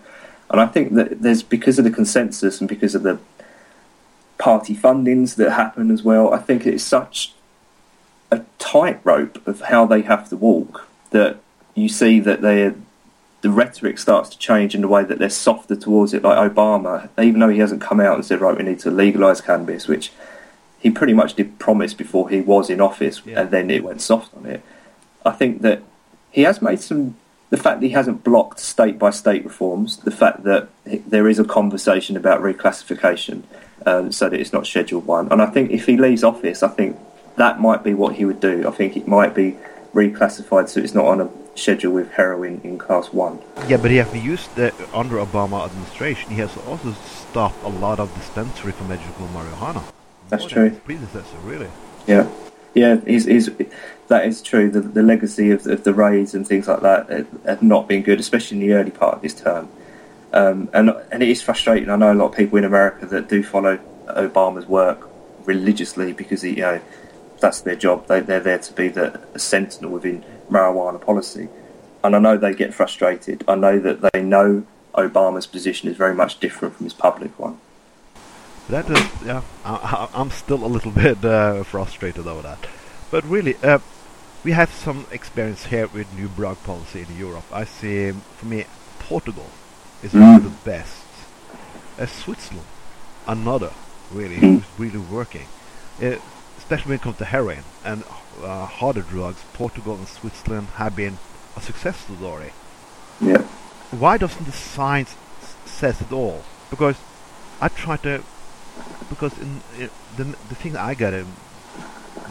And 0.51 0.61
I 0.61 0.67
think 0.67 0.93
that 0.93 1.23
there's 1.23 1.41
because 1.41 1.79
of 1.79 1.83
the 1.83 1.89
consensus 1.89 2.59
and 2.59 2.69
because 2.69 2.93
of 2.93 3.01
the 3.01 3.17
party 4.37 4.75
fundings 4.75 5.35
that 5.37 5.53
happen 5.53 5.89
as 5.89 6.03
well. 6.03 6.31
I 6.31 6.37
think 6.37 6.67
it's 6.67 6.83
such 6.83 7.33
a 8.31 8.43
tightrope 8.57 9.45
of 9.47 9.61
how 9.61 9.85
they 9.85 10.01
have 10.01 10.29
to 10.29 10.37
walk 10.37 10.87
that 11.11 11.37
you 11.75 11.89
see 11.89 12.19
that 12.19 12.41
they 12.41 12.73
the 13.41 13.49
rhetoric 13.49 13.97
starts 13.97 14.29
to 14.29 14.37
change 14.37 14.75
in 14.75 14.81
the 14.81 14.87
way 14.87 15.03
that 15.03 15.17
they're 15.17 15.29
softer 15.29 15.75
towards 15.75 16.13
it. 16.13 16.23
Like 16.23 16.53
Obama, 16.53 17.07
even 17.21 17.39
though 17.39 17.49
he 17.49 17.59
hasn't 17.59 17.81
come 17.81 17.99
out 17.99 18.15
and 18.15 18.25
said, 18.25 18.41
right, 18.41 18.57
we 18.57 18.63
need 18.63 18.79
to 18.79 18.91
legalise 18.91 19.41
cannabis, 19.41 19.87
which 19.87 20.11
he 20.79 20.89
pretty 20.89 21.13
much 21.13 21.35
did 21.35 21.57
promise 21.59 21.93
before 21.93 22.29
he 22.29 22.41
was 22.41 22.69
in 22.69 22.81
office, 22.81 23.21
yeah. 23.25 23.41
and 23.41 23.51
then 23.51 23.69
it 23.69 23.83
went 23.83 24.01
soft 24.01 24.35
on 24.35 24.45
it. 24.45 24.61
I 25.25 25.31
think 25.31 25.61
that 25.61 25.81
he 26.31 26.43
has 26.43 26.61
made 26.61 26.81
some. 26.81 27.15
The 27.49 27.57
fact 27.57 27.79
that 27.79 27.87
he 27.87 27.93
hasn't 27.93 28.23
blocked 28.23 28.59
state 28.59 28.99
by 28.99 29.09
state 29.09 29.43
reforms, 29.43 29.97
the 29.97 30.11
fact 30.11 30.43
that 30.43 30.69
there 30.85 31.27
is 31.27 31.39
a 31.39 31.43
conversation 31.43 32.15
about 32.15 32.41
reclassification, 32.41 33.41
um, 33.87 34.11
so 34.11 34.29
that 34.29 34.39
it's 34.39 34.53
not 34.53 34.67
Schedule 34.67 35.01
One, 35.01 35.31
and 35.31 35.41
I 35.41 35.47
think 35.47 35.71
if 35.71 35.87
he 35.87 35.97
leaves 35.97 36.23
office, 36.23 36.61
I 36.61 36.67
think 36.67 36.97
that 37.39 37.59
might 37.59 37.83
be 37.83 37.93
what 37.93 38.15
he 38.15 38.25
would 38.25 38.41
do. 38.41 38.67
I 38.67 38.71
think 38.71 38.97
it 38.97 39.07
might 39.07 39.33
be 39.33 39.57
reclassified 39.93 40.67
so 40.67 40.81
it's 40.81 40.93
not 40.93 41.05
on 41.05 41.21
a 41.21 41.29
schedule 41.55 41.93
with 41.93 42.11
heroin 42.11 42.59
in 42.65 42.77
class 42.77 43.13
one. 43.13 43.39
Yeah, 43.67 43.77
but 43.77 43.91
he 43.91 43.97
has 43.97 44.13
used 44.13 44.53
the, 44.55 44.73
under 44.93 45.15
Obama 45.15 45.65
administration. 45.65 46.31
He 46.31 46.41
has 46.41 46.55
also 46.67 46.91
stopped 46.91 47.63
a 47.63 47.69
lot 47.69 47.99
of 47.99 48.13
dispensary 48.13 48.73
for 48.73 48.83
medical 48.83 49.25
marijuana. 49.27 49.81
That's 50.27 50.43
More 50.43 50.49
true. 50.49 50.71
predecessor, 50.71 51.37
really. 51.43 51.69
Yeah, 52.07 52.29
yeah, 52.73 52.99
he's, 53.05 53.25
he's, 53.25 53.49
that 54.09 54.25
is 54.25 54.41
true. 54.41 54.69
The, 54.69 54.81
the 54.81 55.01
legacy 55.01 55.51
of, 55.51 55.65
of 55.65 55.85
the 55.85 55.93
raids 55.93 56.33
and 56.35 56.45
things 56.45 56.67
like 56.67 56.81
that 56.81 57.25
have 57.45 57.63
not 57.63 57.87
been 57.87 58.03
good, 58.03 58.19
especially 58.19 58.57
in 58.61 58.67
the 58.67 58.73
early 58.73 58.91
part 58.91 59.15
of 59.15 59.23
his 59.23 59.33
term. 59.33 59.69
Um, 60.33 60.69
and 60.73 60.91
and 61.11 61.23
it 61.23 61.29
is 61.29 61.41
frustrating. 61.41 61.89
I 61.89 61.95
know 61.95 62.11
a 62.11 62.13
lot 62.13 62.27
of 62.27 62.35
people 62.35 62.59
in 62.59 62.63
America 62.63 63.07
that 63.07 63.27
do 63.27 63.41
follow 63.41 63.79
Obama's 64.07 64.67
work 64.67 65.09
religiously 65.45 66.13
because 66.13 66.43
he, 66.43 66.51
you 66.51 66.61
know 66.61 66.81
that's 67.39 67.61
their 67.61 67.75
job. 67.75 68.07
They, 68.07 68.19
they're 68.21 68.39
there 68.39 68.59
to 68.59 68.73
be 68.73 68.87
the 68.87 69.19
sentinel 69.37 69.91
within 69.91 70.23
marijuana 70.49 70.99
policy. 70.99 71.49
And 72.03 72.15
I 72.15 72.19
know 72.19 72.37
they 72.37 72.53
get 72.53 72.73
frustrated. 72.73 73.43
I 73.47 73.55
know 73.55 73.79
that 73.79 74.13
they 74.13 74.21
know 74.21 74.65
Obama's 74.95 75.47
position 75.47 75.89
is 75.89 75.97
very 75.97 76.15
much 76.15 76.39
different 76.39 76.75
from 76.75 76.85
his 76.85 76.93
public 76.93 77.37
one. 77.37 77.59
That 78.69 78.89
is, 78.89 79.25
yeah, 79.25 79.41
I, 79.65 80.09
am 80.13 80.29
still 80.29 80.63
a 80.63 80.67
little 80.67 80.91
bit 81.05 81.23
uh, 81.25 81.63
frustrated 81.63 82.27
over 82.27 82.41
that. 82.43 82.67
But 83.11 83.23
really, 83.25 83.55
uh, 83.63 83.79
we 84.43 84.51
have 84.51 84.71
some 84.71 85.07
experience 85.11 85.65
here 85.65 85.87
with 85.87 86.13
new 86.13 86.27
drug 86.27 86.61
policy 86.63 87.01
in 87.01 87.17
Europe. 87.17 87.45
I 87.51 87.65
see, 87.65 88.11
for 88.11 88.45
me, 88.45 88.65
Portugal 88.99 89.47
is 90.03 90.13
mm. 90.13 90.21
one 90.21 90.35
of 90.35 90.43
the 90.43 90.69
best. 90.69 91.03
Uh, 91.97 92.05
Switzerland, 92.05 92.67
another, 93.27 93.71
really, 94.11 94.37
mm. 94.37 94.63
really 94.77 94.99
working. 94.99 95.47
Uh, 96.01 96.15
especially 96.69 96.89
when 96.89 96.99
it 96.99 97.01
comes 97.01 97.17
to 97.17 97.25
heroin 97.25 97.63
and 97.83 98.03
uh, 98.43 98.63
harder 98.67 99.01
drugs, 99.01 99.41
Portugal 99.53 99.95
and 99.95 100.07
Switzerland 100.07 100.67
have 100.75 100.95
been 100.95 101.17
a 101.57 101.61
success 101.61 101.97
story. 101.97 102.51
Yeah. 103.19 103.41
Why 103.89 104.19
doesn't 104.19 104.45
the 104.45 104.51
science 104.51 105.15
says 105.65 105.99
it 105.99 106.11
all? 106.11 106.43
Because 106.69 106.97
I 107.59 107.69
try 107.69 107.97
to, 107.97 108.23
because 109.09 109.35
in, 109.39 109.61
in 109.79 109.89
the 110.15 110.25
the 110.47 110.53
thing 110.53 110.77
I 110.77 110.93
get 110.93 111.11
in 111.15 111.25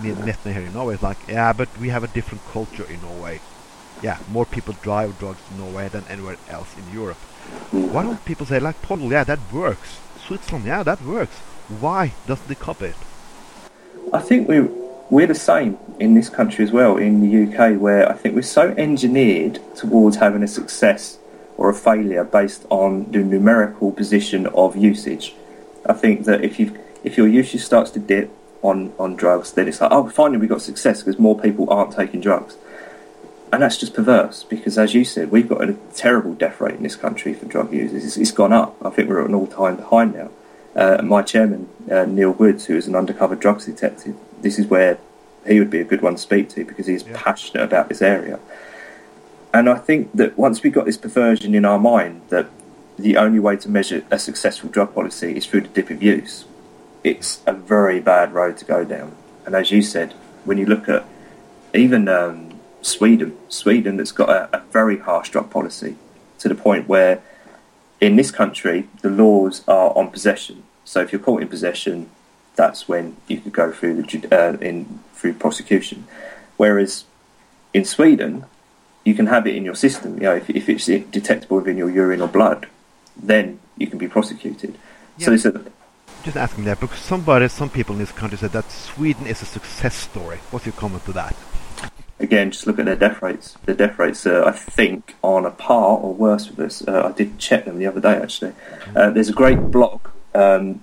Netne 0.02 0.52
here 0.52 0.62
in 0.62 0.72
Norway 0.72 0.94
is 0.94 1.02
like, 1.02 1.18
yeah, 1.26 1.52
but 1.52 1.68
we 1.76 1.88
have 1.88 2.04
a 2.04 2.08
different 2.08 2.44
culture 2.52 2.86
in 2.88 3.02
Norway. 3.02 3.40
Yeah, 4.02 4.18
more 4.30 4.46
people 4.46 4.74
drive 4.82 5.18
drugs 5.18 5.40
in 5.50 5.58
Norway 5.58 5.88
than 5.88 6.04
anywhere 6.08 6.36
else 6.48 6.76
in 6.78 6.94
Europe. 6.94 7.18
Mm. 7.72 7.90
Why 7.90 8.04
don't 8.04 8.24
people 8.24 8.46
say 8.46 8.60
like 8.60 8.80
Portugal? 8.82 9.10
Yeah, 9.10 9.24
that 9.24 9.40
works. 9.52 9.98
Switzerland, 10.24 10.66
yeah, 10.66 10.84
that 10.84 11.02
works. 11.02 11.38
Why 11.80 12.12
doesn't 12.28 12.46
they 12.46 12.54
copy 12.54 12.86
it? 12.86 12.96
I 14.12 14.20
think 14.20 14.48
we 14.48 14.60
we're 15.10 15.26
the 15.26 15.34
same 15.34 15.78
in 15.98 16.14
this 16.14 16.28
country 16.28 16.64
as 16.64 16.70
well, 16.70 16.96
in 16.96 17.20
the 17.20 17.44
UK, 17.44 17.80
where 17.80 18.08
I 18.10 18.14
think 18.14 18.34
we're 18.34 18.42
so 18.42 18.74
engineered 18.76 19.58
towards 19.74 20.16
having 20.16 20.42
a 20.42 20.48
success 20.48 21.18
or 21.56 21.70
a 21.70 21.74
failure 21.74 22.24
based 22.24 22.66
on 22.70 23.10
the 23.10 23.18
numerical 23.18 23.90
position 23.90 24.46
of 24.48 24.76
usage. 24.76 25.34
I 25.86 25.94
think 25.94 26.24
that 26.26 26.44
if 26.44 26.58
you 26.60 26.78
if 27.04 27.16
your 27.16 27.26
usage 27.26 27.62
starts 27.62 27.90
to 27.92 27.98
dip 27.98 28.30
on, 28.62 28.92
on 28.98 29.16
drugs, 29.16 29.52
then 29.52 29.68
it's 29.68 29.80
like, 29.80 29.90
oh, 29.92 30.08
finally 30.08 30.38
we 30.38 30.46
got 30.46 30.62
success 30.62 31.02
because 31.02 31.18
more 31.18 31.38
people 31.38 31.70
aren't 31.70 31.94
taking 31.94 32.20
drugs. 32.20 32.56
And 33.52 33.62
that's 33.62 33.78
just 33.78 33.94
perverse 33.94 34.44
because, 34.44 34.76
as 34.76 34.94
you 34.94 35.04
said, 35.04 35.30
we've 35.30 35.48
got 35.48 35.62
a 35.62 35.74
terrible 35.94 36.34
death 36.34 36.60
rate 36.60 36.74
in 36.74 36.82
this 36.82 36.96
country 36.96 37.32
for 37.32 37.46
drug 37.46 37.72
users. 37.72 38.04
it's, 38.04 38.16
it's 38.16 38.30
gone 38.30 38.52
up. 38.52 38.76
I 38.84 38.90
think 38.90 39.08
we're 39.08 39.22
at 39.22 39.28
an 39.28 39.34
all 39.34 39.46
time 39.46 39.76
behind 39.76 40.14
now. 40.14 40.30
Uh, 40.74 41.02
my 41.02 41.22
chairman, 41.22 41.68
uh, 41.90 42.04
Neil 42.04 42.30
Woods, 42.32 42.66
who 42.66 42.76
is 42.76 42.86
an 42.86 42.94
undercover 42.94 43.34
drugs 43.34 43.66
detective, 43.66 44.14
this 44.40 44.58
is 44.58 44.66
where 44.66 44.98
he 45.46 45.58
would 45.58 45.70
be 45.70 45.80
a 45.80 45.84
good 45.84 46.02
one 46.02 46.14
to 46.14 46.20
speak 46.20 46.48
to 46.50 46.64
because 46.64 46.86
he's 46.86 47.04
yeah. 47.04 47.12
passionate 47.14 47.62
about 47.64 47.88
this 47.88 48.02
area. 48.02 48.38
And 49.52 49.68
I 49.68 49.76
think 49.76 50.12
that 50.14 50.36
once 50.36 50.62
we 50.62 50.70
got 50.70 50.84
this 50.84 50.98
perversion 50.98 51.54
in 51.54 51.64
our 51.64 51.78
mind 51.78 52.22
that 52.28 52.48
the 52.98 53.16
only 53.16 53.38
way 53.38 53.56
to 53.56 53.68
measure 53.68 54.04
a 54.10 54.18
successful 54.18 54.68
drug 54.68 54.94
policy 54.94 55.36
is 55.36 55.46
through 55.46 55.62
the 55.62 55.68
dip 55.68 55.90
of 55.90 56.02
use, 56.02 56.44
it's 57.02 57.40
a 57.46 57.52
very 57.52 58.00
bad 58.00 58.34
road 58.34 58.56
to 58.58 58.64
go 58.64 58.84
down. 58.84 59.16
And 59.46 59.54
as 59.54 59.70
you 59.70 59.82
said, 59.82 60.12
when 60.44 60.58
you 60.58 60.66
look 60.66 60.88
at 60.88 61.04
even 61.74 62.08
um, 62.08 62.60
Sweden, 62.82 63.36
Sweden 63.48 63.96
that's 63.96 64.12
got 64.12 64.28
a, 64.28 64.58
a 64.58 64.60
very 64.70 64.98
harsh 64.98 65.30
drug 65.30 65.50
policy 65.50 65.96
to 66.40 66.48
the 66.48 66.54
point 66.54 66.88
where 66.88 67.22
in 68.00 68.16
this 68.16 68.30
country 68.30 68.88
the 69.02 69.10
laws 69.10 69.62
are 69.68 69.96
on 69.96 70.10
possession. 70.10 70.62
So 70.84 71.00
if 71.00 71.12
you're 71.12 71.20
caught 71.20 71.42
in 71.42 71.48
possession, 71.48 72.10
that's 72.56 72.88
when 72.88 73.16
you 73.28 73.40
could 73.40 73.52
go 73.52 73.72
through 73.72 74.02
the 74.02 74.28
uh, 74.32 74.56
in 74.60 75.00
through 75.14 75.34
prosecution. 75.34 76.06
Whereas 76.56 77.04
in 77.74 77.84
Sweden, 77.84 78.44
you 79.04 79.14
can 79.14 79.26
have 79.26 79.46
it 79.46 79.54
in 79.54 79.64
your 79.64 79.74
system. 79.74 80.14
You 80.14 80.22
know, 80.22 80.36
if, 80.36 80.50
if 80.50 80.68
it's 80.68 80.86
detectable 80.86 81.58
within 81.58 81.76
your 81.76 81.90
urine 81.90 82.20
or 82.20 82.28
blood, 82.28 82.68
then 83.16 83.60
you 83.76 83.86
can 83.86 83.98
be 83.98 84.08
prosecuted. 84.08 84.76
Yeah. 85.18 85.26
So 85.26 85.32
it's 85.32 85.44
a, 85.44 85.64
just 86.24 86.36
asking 86.36 86.64
that 86.64 86.80
because 86.80 86.98
somebody, 86.98 87.48
some 87.48 87.70
people 87.70 87.94
in 87.94 88.00
this 88.00 88.12
country 88.12 88.38
said 88.38 88.52
that 88.52 88.70
Sweden 88.70 89.26
is 89.26 89.40
a 89.42 89.46
success 89.46 89.94
story. 89.94 90.38
What's 90.50 90.66
your 90.66 90.74
comment 90.74 91.04
to 91.04 91.12
that? 91.12 91.36
Again, 92.20 92.50
just 92.50 92.66
look 92.66 92.78
at 92.80 92.84
their 92.84 92.96
death 92.96 93.22
rates. 93.22 93.56
Their 93.64 93.76
death 93.76 93.98
rates, 93.98 94.26
I 94.26 94.50
think, 94.50 95.14
on 95.22 95.46
a 95.46 95.52
par 95.52 95.98
or 95.98 96.12
worse 96.12 96.50
with 96.50 96.58
us. 96.58 96.86
Uh, 96.86 97.08
I 97.08 97.12
did 97.12 97.38
check 97.38 97.64
them 97.64 97.78
the 97.78 97.86
other 97.86 98.00
day, 98.00 98.16
actually. 98.16 98.54
Uh, 98.94 99.10
there's 99.10 99.28
a 99.28 99.32
great 99.32 99.70
blog 99.70 100.00
um, 100.34 100.82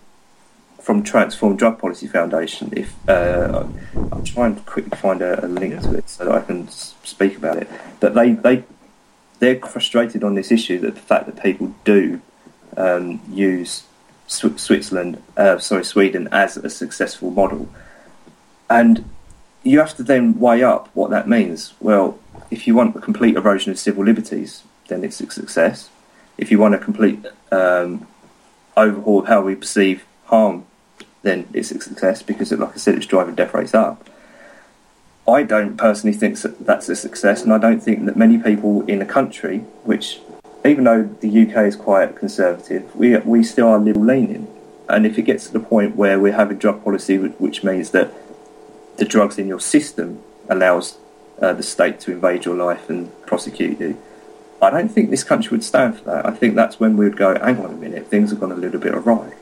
from 0.82 1.04
Transform 1.04 1.58
Drug 1.58 1.78
Policy 1.78 2.08
Foundation. 2.08 2.72
If 2.78 2.94
uh, 3.10 3.68
I'll 4.14 4.24
try 4.24 4.48
and 4.48 4.66
quickly 4.66 4.98
find 4.98 5.22
a, 5.22 5.46
a 5.46 5.48
link 5.48 5.74
yeah. 5.74 5.80
to 5.82 5.98
it 5.98 6.10
so 6.10 6.26
that 6.26 6.34
I 6.34 6.42
can 6.42 6.70
speak 6.70 7.36
about 7.36 7.58
it. 7.58 7.70
But 8.00 8.14
they 8.14 8.32
they 8.32 8.64
they're 9.40 9.60
frustrated 9.60 10.24
on 10.24 10.36
this 10.36 10.52
issue 10.52 10.80
that 10.80 10.96
the 10.96 11.02
fact 11.02 11.26
that 11.26 11.44
people 11.44 11.76
do 11.84 12.22
um, 12.78 13.22
use 13.30 13.84
Switzerland, 14.28 15.22
uh, 15.36 15.58
sorry, 15.60 15.84
Sweden 15.84 16.30
as 16.32 16.58
a 16.58 16.70
successful 16.70 17.32
model, 17.32 17.68
and 18.70 19.10
you 19.66 19.80
have 19.80 19.96
to 19.98 20.04
then 20.04 20.40
weigh 20.40 20.64
up 20.64 20.90
what 20.94 21.10
that 21.10 21.28
means. 21.28 21.74
Well, 21.82 22.18
if 22.52 22.68
you 22.68 22.76
want 22.76 22.96
a 22.96 23.02
complete 23.02 23.36
erosion 23.36 23.72
of 23.72 23.80
civil 23.80 24.06
liberties, 24.06 24.64
then 24.88 25.04
it's 25.04 25.20
a 25.20 25.30
success. 25.30 25.90
if 26.38 26.52
you 26.52 26.60
want 26.60 26.76
a 26.76 26.78
complete 26.78 27.26
um, 27.52 28.06
overhaul 28.78 29.20
of 29.20 29.28
how 29.28 29.42
we 29.42 29.56
perceive 29.56 30.06
harm, 30.26 30.66
then 31.24 31.48
it's 31.54 31.72
a 31.72 31.82
success 31.82 32.22
because, 32.22 32.52
like 32.52 32.74
I 32.74 32.78
said, 32.78 32.96
it's 32.96 33.06
driving 33.06 33.36
death 33.36 33.54
rates 33.54 33.74
up. 33.74 34.08
I 35.28 35.42
don't 35.44 35.76
personally 35.78 36.16
think 36.16 36.40
that 36.42 36.66
that's 36.66 36.88
a 36.90 36.96
success, 36.96 37.42
and 37.42 37.52
I 37.52 37.58
don't 37.58 37.82
think 37.82 38.06
that 38.06 38.16
many 38.16 38.38
people 38.38 38.84
in 38.86 39.00
the 39.00 39.06
country, 39.06 39.60
which 39.84 40.20
even 40.64 40.84
though 40.84 41.04
the 41.04 41.30
UK 41.44 41.66
is 41.66 41.76
quite 41.76 42.16
conservative, 42.16 42.96
we 42.96 43.18
we 43.18 43.44
still 43.44 43.70
are 43.70 43.80
liberal 43.80 44.06
leaning. 44.06 44.48
And 44.88 45.08
if 45.08 45.18
it 45.18 45.24
gets 45.24 45.48
to 45.48 45.54
the 45.54 45.60
point 45.60 45.96
where 45.96 46.20
we're 46.20 46.34
having 46.34 46.60
drug 46.60 46.84
policy, 46.84 47.18
which 47.18 47.64
means 47.64 47.90
that 47.92 48.14
the 48.98 49.06
drugs 49.06 49.38
in 49.38 49.48
your 49.48 49.60
system 49.60 50.22
allows 50.50 50.98
uh, 51.42 51.54
the 51.54 51.64
state 51.64 52.00
to 52.02 52.12
invade 52.12 52.46
your 52.46 52.56
life 52.56 52.90
and 52.90 53.12
prosecute 53.26 53.80
you, 53.80 53.98
I 54.62 54.70
don't 54.70 54.90
think 54.90 55.10
this 55.10 55.24
country 55.24 55.52
would 55.52 55.64
stand 55.64 55.98
for 55.98 56.06
that. 56.06 56.26
I 56.26 56.32
think 56.32 56.56
that's 56.56 56.80
when 56.80 56.98
we 56.98 57.06
would 57.06 57.18
go, 57.18 57.38
hang 57.38 57.60
on 57.60 57.72
a 57.72 57.78
minute, 57.78 58.08
things 58.08 58.32
have 58.32 58.40
gone 58.40 58.52
a 58.52 58.56
little 58.56 58.80
bit 58.80 58.94
awry. 58.94 59.34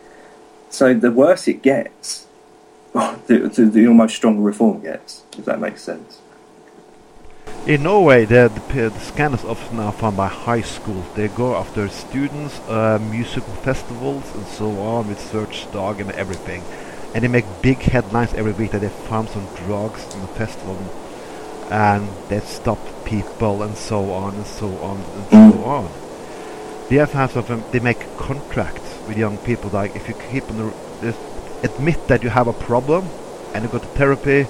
So 0.70 0.94
the 0.94 1.12
worse 1.12 1.48
it 1.48 1.62
gets, 1.62 2.28
the, 2.94 3.52
the, 3.54 3.66
the 3.66 3.88
almost 3.88 4.16
stronger 4.16 4.42
reform 4.42 4.82
gets, 4.82 5.24
if 5.38 5.46
that 5.46 5.60
makes 5.60 5.84
sense. 5.84 6.20
In 7.68 7.84
Norway, 7.84 8.26
the, 8.26 8.52
the, 8.70 8.90
the 8.90 9.00
scandals 9.00 9.46
often 9.46 9.80
are 9.80 9.92
found 9.92 10.18
by 10.18 10.28
high 10.28 10.62
schools. 10.62 11.06
They 11.16 11.28
go 11.30 11.56
after 11.56 11.88
students, 11.90 12.60
uh, 12.62 13.00
musical 13.10 13.54
festivals, 13.56 14.24
and 14.36 14.46
so 14.48 14.80
on, 14.80 15.08
with 15.08 15.20
search 15.20 15.72
dog 15.72 16.02
and 16.02 16.12
everything. 16.12 16.64
And 17.14 17.24
they 17.24 17.28
make 17.28 17.46
big 17.62 17.78
headlines 17.78 18.34
every 18.34 18.54
week 18.54 18.72
that 18.72 18.82
they 18.82 18.90
found 18.90 19.30
some 19.30 19.48
drugs 19.56 20.04
in 20.16 20.22
the 20.22 20.28
festival, 20.28 20.78
and 21.70 22.10
they 22.30 22.40
stop 22.40 22.80
people, 23.06 23.64
and 23.64 23.78
so 23.78 24.12
on, 24.12 24.36
and 24.36 24.46
so 24.46 24.68
on, 24.80 24.98
and 24.98 25.26
so 25.30 25.58
mm. 25.58 25.68
on. 25.68 25.92
They 26.90 26.96
have 26.98 27.12
had 27.12 27.30
them, 27.30 27.64
They 27.72 27.80
make 27.80 28.18
contracts 28.18 28.98
with 29.08 29.18
young 29.18 29.38
people, 29.40 29.70
like 29.70 29.96
if 29.96 30.08
you 30.08 30.16
keep 30.32 30.50
on 30.50 30.74
the, 31.02 31.16
admit 31.64 32.08
that 32.08 32.24
you 32.24 32.30
have 32.30 32.48
a 32.48 32.54
problem, 32.54 33.08
and 33.54 33.64
you 33.64 33.70
go 33.70 33.80
to 33.80 33.86
therapy, 33.86 34.48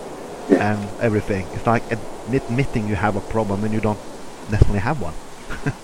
and 0.50 0.80
everything. 1.00 1.46
It's 1.54 1.66
like 1.66 1.84
admit, 1.92 2.44
admitting 2.44 2.88
you 2.88 2.96
have 2.96 3.16
a 3.16 3.22
problem 3.22 3.64
and 3.64 3.74
you 3.74 3.80
don't 3.80 4.00
necessarily 4.50 4.80
have 4.80 5.02
one. 5.02 5.14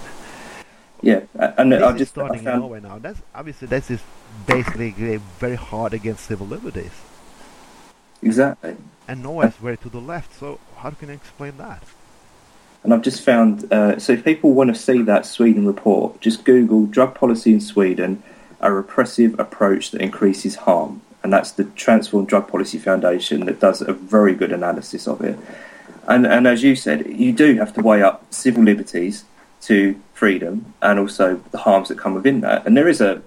Yeah, 1.02 1.22
and 1.36 1.72
this 1.72 1.82
I 1.82 1.98
just 1.98 2.12
starting 2.12 2.40
in 2.40 2.46
found, 2.46 2.62
Norway 2.62 2.82
now. 2.82 3.00
That's 3.00 3.22
obviously 3.34 3.68
this 3.68 3.90
is 3.90 4.02
basically 4.46 4.92
very 5.40 5.56
hard 5.56 5.94
against 5.94 6.26
civil 6.26 6.48
liberties, 6.48 6.92
exactly. 8.22 8.76
and 9.08 9.26
is 9.46 9.56
very 9.56 9.78
to 9.78 9.90
the 9.90 10.02
left. 10.02 10.38
So 10.40 10.60
how 10.78 10.92
can 10.92 11.10
you 11.10 11.16
explain 11.16 11.58
that? 11.58 11.84
And 12.84 12.94
I've 12.94 13.02
just 13.02 13.24
found, 13.24 13.72
uh, 13.74 14.00
so 14.00 14.14
if 14.14 14.24
people 14.24 14.54
want 14.54 14.74
to 14.74 14.80
see 14.80 15.02
that 15.02 15.26
Sweden 15.26 15.68
report, 15.68 16.22
just 16.22 16.46
Google 16.46 16.86
drug 16.86 17.14
policy 17.14 17.52
in 17.52 17.60
Sweden, 17.60 18.24
a 18.62 18.72
repressive 18.72 19.38
approach 19.40 19.92
that 19.92 20.02
increases 20.02 20.56
harm. 20.56 21.02
And 21.22 21.34
that's 21.34 21.52
the 21.52 21.66
Transform 21.66 22.26
Drug 22.26 22.48
Policy 22.48 22.78
Foundation 22.78 23.46
that 23.46 23.60
does 23.60 23.82
a 23.82 23.92
very 23.92 24.34
good 24.34 24.54
analysis 24.54 25.08
of 25.08 25.22
it. 25.22 25.38
And, 26.08 26.26
and 26.26 26.48
as 26.48 26.64
you 26.64 26.78
said, 26.78 27.06
you 27.08 27.34
do 27.34 27.58
have 27.58 27.74
to 27.74 27.82
weigh 27.82 28.02
up 28.02 28.34
civil 28.34 28.64
liberties 28.64 29.26
to 29.62 30.00
freedom 30.14 30.74
and 30.82 31.00
also 31.00 31.42
the 31.52 31.60
harms 31.60 31.90
that 31.90 31.98
come 31.98 32.14
within 32.14 32.42
that. 32.42 32.66
And 32.66 32.76
there 32.76 32.88
is 32.88 33.02
a, 33.02 33.22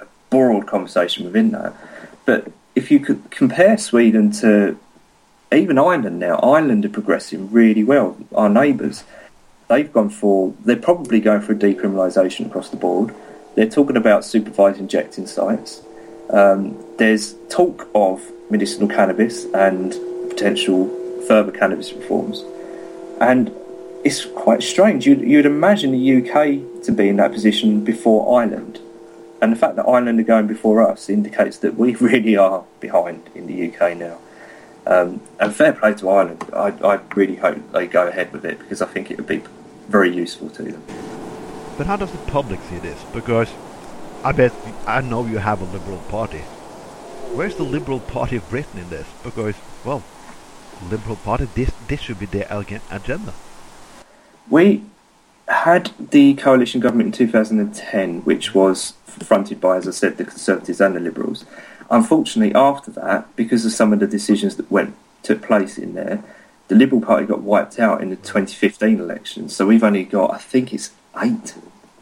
a 0.00 0.06
broad 0.30 0.66
conversation 0.66 1.24
within 1.24 1.50
that. 1.52 1.74
But 2.24 2.50
if 2.74 2.90
you 2.90 3.00
could 3.00 3.30
compare 3.30 3.78
Sweden 3.78 4.30
to 4.32 4.78
even 5.52 5.78
Ireland 5.78 6.18
now, 6.18 6.36
Ireland 6.38 6.84
are 6.84 6.90
progressing 6.90 7.50
really 7.52 7.84
well. 7.84 8.16
Our 8.34 8.48
neighbours, 8.48 9.04
they've 9.68 9.92
gone 9.92 10.10
for, 10.10 10.54
they're 10.64 10.76
probably 10.76 11.20
going 11.20 11.40
for 11.40 11.52
a 11.52 11.56
decriminalisation 11.56 12.46
across 12.46 12.68
the 12.70 12.76
board. 12.76 13.14
They're 13.54 13.68
talking 13.68 13.96
about 13.96 14.24
supervised 14.24 14.78
injecting 14.78 15.26
sites. 15.26 15.82
Um, 16.30 16.76
there's 16.98 17.34
talk 17.48 17.88
of 17.94 18.22
medicinal 18.50 18.88
cannabis 18.88 19.44
and 19.54 19.92
potential 20.28 20.88
further 21.26 21.52
cannabis 21.52 21.92
reforms. 21.92 22.44
And 23.20 23.50
it's 24.06 24.24
quite 24.24 24.62
strange. 24.62 25.04
You'd, 25.04 25.20
you'd 25.22 25.46
imagine 25.46 25.90
the 25.90 26.16
UK 26.18 26.84
to 26.84 26.92
be 26.92 27.08
in 27.08 27.16
that 27.16 27.32
position 27.32 27.82
before 27.82 28.40
Ireland. 28.40 28.78
And 29.42 29.52
the 29.52 29.56
fact 29.56 29.74
that 29.76 29.82
Ireland 29.82 30.20
are 30.20 30.22
going 30.22 30.46
before 30.46 30.88
us 30.88 31.08
indicates 31.08 31.58
that 31.58 31.74
we 31.74 31.94
really 32.10 32.36
are 32.36 32.64
behind 32.78 33.28
in 33.34 33.48
the 33.48 33.68
UK 33.68 33.96
now. 33.96 34.18
Um, 34.86 35.20
and 35.40 35.52
fair 35.52 35.72
play 35.72 35.94
to 35.94 36.08
Ireland. 36.08 36.48
I, 36.52 36.68
I 36.84 37.00
really 37.16 37.34
hope 37.34 37.58
they 37.72 37.88
go 37.88 38.06
ahead 38.06 38.32
with 38.32 38.44
it 38.44 38.60
because 38.60 38.80
I 38.80 38.86
think 38.86 39.10
it 39.10 39.16
would 39.16 39.26
be 39.26 39.42
very 39.88 40.14
useful 40.14 40.50
to 40.50 40.62
them. 40.62 40.82
But 41.76 41.88
how 41.88 41.96
does 41.96 42.12
the 42.12 42.18
public 42.30 42.60
see 42.70 42.78
this? 42.78 43.02
Because 43.12 43.52
I 44.22 44.30
bet 44.30 44.52
I 44.86 45.00
know 45.00 45.26
you 45.26 45.38
have 45.38 45.60
a 45.60 45.64
liberal 45.64 45.98
party. 46.08 46.42
Where's 47.34 47.56
the 47.56 47.64
liberal 47.64 47.98
party 47.98 48.36
of 48.36 48.48
Britain 48.48 48.78
in 48.78 48.88
this? 48.88 49.08
Because 49.24 49.56
well, 49.84 50.04
liberal 50.88 51.16
party 51.16 51.48
this 51.56 51.72
this 51.88 52.00
should 52.00 52.20
be 52.20 52.26
their 52.26 52.50
ag- 52.52 52.80
agenda. 52.88 53.34
We 54.48 54.82
had 55.48 55.92
the 55.98 56.34
coalition 56.34 56.80
government 56.80 57.08
in 57.08 57.12
2010, 57.12 58.22
which 58.22 58.54
was 58.54 58.94
fronted 59.04 59.60
by, 59.60 59.76
as 59.76 59.88
I 59.88 59.92
said, 59.92 60.16
the 60.16 60.24
Conservatives 60.24 60.80
and 60.80 60.96
the 60.96 61.00
Liberals. 61.00 61.44
Unfortunately, 61.90 62.54
after 62.54 62.90
that, 62.92 63.34
because 63.36 63.64
of 63.64 63.72
some 63.72 63.92
of 63.92 64.00
the 64.00 64.06
decisions 64.06 64.56
that 64.56 64.70
went 64.70 64.94
took 65.22 65.42
place 65.42 65.78
in 65.78 65.94
there, 65.94 66.22
the 66.68 66.74
Liberal 66.74 67.00
Party 67.00 67.26
got 67.26 67.42
wiped 67.42 67.78
out 67.78 68.00
in 68.00 68.10
the 68.10 68.16
2015 68.16 68.98
election. 68.98 69.48
So 69.48 69.66
we've 69.66 69.84
only 69.84 70.04
got, 70.04 70.34
I 70.34 70.38
think 70.38 70.74
it's 70.74 70.90
eight 71.22 71.54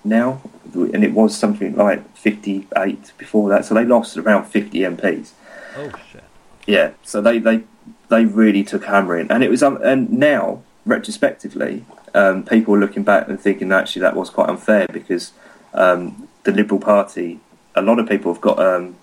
now, 0.04 0.40
and 0.74 1.04
it 1.04 1.12
was 1.12 1.37
something 1.37 1.76
like 1.76 2.16
58 2.16 3.12
before 3.18 3.48
that. 3.50 3.64
So 3.64 3.74
they 3.74 3.85
lost 3.85 4.16
around 4.16 4.46
50 4.46 4.78
MPs. 4.78 5.30
Oh 5.76 5.90
shit. 6.11 6.24
Yeah, 6.66 6.92
so 7.02 7.20
they 7.20 7.38
they 7.38 7.64
they 8.09 8.24
really 8.24 8.64
took 8.64 8.85
hammering, 8.85 9.30
and 9.30 9.44
it 9.44 9.50
was 9.50 9.62
um, 9.62 9.78
and 9.83 10.11
now 10.11 10.62
retrospectively, 10.87 11.85
um, 12.14 12.44
people 12.44 12.74
are 12.74 12.79
looking 12.79 13.03
back 13.03 13.29
and 13.29 13.40
thinking 13.40 13.72
actually 13.72 14.03
that 14.03 14.16
was 14.16 14.31
quite 14.31 14.48
unfair 14.48 14.87
because 14.92 15.33
um, 15.74 16.29
the 16.44 16.53
Liberal 16.53 16.81
Party, 16.81 17.40
a 17.74 17.83
lot 17.83 17.98
of 17.98 18.09
people 18.09 18.33
have 18.33 18.40
got 18.40 18.59
um, 18.59 18.96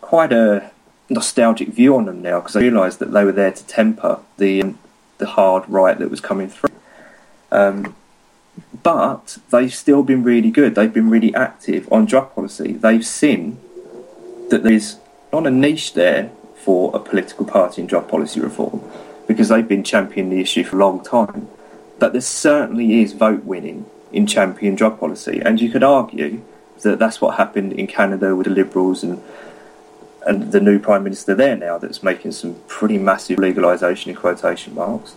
quite 0.00 0.32
a 0.32 0.70
nostalgic 1.08 1.68
view 1.68 1.96
on 1.96 2.06
them 2.06 2.22
now 2.22 2.40
because 2.40 2.54
they 2.54 2.62
realised 2.62 2.98
that 3.00 3.12
they 3.12 3.24
were 3.24 3.32
there 3.32 3.52
to 3.52 3.66
temper 3.66 4.20
the 4.38 4.62
um, 4.62 4.78
the 5.18 5.26
hard 5.26 5.68
right 5.68 5.98
that 5.98 6.10
was 6.10 6.20
coming 6.20 6.48
through. 6.48 6.70
Um, 7.52 7.94
but 8.82 9.38
they've 9.50 9.72
still 9.72 10.02
been 10.02 10.22
really 10.22 10.50
good. 10.50 10.74
They've 10.74 10.92
been 10.92 11.10
really 11.10 11.34
active 11.34 11.90
on 11.92 12.06
drug 12.06 12.34
policy. 12.34 12.72
They've 12.72 13.04
seen 13.04 13.60
that 14.48 14.62
there's 14.62 14.96
not 15.32 15.46
a 15.46 15.50
niche 15.50 15.94
there 15.94 16.30
for 16.54 16.90
a 16.94 16.98
political 16.98 17.44
party 17.44 17.82
in 17.82 17.86
drug 17.86 18.08
policy 18.08 18.40
reform 18.40 18.82
because 19.26 19.48
they've 19.48 19.68
been 19.68 19.84
championing 19.84 20.30
the 20.30 20.40
issue 20.40 20.64
for 20.64 20.76
a 20.76 20.78
long 20.78 21.04
time. 21.04 21.48
But 22.00 22.12
there 22.12 22.20
certainly 22.20 23.02
is 23.02 23.12
vote 23.12 23.44
winning 23.44 23.86
in 24.10 24.26
champion 24.26 24.74
drug 24.74 24.98
policy, 24.98 25.40
and 25.44 25.60
you 25.60 25.70
could 25.70 25.84
argue 25.84 26.42
that 26.82 26.98
that's 26.98 27.20
what 27.20 27.36
happened 27.36 27.74
in 27.74 27.86
Canada 27.86 28.34
with 28.34 28.46
the 28.46 28.52
Liberals 28.52 29.04
and 29.04 29.22
and 30.26 30.52
the 30.52 30.60
new 30.60 30.78
prime 30.78 31.02
minister 31.02 31.34
there 31.34 31.56
now 31.56 31.78
that's 31.78 32.02
making 32.02 32.32
some 32.32 32.54
pretty 32.66 32.98
massive 32.98 33.38
legalisation 33.38 34.08
in 34.08 34.14
quotation 34.14 34.74
marks. 34.74 35.14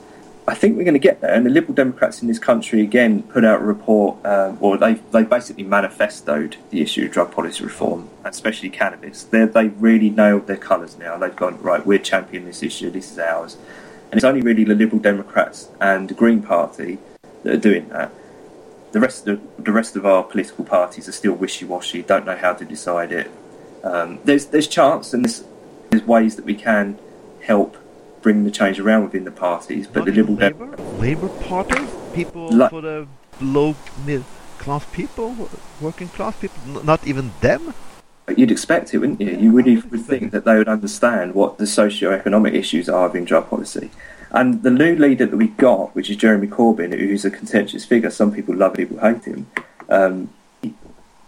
I 0.48 0.56
think 0.56 0.76
we're 0.76 0.84
going 0.84 0.94
to 0.94 1.00
get 1.00 1.22
there, 1.22 1.34
and 1.34 1.46
the 1.46 1.50
Liberal 1.50 1.74
Democrats 1.74 2.22
in 2.22 2.28
this 2.28 2.40
country 2.40 2.82
again 2.82 3.24
put 3.24 3.46
out 3.46 3.62
a 3.62 3.64
report, 3.64 4.26
um, 4.26 4.58
or 4.60 4.78
they 4.78 4.96
they 5.12 5.24
basically 5.24 5.64
manifestoed 5.64 6.56
the 6.70 6.82
issue 6.82 7.06
of 7.06 7.12
drug 7.12 7.32
policy 7.32 7.64
reform, 7.64 8.10
especially 8.26 8.70
cannabis. 8.70 9.24
They 9.24 9.46
they 9.46 9.70
really 9.70 10.10
nailed 10.10 10.48
their 10.48 10.58
colours 10.58 10.98
now. 10.98 11.18
They've 11.18 11.36
gone 11.36 11.62
right. 11.62 11.86
We're 11.86 12.00
championing 12.00 12.48
this 12.48 12.62
issue. 12.62 12.90
This 12.90 13.12
is 13.14 13.20
ours, 13.20 13.58
and 14.14 14.20
it's 14.20 14.26
only 14.26 14.42
really 14.42 14.64
the 14.64 14.76
Liberal 14.76 15.02
Democrats 15.02 15.70
and 15.82 16.08
the 16.08 16.14
Green 16.14 16.44
Party 16.44 17.00
that 17.42 17.52
are 17.52 17.58
doing 17.58 17.90
that. 17.90 18.12
The 18.92 19.00
rest 19.00 19.28
of 19.28 19.42
the, 19.58 19.64
the 19.64 19.72
rest 19.72 19.96
of 19.96 20.06
our 20.06 20.22
political 20.22 20.64
parties 20.66 21.10
are 21.10 21.12
still 21.12 21.34
wishy 21.34 21.66
washy. 21.66 22.04
Don't 22.04 22.24
know 22.24 22.36
how 22.36 22.54
to 22.54 22.64
decide 22.64 23.12
it. 23.12 23.32
Um, 23.84 24.20
there's 24.24 24.46
there's 24.46 24.68
chance 24.68 25.16
and 25.16 25.26
there's 25.26 25.44
there's 25.90 26.04
ways 26.04 26.36
that 26.36 26.46
we 26.46 26.54
can 26.54 27.00
help 27.42 27.76
bring 28.22 28.44
the 28.44 28.52
change 28.52 28.80
around 28.80 29.06
within 29.06 29.24
the 29.24 29.32
parties, 29.32 29.88
but 29.88 30.02
Not 30.02 30.06
the 30.06 30.12
Liberal 30.12 30.36
Dem- 30.36 30.60
Labor, 30.60 30.78
Labor 31.00 31.30
Party, 31.50 31.84
people 32.14 32.50
Like- 32.52 32.70
for 32.70 32.82
the 32.82 33.08
low 33.42 33.76
mid 34.06 34.24
class 34.60 34.86
people, 34.92 35.50
working 35.82 36.10
class 36.10 36.36
people, 36.40 36.84
not 36.84 37.08
even 37.08 37.32
them. 37.42 37.74
You'd 38.38 38.52
expect 38.52 38.94
it, 38.94 39.00
wouldn't 39.00 39.20
you? 39.20 39.32
You 39.32 39.52
would 39.52 40.06
think 40.06 40.32
that 40.32 40.46
they 40.46 40.58
would 40.58 40.70
understand 40.70 41.36
what 41.36 41.58
the 41.58 41.68
socio-economic 41.68 42.54
issues 42.54 42.88
are 42.88 43.08
within 43.08 43.26
drug 43.26 43.50
policy. 43.50 43.92
And 44.32 44.64
the 44.64 44.72
new 44.72 44.96
leader 44.96 45.26
that 45.26 45.36
we 45.36 45.50
got, 45.50 45.94
which 45.94 46.10
is 46.10 46.18
Jeremy 46.18 46.48
Corbyn, 46.48 46.98
who's 46.98 47.26
a 47.26 47.30
contentious 47.30 47.86
figure, 47.86 48.10
some 48.10 48.32
people 48.32 48.56
love 48.56 48.74
people 48.74 48.98
hate 49.00 49.26
him. 49.26 49.48
Um, 49.90 50.30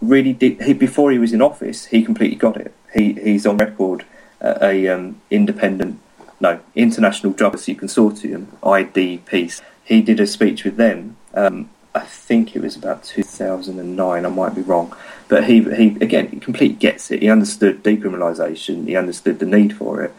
really 0.00 0.32
did. 0.32 0.62
He 0.62 0.72
before 0.72 1.12
he 1.12 1.18
was 1.18 1.32
in 1.32 1.42
office, 1.42 1.86
he 1.86 2.02
completely 2.02 2.36
got 2.36 2.56
it. 2.56 2.74
He 2.92 3.12
he's 3.12 3.46
on 3.46 3.58
record 3.58 4.04
uh, 4.40 4.58
a 4.60 4.88
um, 4.88 5.20
independent, 5.30 6.00
no 6.40 6.60
International 6.74 7.32
Drug 7.32 7.52
Policy 7.52 7.74
Consortium 7.74 8.46
(IDP). 8.62 9.60
He 9.84 10.02
did 10.02 10.18
a 10.18 10.26
speech 10.26 10.64
with 10.64 10.76
them 10.76 11.16
um, 11.34 11.70
I 11.96 12.00
think 12.04 12.54
it 12.54 12.60
was 12.60 12.76
about 12.76 13.04
2009. 13.04 14.26
I 14.26 14.28
might 14.28 14.54
be 14.54 14.60
wrong, 14.60 14.94
but 15.28 15.44
he 15.44 15.62
he 15.74 15.96
again 16.00 16.40
completely 16.40 16.76
gets 16.76 17.10
it. 17.10 17.22
He 17.22 17.30
understood 17.30 17.82
decriminalisation. 17.82 18.86
He 18.86 18.96
understood 18.96 19.38
the 19.38 19.46
need 19.46 19.74
for 19.74 20.02
it. 20.02 20.12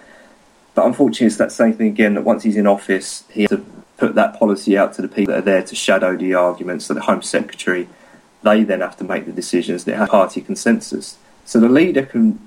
But 0.74 0.88
unfortunately, 0.88 1.28
it's 1.28 1.38
that 1.38 1.52
same 1.52 1.74
thing 1.74 1.88
again. 1.88 2.16
That 2.16 2.24
once 2.24 2.44
he's 2.44 2.58
in 2.58 2.66
office, 2.66 3.24
he 3.30 3.42
has 3.42 3.52
to 3.52 3.66
put 3.98 4.16
that 4.16 4.40
policy 4.40 4.78
out 4.78 4.94
to 4.94 5.02
the 5.02 5.08
people 5.08 5.34
that 5.34 5.40
are 5.40 5.50
there 5.54 5.64
to 5.64 5.76
shadow 5.76 6.16
the 6.18 6.34
arguments. 6.34 6.86
So 6.86 6.94
the 6.96 7.02
Home 7.02 7.22
Secretary, 7.22 7.88
they 8.44 8.64
then 8.64 8.82
have 8.82 8.98
to 8.98 9.04
make 9.04 9.26
the 9.26 9.32
decisions. 9.32 9.84
They 9.84 9.94
have 9.94 10.10
party 10.10 10.42
consensus. 10.42 11.18
So 11.46 11.60
the 11.60 11.70
leader 11.70 12.06
can 12.06 12.40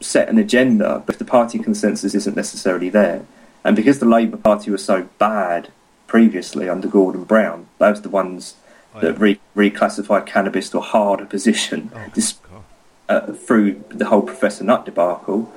set 0.00 0.28
an 0.28 0.38
agenda, 0.38 1.02
but 1.04 1.14
if 1.14 1.18
the 1.18 1.24
party 1.24 1.58
consensus 1.58 2.14
isn't 2.14 2.36
necessarily 2.36 2.90
there, 2.90 3.24
and 3.64 3.74
because 3.74 3.98
the 3.98 4.06
Labour 4.06 4.36
Party 4.36 4.70
was 4.70 4.84
so 4.84 5.08
bad 5.18 5.70
previously 6.06 6.68
under 6.68 6.88
Gordon 6.88 7.24
Brown, 7.24 7.66
those 7.78 7.98
are 7.98 8.02
the 8.02 8.08
ones 8.08 8.54
Oh, 8.96 9.00
that 9.00 9.12
yeah. 9.18 9.36
re- 9.54 9.70
reclassified 9.70 10.26
cannabis 10.26 10.70
to 10.70 10.78
a 10.78 10.82
harder 10.82 11.26
position 11.26 11.90
Oh, 11.94 12.06
God. 12.14 12.64
uh, 13.08 13.32
through 13.32 13.84
the 13.90 14.06
whole 14.06 14.22
Professor 14.22 14.64
Nutt 14.64 14.84
debacle. 14.86 15.52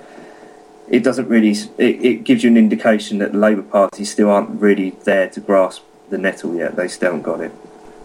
It 0.90 1.04
doesn't 1.04 1.28
really. 1.30 1.52
It, 1.78 2.04
it 2.04 2.24
gives 2.24 2.44
you 2.44 2.50
an 2.50 2.58
indication 2.58 3.20
that 3.20 3.32
the 3.32 3.38
Labour 3.38 3.62
Party 3.62 4.04
still 4.06 4.30
aren't 4.30 4.60
really 4.60 4.90
there 5.04 5.30
to 5.30 5.40
grasp 5.40 5.84
the 6.10 6.18
nettle 6.18 6.56
yet. 6.56 6.76
They 6.76 6.88
still 6.88 7.12
haven't 7.12 7.22
got 7.24 7.42
it. 7.42 7.52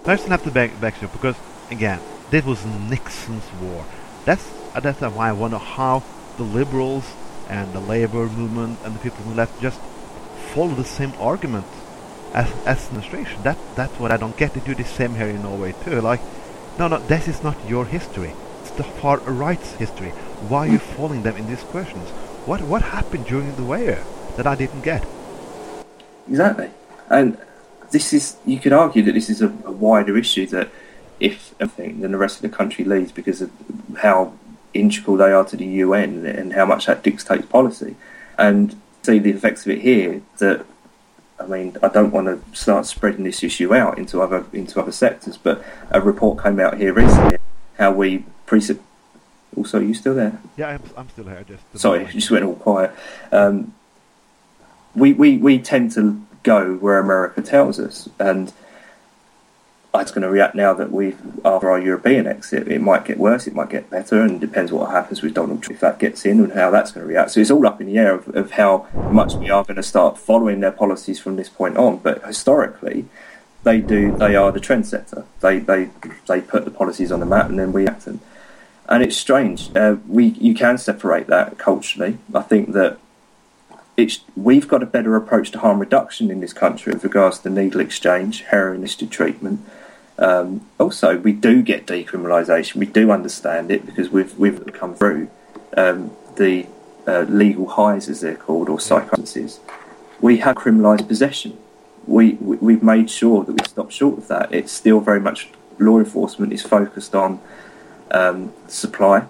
I 0.07 0.17
just 0.17 0.29
have 0.29 0.43
to 0.45 0.51
back 0.51 0.79
back 0.81 1.01
because 1.01 1.35
again, 1.71 1.99
this 2.31 2.45
was 2.45 2.65
Nixon's 2.91 3.51
war. 3.63 3.85
That's 4.27 4.47
uh, 4.75 4.81
that's 4.81 5.01
why 5.01 5.31
I 5.31 5.33
wonder 5.33 5.57
how 5.59 6.03
the 6.37 6.43
liberals 6.45 7.05
and 7.49 7.73
the 7.73 7.81
labor 7.81 8.27
movement 8.29 8.79
and 8.85 8.95
the 8.95 8.99
people 8.99 9.25
who 9.25 9.33
left 9.35 9.61
just 9.63 9.81
follow 10.53 10.75
the 10.75 10.85
same 10.85 11.13
argument 11.19 11.65
as 12.35 12.51
as 12.67 12.91
an 12.91 12.97
administration. 12.97 13.43
That 13.43 13.59
that's 13.77 13.99
what 13.99 14.13
I 14.13 14.17
don't 14.17 14.37
get. 14.37 14.55
They 14.55 14.61
do 14.61 14.75
the 14.75 14.85
same 14.85 15.15
here 15.15 15.29
in 15.29 15.43
Norway 15.43 15.75
too. 15.85 16.01
Like, 16.01 16.21
no, 16.79 16.89
no, 16.89 16.99
this 16.99 17.29
is 17.29 17.43
not 17.43 17.57
your 17.69 17.85
history. 17.85 18.33
It's 18.63 18.73
the 18.73 18.85
far 18.85 19.19
right's 19.19 19.73
history. 19.75 20.11
Why 20.49 20.59
are 20.67 20.73
you 20.73 20.79
hmm. 20.79 20.97
following 20.97 21.23
them 21.23 21.37
in 21.37 21.47
these 21.47 21.63
questions? 21.63 22.09
What 22.47 22.61
what 22.63 22.83
happened 22.83 23.27
during 23.27 23.55
the 23.57 23.65
war 23.65 23.99
that 24.37 24.47
I 24.47 24.55
didn't 24.55 24.83
get? 24.83 25.07
Exactly. 26.29 26.71
And 27.11 27.39
this 27.91 28.13
is, 28.13 28.37
you 28.45 28.59
could 28.59 28.73
argue 28.73 29.03
that 29.03 29.13
this 29.13 29.31
is 29.31 29.43
a, 29.43 29.49
a 29.65 29.73
wider 29.73 30.17
issue 30.17 30.47
that 30.47 30.69
if 31.21 31.55
anything, 31.61 32.01
then 32.01 32.13
the 32.13 32.19
rest 32.19 32.37
of 32.37 32.43
the 32.43 32.57
country 32.57 32.85
leads 32.85 33.13
because 33.13 33.41
of 33.41 33.51
how 33.99 34.33
integral 34.73 35.17
they 35.17 35.33
are 35.33 35.45
to 35.45 35.57
the 35.57 35.67
UN 35.67 36.27
and 36.27 36.53
how 36.53 36.67
much 36.67 36.87
that 36.87 37.03
dictates 37.03 37.47
policy. 37.47 37.97
And 38.37 38.75
see 39.03 39.19
the 39.19 39.31
effects 39.31 39.65
of 39.65 39.73
it 39.73 39.83
here 39.83 40.23
that, 40.39 40.67
I 41.39 41.47
mean, 41.47 41.77
I 41.83 41.89
don't 41.89 42.13
want 42.13 42.27
to 42.27 42.57
start 42.57 42.87
spreading 42.87 43.25
this 43.25 43.43
issue 43.43 43.75
out 43.75 43.99
into 43.99 44.23
other, 44.23 44.47
into 44.53 44.81
other 44.81 44.93
sectors, 44.93 45.37
but 45.37 45.65
a 45.91 46.01
report 46.01 46.43
came 46.43 46.61
out 46.61 46.79
here 46.79 46.93
recently 46.93 47.39
how 47.79 47.93
we 47.93 48.25
precept. 48.47 48.81
Also, 49.57 49.79
are 49.79 49.83
you 49.83 49.95
still 49.95 50.15
there? 50.15 50.41
Yeah, 50.57 50.69
I'm, 50.69 50.83
I'm 50.97 51.09
still 51.11 51.25
here. 51.25 51.45
Just 51.47 51.79
Sorry, 51.79 52.07
you 52.07 52.13
just 52.13 52.31
went 52.31 52.45
all 52.45 52.57
quiet. 52.57 52.93
Um, 53.31 53.75
we, 54.95 55.13
we, 55.13 55.39
we 55.39 55.59
tend 55.59 55.93
to 55.93 56.25
go 56.43 56.75
where 56.77 56.99
America 56.99 57.43
tells 57.43 57.79
us, 57.79 58.09
and 58.19 58.53
I'm 59.95 60.07
going 60.07 60.23
to 60.23 60.29
react 60.29 60.57
now 60.57 60.75
that 60.75 60.91
we've 60.91 61.17
after 61.45 61.71
our 61.71 61.79
European 61.79 62.27
exit, 62.27 62.67
it 62.67 62.81
might 62.81 63.05
get 63.05 63.17
worse, 63.17 63.47
it 63.47 63.55
might 63.55 63.71
get 63.71 63.91
better, 63.91 64.21
and 64.21 64.33
it 64.33 64.41
depends 64.41 64.73
what 64.73 64.91
happens 64.91 65.23
with 65.23 65.35
Donald 65.35 65.63
Trump 65.63 65.77
if 65.77 65.81
that 65.83 66.01
gets 66.01 66.25
in 66.25 66.41
and 66.41 66.53
how 66.53 66.73
that's 66.73 66.91
going 66.91 67.07
to 67.07 67.09
react. 67.09 67.31
So 67.31 67.41
it's 67.41 67.51
all 67.51 67.65
up 67.65 67.81
in 67.81 67.87
the 67.87 67.97
air 67.97 68.13
of, 68.17 68.29
of 68.35 68.51
how 68.53 68.89
much 69.13 69.35
we 69.35 69.51
are 69.51 69.63
going 69.63 69.77
to 69.77 69.85
start 69.85 70.19
following 70.19 70.59
their 70.59 70.73
policies 70.73 71.21
from 71.21 71.37
this 71.37 71.49
point 71.49 71.77
on. 71.77 71.99
But 71.99 72.25
historically, 72.27 73.07
they 73.63 73.81
do 73.81 74.17
they 74.17 74.35
are 74.35 74.51
the 74.51 74.59
trendsetter. 74.59 75.27
They 75.41 75.61
they 75.61 75.91
they 76.27 76.41
put 76.41 76.65
the 76.65 76.73
policies 76.73 77.13
on 77.13 77.21
the 77.21 77.27
map, 77.27 77.49
and 77.49 77.59
then 77.59 77.73
we 77.73 77.87
act. 77.87 78.09
And, 78.09 78.19
and 78.89 79.01
it's 79.01 79.17
strange. 79.17 79.75
Uh, 79.77 79.97
we 80.09 80.27
you 80.27 80.55
can 80.55 80.77
separate 80.77 81.29
that 81.29 81.57
culturally. 81.57 82.19
I 82.35 82.43
think 82.43 82.73
that 82.73 82.99
it's 83.97 84.21
we've 84.35 84.67
got 84.67 84.83
a 84.83 84.87
better 84.87 85.15
approach 85.15 85.53
to 85.53 85.61
harm 85.61 85.79
reduction 85.79 86.33
in 86.33 86.41
this 86.41 86.53
country 86.53 86.93
with 86.93 87.05
regards 87.05 87.39
to 87.39 87.51
needle 87.51 87.81
exchange, 87.81 88.43
heroin-assisted 88.43 89.13
treatment. 89.13 89.61
Um, 90.19 90.67
also, 90.79 91.19
we 91.19 91.33
do 91.33 91.63
get 91.63 91.87
decriminalisation. 91.87 92.77
We 92.77 92.87
do 92.87 93.11
understand 93.11 93.71
it 93.71 93.85
because 93.85 94.11
we've 94.11 94.37
we've 94.39 94.65
come 94.73 94.95
through 94.95 95.29
um, 95.77 96.13
the 96.37 96.67
uh, 97.07 97.23
legal 97.23 97.69
highs, 97.69 98.09
as 98.09 98.21
they're 98.21 98.37
called, 98.37 98.69
or 98.69 98.79
psychosis. 98.79 99.61
We 100.21 100.39
have 100.39 100.57
criminalised 100.57 101.09
possession. 101.09 101.59
We, 102.07 102.35
we 102.35 102.57
we've 102.59 102.83
made 102.83 103.11
sure 103.11 103.45
that 103.45 103.53
we 103.53 103.65
stop 103.67 103.91
short 103.91 104.19
of 104.19 104.29
that. 104.29 104.55
It's 104.55 104.73
still 104.73 105.01
very 105.01 105.21
much 105.21 105.49
law 105.79 105.99
enforcement 105.99 106.53
is 106.53 106.63
focused 106.63 107.15
on 107.15 107.41
um, 108.11 108.53
supply. 108.69 109.27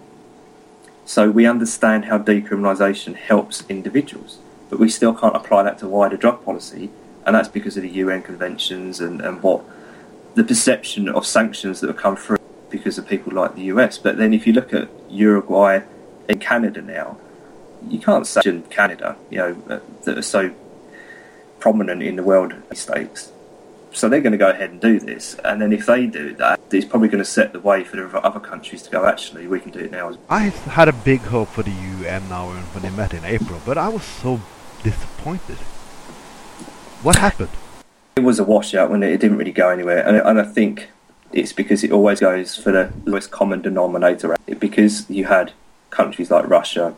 So 1.06 1.30
we 1.30 1.46
understand 1.46 2.06
how 2.06 2.18
decriminalisation 2.18 3.14
helps 3.14 3.64
individuals, 3.68 4.38
but 4.70 4.78
we 4.78 4.88
still 4.88 5.14
can't 5.14 5.36
apply 5.36 5.62
that 5.64 5.78
to 5.78 5.88
wider 5.88 6.16
drug 6.16 6.44
policy, 6.44 6.90
and 7.26 7.34
that's 7.34 7.48
because 7.48 7.76
of 7.76 7.82
the 7.82 7.90
UN 7.90 8.22
conventions 8.22 9.00
and, 9.00 9.20
and 9.20 9.42
what 9.42 9.64
the 10.34 10.44
perception 10.44 11.08
of 11.08 11.26
sanctions 11.26 11.80
that 11.80 11.88
have 11.88 11.96
come 11.96 12.16
through 12.16 12.38
because 12.70 12.98
of 12.98 13.08
people 13.08 13.32
like 13.32 13.54
the 13.54 13.64
US. 13.64 13.98
But 13.98 14.16
then 14.16 14.34
if 14.34 14.46
you 14.46 14.52
look 14.52 14.72
at 14.72 14.88
Uruguay 15.08 15.82
and 16.28 16.40
Canada 16.40 16.82
now, 16.82 17.18
you 17.88 17.98
can't 17.98 18.26
sanction 18.26 18.62
Canada, 18.64 19.16
you 19.30 19.38
know, 19.38 19.62
uh, 19.68 19.80
that 20.04 20.18
are 20.18 20.22
so 20.22 20.54
prominent 21.60 22.02
in 22.02 22.16
the 22.16 22.22
world 22.22 22.54
stakes. 22.72 23.30
So 23.92 24.08
they're 24.08 24.20
going 24.20 24.32
to 24.32 24.38
go 24.38 24.50
ahead 24.50 24.70
and 24.70 24.80
do 24.80 24.98
this, 24.98 25.36
and 25.44 25.62
then 25.62 25.72
if 25.72 25.86
they 25.86 26.06
do 26.06 26.34
that, 26.34 26.58
it's 26.72 26.84
probably 26.84 27.06
going 27.06 27.22
to 27.22 27.30
set 27.30 27.52
the 27.52 27.60
way 27.60 27.84
for 27.84 27.96
the 27.96 28.18
other 28.18 28.40
countries 28.40 28.82
to 28.82 28.90
go. 28.90 29.06
Actually, 29.06 29.46
we 29.46 29.60
can 29.60 29.70
do 29.70 29.78
it 29.78 29.92
now. 29.92 30.12
I 30.28 30.48
had 30.78 30.88
a 30.88 30.92
big 30.92 31.20
hope 31.20 31.50
for 31.50 31.62
the 31.62 31.70
UN 31.70 32.28
now 32.28 32.48
when 32.48 32.82
they 32.82 32.90
met 32.90 33.14
in 33.14 33.24
April, 33.24 33.60
but 33.64 33.78
I 33.78 33.88
was 33.88 34.02
so 34.02 34.40
disappointed. 34.82 35.58
What 37.04 37.16
happened? 37.16 37.50
It 38.16 38.22
was 38.22 38.38
a 38.38 38.44
washout 38.44 38.90
when 38.90 39.02
it, 39.02 39.20
didn't 39.20 39.38
really 39.38 39.52
go 39.52 39.70
anywhere, 39.70 40.06
and, 40.06 40.16
and 40.16 40.40
I 40.40 40.44
think 40.44 40.88
it's 41.32 41.52
because 41.52 41.82
it 41.82 41.90
always 41.90 42.20
goes 42.20 42.56
for 42.56 42.70
the 42.70 42.92
lowest 43.04 43.30
common 43.32 43.60
denominator. 43.60 44.36
Because 44.58 45.08
you 45.10 45.24
had 45.24 45.52
countries 45.90 46.30
like 46.30 46.48
Russia 46.48 46.94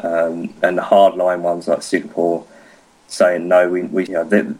um, 0.00 0.52
and 0.62 0.76
the 0.76 0.82
hardline 0.82 1.40
ones 1.40 1.68
like 1.68 1.82
Singapore 1.82 2.44
saying 3.08 3.46
no, 3.46 3.68
we, 3.68 3.82
we 3.82 4.06
you 4.06 4.14
know, 4.14 4.56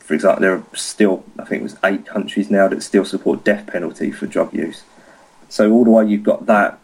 for 0.00 0.14
example, 0.14 0.40
there 0.40 0.54
are 0.54 0.64
still 0.74 1.24
I 1.38 1.44
think 1.44 1.60
it 1.60 1.64
was 1.64 1.76
eight 1.84 2.06
countries 2.06 2.50
now 2.50 2.68
that 2.68 2.82
still 2.82 3.04
support 3.04 3.44
death 3.44 3.66
penalty 3.66 4.10
for 4.10 4.26
drug 4.26 4.52
use. 4.52 4.82
So 5.48 5.70
all 5.70 5.84
the 5.84 5.90
way 5.90 6.06
you've 6.06 6.22
got 6.22 6.46
that 6.46 6.78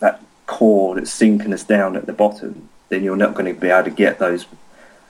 that 0.00 0.22
core 0.46 0.94
that's 0.94 1.12
sinking 1.12 1.52
us 1.52 1.64
down 1.64 1.96
at 1.96 2.06
the 2.06 2.12
bottom, 2.12 2.68
then 2.88 3.04
you're 3.04 3.16
not 3.16 3.34
going 3.34 3.54
to 3.54 3.60
be 3.60 3.68
able 3.68 3.84
to 3.84 3.90
get 3.90 4.18
those 4.18 4.46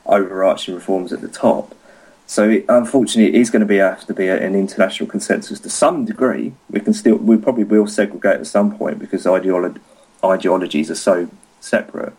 overarching 0.07 0.75
reforms 0.75 1.12
at 1.12 1.21
the 1.21 1.29
top. 1.29 1.75
So 2.29 2.51
it, 2.51 2.67
unfortunately, 2.69 3.35
it 3.35 3.41
is 3.41 3.49
going 3.49 3.61
to 3.61 3.67
be 3.67 3.79
have 3.79 4.07
to 4.07 4.12
be 4.12 4.29
an 4.29 4.55
international 4.55 5.09
consensus 5.09 5.59
to 5.61 5.71
some 5.71 6.05
degree. 6.05 6.53
We 6.71 6.81
can 6.81 6.93
still, 6.93 7.17
we 7.17 7.38
probably 7.38 7.64
will 7.64 7.87
segregate 7.87 8.41
at 8.41 8.47
some 8.47 8.77
point 8.77 8.99
because 8.99 9.25
ideolo- 9.25 9.81
ideologies 10.23 10.91
are 10.91 10.95
so 10.95 11.31
separate. 11.61 12.12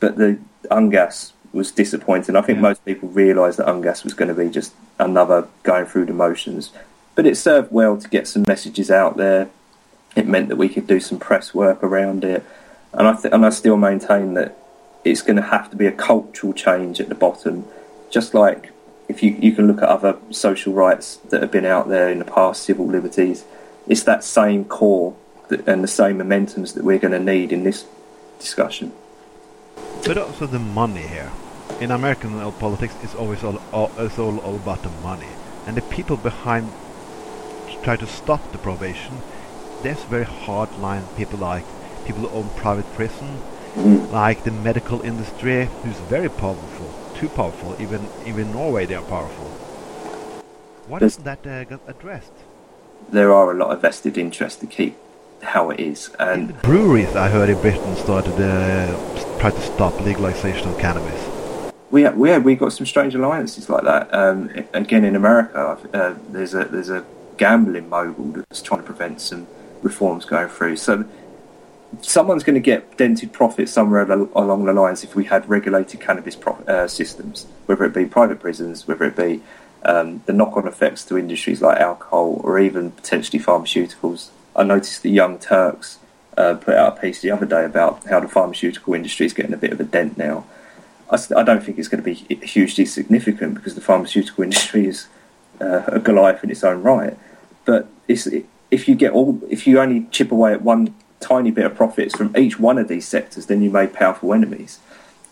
But 0.00 0.18
the 0.18 0.38
UNGAS 0.70 1.32
was 1.54 1.72
disappointing. 1.72 2.36
I 2.36 2.42
think 2.42 2.56
Yeah. 2.58 2.62
most 2.68 2.84
people 2.84 3.08
realised 3.08 3.58
that 3.58 3.66
UNGAS 3.68 4.04
was 4.04 4.12
going 4.12 4.28
to 4.28 4.34
be 4.34 4.50
just 4.50 4.74
another 4.98 5.48
going 5.62 5.86
through 5.86 6.04
the 6.04 6.12
motions. 6.12 6.70
But 7.14 7.26
it 7.26 7.38
served 7.38 7.72
well 7.72 7.96
to 7.96 8.06
get 8.06 8.28
some 8.28 8.44
messages 8.46 8.90
out 8.90 9.16
there. 9.16 9.48
It 10.14 10.28
meant 10.28 10.50
that 10.50 10.56
we 10.56 10.68
could 10.68 10.86
do 10.86 11.00
some 11.00 11.18
press 11.18 11.54
work 11.54 11.82
around 11.82 12.22
it, 12.22 12.44
and 12.92 13.08
I 13.08 13.14
th- 13.14 13.32
and 13.32 13.46
I 13.46 13.50
still 13.50 13.76
maintain 13.78 14.34
that 14.34 14.56
it's 15.04 15.22
going 15.22 15.36
to 15.36 15.42
have 15.42 15.70
to 15.70 15.76
be 15.76 15.86
a 15.86 15.92
cultural 15.92 16.52
change 16.52 17.00
at 17.00 17.08
the 17.08 17.14
bottom, 17.14 17.64
just 18.10 18.34
like 18.34 18.72
if 19.08 19.22
you 19.22 19.36
you 19.40 19.52
can 19.52 19.66
look 19.66 19.82
at 19.82 19.88
other 19.88 20.18
social 20.30 20.72
rights 20.72 21.16
that 21.30 21.40
have 21.40 21.50
been 21.50 21.64
out 21.64 21.88
there 21.88 22.08
in 22.10 22.18
the 22.18 22.24
past, 22.24 22.62
civil 22.62 22.86
liberties. 22.86 23.44
It's 23.86 24.02
that 24.02 24.22
same 24.22 24.64
core 24.66 25.16
that, 25.48 25.66
and 25.66 25.82
the 25.82 25.88
same 25.88 26.18
momentums 26.18 26.74
that 26.74 26.84
we're 26.84 26.98
going 26.98 27.12
to 27.12 27.18
need 27.18 27.52
in 27.52 27.64
this 27.64 27.86
discussion. 28.38 28.92
But 30.04 30.18
also 30.18 30.46
the 30.46 30.58
money 30.58 31.02
here. 31.02 31.32
In 31.80 31.90
American 31.90 32.32
politics, 32.52 32.94
it's 33.02 33.14
always 33.14 33.44
all, 33.44 33.60
all 33.72 33.90
it's 33.98 34.18
all, 34.18 34.38
all 34.40 34.56
about 34.56 34.82
the 34.82 34.90
money, 35.02 35.28
and 35.66 35.76
the 35.76 35.82
people 35.82 36.16
behind 36.16 36.70
try 37.82 37.96
to 37.96 38.06
stop 38.06 38.52
the 38.52 38.58
probation. 38.58 39.18
There's 39.82 40.02
very 40.04 40.24
hard 40.24 40.76
line 40.78 41.04
people 41.16 41.38
like 41.38 41.64
people 42.04 42.22
who 42.22 42.36
own 42.36 42.48
private 42.56 42.90
prison, 42.94 43.40
mm. 43.74 44.10
like 44.10 44.44
the 44.44 44.50
medical 44.50 45.00
industry, 45.02 45.68
who's 45.82 45.96
very 46.08 46.28
powerful, 46.28 46.86
too 47.18 47.28
powerful. 47.28 47.74
Even 47.80 48.06
even 48.26 48.52
Norway, 48.52 48.86
they 48.86 48.94
are 48.94 49.08
powerful. 49.16 49.46
Why 50.86 51.00
doesn't 51.00 51.24
that 51.24 51.46
uh, 51.46 51.64
get 51.64 51.80
addressed? 51.86 52.32
There 53.10 53.32
are 53.34 53.50
a 53.50 53.54
lot 53.54 53.70
of 53.72 53.82
vested 53.82 54.16
interests 54.16 54.60
to 54.60 54.66
keep 54.66 54.96
how 55.42 55.70
it 55.70 55.80
is, 55.80 56.10
and 56.18 56.60
Breweries, 56.62 57.14
I 57.14 57.28
heard 57.28 57.48
in 57.48 57.60
Britain, 57.60 57.94
started 57.96 58.34
uh, 58.34 59.38
try 59.38 59.50
to 59.50 59.60
stop 59.60 60.00
legalization 60.00 60.68
of 60.68 60.78
cannabis. 60.78 61.20
we 61.90 62.08
we 62.10 62.38
we 62.38 62.54
got 62.54 62.72
some 62.72 62.86
strange 62.86 63.14
alliances 63.14 63.68
like 63.68 63.84
that. 63.84 64.12
Um, 64.14 64.50
again, 64.72 65.04
in 65.04 65.16
America, 65.16 65.78
uh, 65.94 66.14
there's 66.30 66.54
a 66.54 66.64
there's 66.64 66.90
a 66.90 67.04
gambling 67.36 67.88
mogul 67.88 68.32
that's 68.32 68.62
trying 68.62 68.80
to 68.80 68.86
prevent 68.86 69.20
some 69.20 69.46
reforms 69.82 70.24
going 70.24 70.48
through. 70.48 70.76
So 70.76 71.04
someone's 72.02 72.44
going 72.44 72.54
to 72.54 72.60
get 72.60 72.96
dented 72.96 73.32
profit 73.32 73.68
somewhere 73.68 74.02
along 74.02 74.64
the 74.64 74.72
lines 74.72 75.04
if 75.04 75.14
we 75.14 75.24
had 75.24 75.48
regulated 75.48 76.00
cannabis 76.00 76.36
uh, 76.66 76.86
systems, 76.86 77.46
whether 77.66 77.84
it 77.84 77.94
be 77.94 78.04
private 78.04 78.40
prisons, 78.40 78.86
whether 78.86 79.04
it 79.04 79.16
be 79.16 79.42
um, 79.84 80.22
the 80.26 80.32
knock-on 80.32 80.66
effects 80.66 81.04
to 81.04 81.16
industries 81.16 81.62
like 81.62 81.78
alcohol 81.78 82.40
or 82.44 82.58
even 82.58 82.90
potentially 82.90 83.42
pharmaceuticals. 83.42 84.30
I 84.54 84.64
noticed 84.64 85.02
the 85.02 85.10
Young 85.10 85.38
Turks 85.38 85.98
uh, 86.36 86.54
put 86.54 86.74
out 86.74 86.98
a 86.98 87.00
piece 87.00 87.20
the 87.20 87.30
other 87.30 87.46
day 87.46 87.64
about 87.64 88.04
how 88.06 88.20
the 88.20 88.28
pharmaceutical 88.28 88.94
industry 88.94 89.26
is 89.26 89.32
getting 89.32 89.52
a 89.52 89.58
bit 89.58 89.72
of 89.72 89.80
a 89.80 89.84
dent 89.84 90.18
now. 90.18 90.44
I, 91.10 91.18
I 91.36 91.42
don't 91.42 91.62
think 91.62 91.78
it's 91.78 91.88
going 91.88 92.02
to 92.02 92.04
be 92.04 92.14
hugely 92.44 92.84
significant 92.84 93.54
because 93.54 93.74
the 93.74 93.80
pharmaceutical 93.80 94.44
industry 94.48 94.86
is 94.86 95.06
uh, 95.60 95.82
a 95.86 95.98
Goliath 95.98 96.44
in 96.44 96.50
its 96.50 96.64
own 96.64 96.82
right. 96.82 97.16
But 97.64 97.88
if 98.06 98.88
you 98.88 98.94
get 98.94 99.12
all, 99.12 99.40
if 99.48 99.66
you 99.66 99.80
only 99.80 100.06
chip 100.10 100.32
away 100.32 100.52
at 100.52 100.62
one 100.62 100.94
tiny 101.20 101.50
bit 101.50 101.66
of 101.66 101.74
profits 101.74 102.16
from 102.16 102.36
each 102.36 102.58
one 102.58 102.78
of 102.78 102.88
these 102.88 103.06
sectors, 103.06 103.46
then 103.46 103.62
you 103.62 103.70
made 103.70 103.92
powerful 103.92 104.32
enemies. 104.32 104.78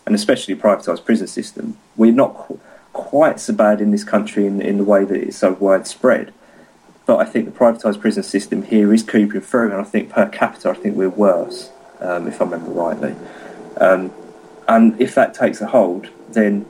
And 0.05 0.15
especially 0.15 0.55
privatised 0.55 1.05
prison 1.05 1.27
system, 1.27 1.77
we're 1.95 2.13
not 2.13 2.35
qu- 2.35 2.59
quite 2.93 3.39
so 3.39 3.53
bad 3.53 3.81
in 3.81 3.91
this 3.91 4.03
country 4.03 4.45
in, 4.45 4.61
in 4.61 4.77
the 4.77 4.83
way 4.83 5.03
that 5.03 5.15
it's 5.15 5.37
so 5.37 5.53
widespread. 5.53 6.33
But 7.05 7.17
I 7.17 7.25
think 7.25 7.45
the 7.45 7.57
privatised 7.57 8.01
prison 8.01 8.23
system 8.23 8.63
here 8.63 8.93
is 8.93 9.03
creeping 9.03 9.41
through, 9.41 9.71
and 9.71 9.81
I 9.81 9.83
think 9.83 10.09
per 10.09 10.27
capita, 10.27 10.69
I 10.69 10.73
think 10.73 10.95
we're 10.95 11.09
worse, 11.09 11.71
um, 11.99 12.27
if 12.27 12.41
I 12.41 12.45
remember 12.45 12.71
rightly. 12.71 13.15
Um, 13.79 14.11
and 14.67 14.99
if 14.99 15.15
that 15.15 15.33
takes 15.33 15.61
a 15.61 15.67
hold, 15.67 16.09
then 16.29 16.65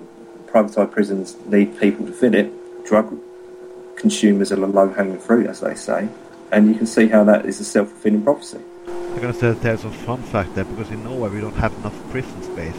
privatised 0.47 0.91
prisons 0.91 1.35
need 1.45 1.79
people 1.79 2.05
to 2.05 2.11
fill 2.11 2.35
it. 2.35 2.51
Drug 2.85 3.19
consumers 3.95 4.51
are 4.51 4.57
the 4.57 4.67
low 4.67 4.93
hanging 4.93 5.19
fruit, 5.19 5.47
as 5.47 5.59
they 5.59 5.75
say. 5.75 6.07
And 6.51 6.69
you 6.69 6.75
can 6.75 6.85
see 6.85 7.07
how 7.07 7.23
that 7.25 7.45
is 7.45 7.59
a 7.59 7.65
self 7.65 7.89
fulfilling 7.89 8.23
prophecy. 8.23 8.59
I'm 9.17 9.23
gonna 9.23 9.33
say 9.33 9.51
there's 9.53 9.83
a 9.83 9.89
fun 9.89 10.21
fact 10.21 10.53
there 10.53 10.63
because 10.63 10.91
in 10.91 11.03
Norway 11.03 11.31
we 11.31 11.41
don't 11.41 11.55
have 11.55 11.73
enough 11.79 11.95
prison 12.11 12.39
space. 12.43 12.75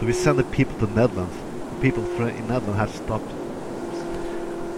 So 0.00 0.06
we 0.06 0.14
send 0.14 0.38
the 0.38 0.44
people 0.44 0.72
to 0.78 0.86
the 0.86 0.94
Netherlands. 0.94 1.36
The 1.74 1.80
people 1.82 2.02
in 2.28 2.48
Netherlands 2.48 2.78
have 2.78 2.88
stopped. 2.88 3.28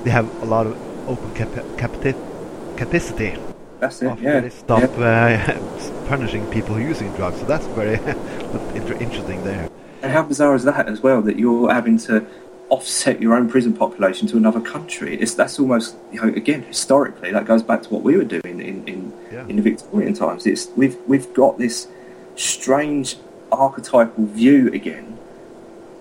They 0.02 0.10
have 0.10 0.26
a 0.42 0.44
lot 0.44 0.66
of 0.66 0.76
open 1.08 1.32
capacity. 1.76 3.38
That's 3.78 4.02
it. 4.02 4.18
Yeah. 4.18 4.40
They 4.40 4.50
stop 4.50 4.80
yeah. 4.98 5.56
Uh, 5.56 6.06
punishing 6.08 6.50
people 6.50 6.80
using 6.80 7.14
drugs. 7.14 7.38
So 7.38 7.46
that's 7.46 7.66
very 7.66 7.94
interesting 9.00 9.44
there. 9.44 9.70
And 10.02 10.10
how 10.10 10.24
bizarre 10.24 10.56
is 10.56 10.64
that 10.64 10.88
as 10.88 11.00
well? 11.00 11.22
That 11.22 11.38
you're 11.38 11.72
having 11.72 11.96
to 12.08 12.26
offset 12.74 13.22
your 13.22 13.34
own 13.34 13.48
prison 13.48 13.72
population 13.72 14.26
to 14.26 14.36
another 14.36 14.60
country. 14.60 15.16
It's 15.16 15.34
that's 15.34 15.60
almost 15.60 15.96
you 16.12 16.20
know 16.20 16.28
again 16.28 16.62
historically 16.62 17.30
that 17.30 17.44
goes 17.44 17.62
back 17.62 17.82
to 17.82 17.88
what 17.88 18.02
we 18.02 18.16
were 18.16 18.24
doing 18.24 18.60
in 18.60 18.88
in, 18.88 19.12
yeah. 19.32 19.46
in 19.46 19.56
the 19.56 19.62
Victorian 19.62 20.12
times. 20.12 20.44
It's 20.44 20.68
we've 20.76 20.96
we've 21.06 21.32
got 21.34 21.56
this 21.56 21.86
strange 22.34 23.16
archetypal 23.52 24.26
view 24.26 24.72
again, 24.72 25.16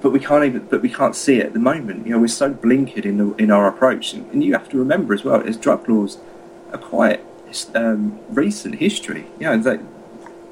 but 0.01 0.09
we 0.09 0.19
can't 0.19 0.43
even 0.45 0.65
but 0.65 0.82
we 0.82 0.89
can't 0.89 1.15
see 1.15 1.36
it 1.39 1.45
at 1.45 1.53
the 1.53 1.59
moment. 1.59 2.07
You 2.07 2.13
know 2.13 2.19
we're 2.19 2.39
so 2.45 2.51
blinkered 2.51 3.05
in 3.05 3.17
the, 3.17 3.28
in 3.36 3.51
our 3.51 3.67
approach, 3.67 4.13
and, 4.13 4.30
and 4.32 4.43
you 4.43 4.53
have 4.53 4.69
to 4.69 4.78
remember 4.78 5.13
as 5.13 5.24
well 5.24 5.41
as 5.47 5.55
drug 5.57 5.88
laws 5.88 6.17
are 6.71 6.80
quite 6.80 7.21
um, 7.76 8.19
recent 8.30 8.76
history. 8.76 9.28
You 9.39 9.45
know 9.45 9.57
that 9.59 9.80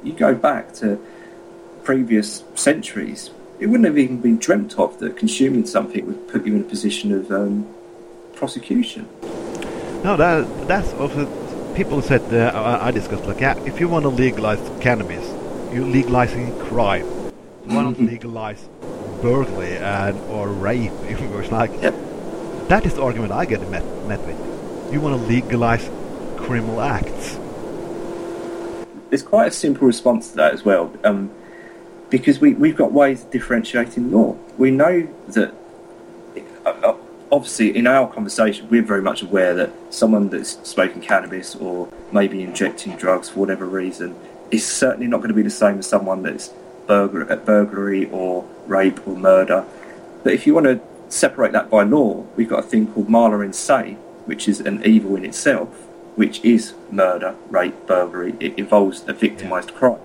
you 0.03 0.13
go 0.13 0.35
back 0.35 0.73
to 0.81 1.03
previous 1.83 2.43
centuries 2.53 3.31
it 3.61 3.67
wouldn't 3.67 3.85
have 3.85 3.97
even 3.97 4.19
been 4.19 4.37
dreamt 4.37 4.77
of 4.79 4.97
that 4.97 5.15
consuming 5.15 5.67
something 5.67 6.03
would 6.07 6.27
put 6.27 6.45
you 6.47 6.55
in 6.55 6.61
a 6.61 6.63
position 6.63 7.13
of 7.13 7.31
um, 7.31 7.67
prosecution. 8.33 9.07
No, 10.03 10.17
that 10.17 10.67
that's 10.67 10.91
also 10.93 11.27
people 11.75 12.01
said 12.01 12.21
uh, 12.33 12.79
I 12.81 12.89
discussed 12.89 13.25
like 13.25 13.39
yeah, 13.39 13.57
if 13.65 13.79
you 13.79 13.87
want 13.87 14.03
to 14.03 14.09
legalize 14.09 14.59
cannabis, 14.81 15.25
you're 15.71 15.85
legalizing 15.85 16.57
crime. 16.57 17.05
You 17.67 17.75
want 17.75 17.95
to 17.95 18.01
mm-hmm. 18.01 18.11
legalize 18.11 18.67
burglary 19.21 19.77
and 19.77 20.17
or 20.31 20.49
rape, 20.49 20.91
even 21.09 21.29
worse. 21.29 21.51
Like 21.51 21.71
yep. 21.83 21.93
that 22.67 22.83
is 22.87 22.95
the 22.95 23.03
argument 23.03 23.31
I 23.31 23.45
get 23.45 23.61
met 23.69 23.85
met 24.07 24.21
with. 24.21 24.39
You 24.91 25.01
want 25.01 25.21
to 25.21 25.27
legalize 25.27 25.87
criminal 26.35 26.81
acts. 26.81 27.37
There's 29.09 29.21
quite 29.21 29.49
a 29.49 29.51
simple 29.51 29.85
response 29.85 30.31
to 30.31 30.37
that 30.37 30.53
as 30.53 30.65
well. 30.65 30.91
Um, 31.03 31.29
because 32.11 32.39
we, 32.39 32.53
we've 32.53 32.75
got 32.75 32.91
ways 32.91 33.23
of 33.23 33.31
differentiating 33.31 34.11
law. 34.11 34.37
We 34.57 34.69
know 34.69 35.07
that, 35.29 35.53
uh, 36.65 36.69
uh, 36.69 36.97
obviously, 37.31 37.75
in 37.75 37.87
our 37.87 38.11
conversation, 38.11 38.69
we're 38.69 38.83
very 38.83 39.01
much 39.01 39.23
aware 39.23 39.55
that 39.55 39.71
someone 39.89 40.29
that's 40.29 40.59
smoking 40.69 41.01
cannabis 41.01 41.55
or 41.55 41.91
maybe 42.11 42.43
injecting 42.43 42.95
drugs 42.97 43.29
for 43.29 43.39
whatever 43.39 43.65
reason 43.65 44.13
is 44.51 44.67
certainly 44.67 45.07
not 45.07 45.17
going 45.17 45.29
to 45.29 45.33
be 45.33 45.41
the 45.41 45.49
same 45.49 45.79
as 45.79 45.87
someone 45.87 46.21
that's 46.21 46.51
burglary, 46.85 47.29
uh, 47.29 47.37
burglary 47.37 48.09
or 48.11 48.45
rape 48.67 49.07
or 49.07 49.15
murder. 49.15 49.65
But 50.23 50.33
if 50.33 50.45
you 50.45 50.53
want 50.53 50.65
to 50.65 50.81
separate 51.07 51.53
that 51.53 51.69
by 51.69 51.83
law, 51.83 52.25
we've 52.35 52.49
got 52.49 52.59
a 52.59 52.67
thing 52.67 52.87
called 52.87 53.09
mala 53.09 53.39
in 53.39 53.53
se, 53.53 53.93
which 54.25 54.49
is 54.49 54.59
an 54.59 54.85
evil 54.85 55.15
in 55.15 55.23
itself, 55.23 55.69
which 56.15 56.43
is 56.43 56.73
murder, 56.91 57.35
rape, 57.49 57.87
burglary. 57.87 58.35
It 58.41 58.59
involves 58.59 59.07
a 59.07 59.13
victimised 59.13 59.71
yeah. 59.71 59.77
crime. 59.77 59.99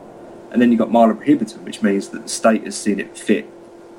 And 0.50 0.62
then 0.62 0.70
you've 0.70 0.78
got 0.78 0.90
mala 0.90 1.14
prohibitum, 1.14 1.62
which 1.62 1.82
means 1.82 2.08
that 2.10 2.22
the 2.22 2.28
state 2.28 2.64
has 2.64 2.76
seen 2.76 3.00
it 3.00 3.16
fit 3.16 3.46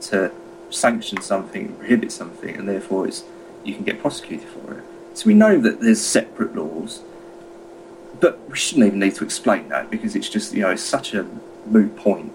to 0.02 0.32
sanction 0.70 1.22
something, 1.22 1.74
prohibit 1.76 2.12
something, 2.12 2.56
and 2.56 2.68
therefore 2.68 3.08
it's, 3.08 3.24
you 3.64 3.74
can 3.76 3.84
get 3.84 4.00
prosecuted 4.00 4.48
for 4.48 4.74
it. 4.74 4.84
So 5.14 5.28
we 5.28 5.34
know 5.34 5.60
that 5.60 5.82
there's 5.82 6.02
separate 6.02 6.56
laws, 6.56 7.02
but 8.20 8.40
we 8.50 8.56
shouldn't 8.56 8.88
even 8.88 9.00
need 9.00 9.16
to 9.16 9.24
explain 9.24 9.70
that 9.70 9.90
because 9.90 10.16
it's 10.16 10.30
just, 10.30 10.54
you 10.54 10.62
know, 10.62 10.72
it's 10.72 10.82
such 10.82 11.14
a 11.14 11.26
moot 11.66 11.96
point. 11.98 12.32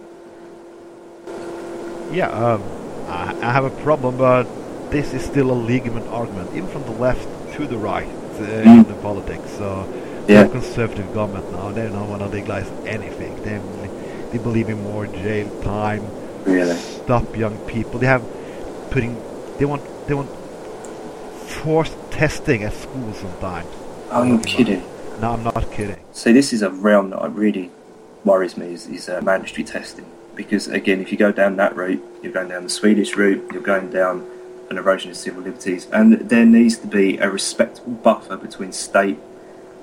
Yeah, 2.12 2.28
um, 2.30 2.62
I, 3.08 3.34
I 3.40 3.52
have 3.52 3.64
a 3.64 3.70
problem, 3.82 4.18
but 4.18 4.44
this 4.90 5.14
is 5.14 5.24
still 5.24 5.50
a 5.50 5.54
legitimate 5.54 6.06
argument, 6.08 6.50
even 6.54 6.68
from 6.68 6.82
the 6.84 6.92
left 6.92 7.26
to 7.54 7.66
the 7.66 7.78
right 7.78 8.06
uh, 8.06 8.40
mm. 8.40 8.66
in 8.66 8.82
the 8.84 8.94
politics. 8.94 9.50
So, 9.52 9.86
yeah. 10.28 10.44
the 10.44 10.50
conservative 10.50 11.12
government 11.14 11.50
now, 11.52 11.70
they 11.72 11.88
don't 11.88 12.08
want 12.08 12.22
to 12.22 12.28
legalize 12.28 12.68
anything. 12.86 13.42
They 13.42 13.58
they 14.32 14.38
believe 14.38 14.68
in 14.68 14.82
more 14.82 15.06
jail 15.06 15.48
time. 15.62 16.02
Really? 16.44 16.76
Stop 16.76 17.36
young 17.36 17.56
people. 17.66 18.00
They 18.00 18.06
have 18.06 18.24
putting. 18.90 19.14
They 19.58 19.64
want. 19.64 19.82
They 20.08 20.14
want 20.14 20.30
forced 21.48 21.96
testing 22.10 22.64
at 22.64 22.72
school 22.72 23.12
sometimes. 23.12 23.68
Oh, 24.10 24.24
you're 24.24 24.40
kidding. 24.40 24.82
No, 25.20 25.32
I'm 25.32 25.44
not 25.44 25.70
kidding. 25.70 25.98
So 26.12 26.32
this 26.32 26.52
is 26.52 26.62
a 26.62 26.70
realm 26.70 27.10
that 27.10 27.32
really 27.32 27.70
worries 28.24 28.56
me 28.56 28.72
is, 28.72 28.86
is 28.86 29.08
uh, 29.08 29.20
mandatory 29.22 29.64
testing 29.64 30.06
because 30.34 30.68
again, 30.68 31.00
if 31.00 31.12
you 31.12 31.18
go 31.18 31.32
down 31.32 31.56
that 31.56 31.76
route, 31.76 32.02
you're 32.22 32.32
going 32.32 32.48
down 32.48 32.64
the 32.64 32.70
Swedish 32.70 33.16
route. 33.16 33.52
You're 33.52 33.62
going 33.62 33.90
down 33.90 34.26
an 34.70 34.78
erosion 34.78 35.10
of 35.10 35.16
civil 35.16 35.42
liberties, 35.42 35.86
and 35.92 36.14
there 36.28 36.46
needs 36.46 36.78
to 36.78 36.86
be 36.86 37.18
a 37.18 37.30
respectable 37.30 37.92
buffer 37.92 38.36
between 38.36 38.72
state 38.72 39.18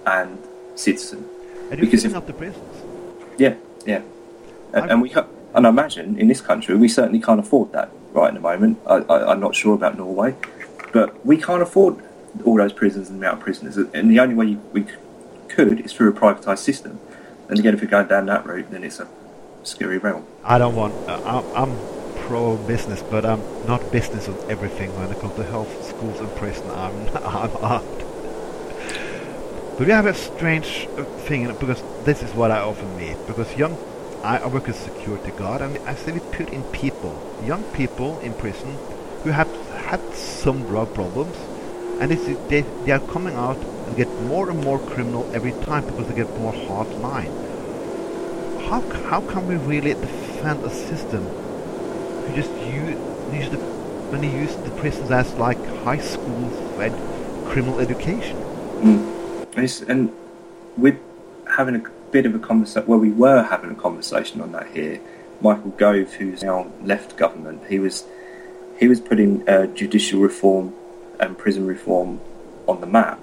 and 0.06 0.40
citizen. 0.76 1.28
And 1.70 1.80
you're 1.80 1.86
because 1.86 2.06
if, 2.06 2.16
up 2.16 2.26
the 2.26 2.34
prisons. 2.34 2.64
Yeah, 3.38 3.56
yeah. 3.86 4.02
And, 4.74 4.92
and 4.92 5.02
we 5.02 5.14
and 5.54 5.66
I 5.66 5.70
imagine 5.70 6.20
in 6.20 6.28
this 6.28 6.42
country 6.42 6.76
we 6.76 6.88
certainly 6.88 7.20
can't 7.20 7.40
afford 7.40 7.72
that 7.72 7.90
right 8.12 8.30
in 8.30 8.36
the 8.36 8.42
moment. 8.42 8.80
I, 8.86 9.32
am 9.32 9.40
not 9.40 9.56
sure 9.56 9.74
about 9.74 9.98
Norway, 9.98 10.36
but 10.94 11.26
we 11.26 11.38
can't 11.38 11.62
afford 11.62 11.98
all 12.46 12.58
those 12.58 12.74
prisons 12.74 13.10
and 13.10 13.22
the 13.22 13.26
amount 13.26 13.40
of 13.40 13.44
prisoners. 13.44 13.78
And 13.78 14.12
the 14.12 14.20
only 14.20 14.36
way 14.36 14.58
we 14.72 14.86
could 15.48 15.82
is 15.82 15.94
through 15.94 16.10
a 16.10 16.14
privatised 16.14 16.60
system. 16.60 17.00
And 17.48 17.58
again, 17.58 17.74
if 17.74 17.82
we're 17.82 17.88
going 17.88 18.08
down 18.08 18.28
that 18.28 18.46
route, 18.46 18.70
then 18.70 18.84
it's 18.84 19.00
a 19.00 19.08
scary 19.64 19.98
realm. 19.98 20.26
I 20.44 20.58
don't 20.58 20.76
want. 20.76 20.94
Uh, 21.10 21.44
I'm 21.56 21.76
pro 22.28 22.58
business, 22.58 23.02
but 23.02 23.26
I'm 23.26 23.42
not 23.66 23.92
business 23.92 24.28
on 24.28 24.38
everything 24.52 24.96
when 25.00 25.12
it 25.12 25.20
comes 25.20 25.36
to 25.36 25.44
health, 25.44 25.84
schools, 25.84 26.20
and 26.20 26.30
prison. 26.36 26.70
I'm 26.70 26.94
I'm 27.26 27.54
not. 27.62 27.84
But 29.78 29.88
we 29.88 29.94
have 29.94 30.06
a 30.06 30.14
strange 30.14 30.88
uh, 30.98 31.04
thing 31.26 31.48
because 31.56 31.82
this 32.04 32.22
is 32.22 32.34
what 32.34 32.52
I 32.52 32.60
often 32.60 32.96
meet 32.98 33.18
because 33.26 33.56
young 33.56 33.76
I 34.24 34.46
work 34.48 34.68
as 34.68 34.78
security 34.78 35.32
guard, 35.32 35.62
and 35.62 35.78
I 35.88 35.96
see 35.96 36.12
we 36.12 36.20
put 36.20 36.50
in 36.50 36.64
people, 36.66 37.18
young 37.46 37.64
people 37.72 38.20
in 38.20 38.34
prison, 38.34 38.78
who 39.24 39.30
have 39.30 39.50
had 39.88 40.02
some 40.14 40.64
drug 40.64 40.94
problems, 40.94 41.36
and 42.02 42.12
they, 42.12 42.62
they 42.86 42.92
are 42.92 43.00
coming 43.00 43.36
out 43.36 43.58
and 43.58 43.96
get 43.96 44.10
more 44.24 44.50
and 44.50 44.62
more 44.64 44.78
criminal 44.80 45.30
every 45.34 45.54
time 45.64 45.86
because 45.86 46.08
they 46.08 46.16
get 46.16 46.30
more 46.38 46.52
hard 46.52 46.90
line. 46.96 47.32
How 48.68 48.82
how 49.10 49.22
can 49.22 49.48
we 49.48 49.56
really 49.56 49.94
defend 49.94 50.64
a 50.64 50.70
system 50.70 51.24
who 51.24 52.36
just 52.36 52.52
use, 52.52 52.98
use 53.34 53.50
the 53.50 53.58
when 54.12 54.22
they 54.22 54.32
use 54.32 54.54
the 54.58 54.72
prisons 54.72 55.12
as 55.12 55.34
like 55.36 55.64
high 55.84 55.98
school 55.98 56.50
fed 56.76 56.94
criminal 57.48 57.80
education? 57.80 58.38
Mm. 58.82 59.90
And 59.90 60.12
with 60.78 60.98
having 61.48 61.76
a 61.76 61.82
bit 62.12 62.26
of 62.26 62.36
a 62.36 62.40
conversation. 62.40 62.88
Well, 62.88 63.00
we 63.00 63.12
were 63.12 63.44
having 63.44 63.72
a 63.72 63.76
conversation 63.76 64.42
on 64.42 64.52
that 64.54 64.68
here. 64.72 65.00
Michael 65.42 65.72
Gove, 65.72 66.14
who's 66.14 66.44
now 66.44 66.72
left 66.84 67.16
government, 67.18 67.64
he 67.70 67.80
was 67.80 68.06
he 68.80 68.88
was 68.88 69.00
putting 69.00 69.48
uh, 69.48 69.68
judicial 69.68 70.20
reform 70.22 70.74
and 71.20 71.38
prison 71.38 71.66
reform 71.66 72.20
on 72.68 72.82
the 72.82 72.88
map. 72.88 73.22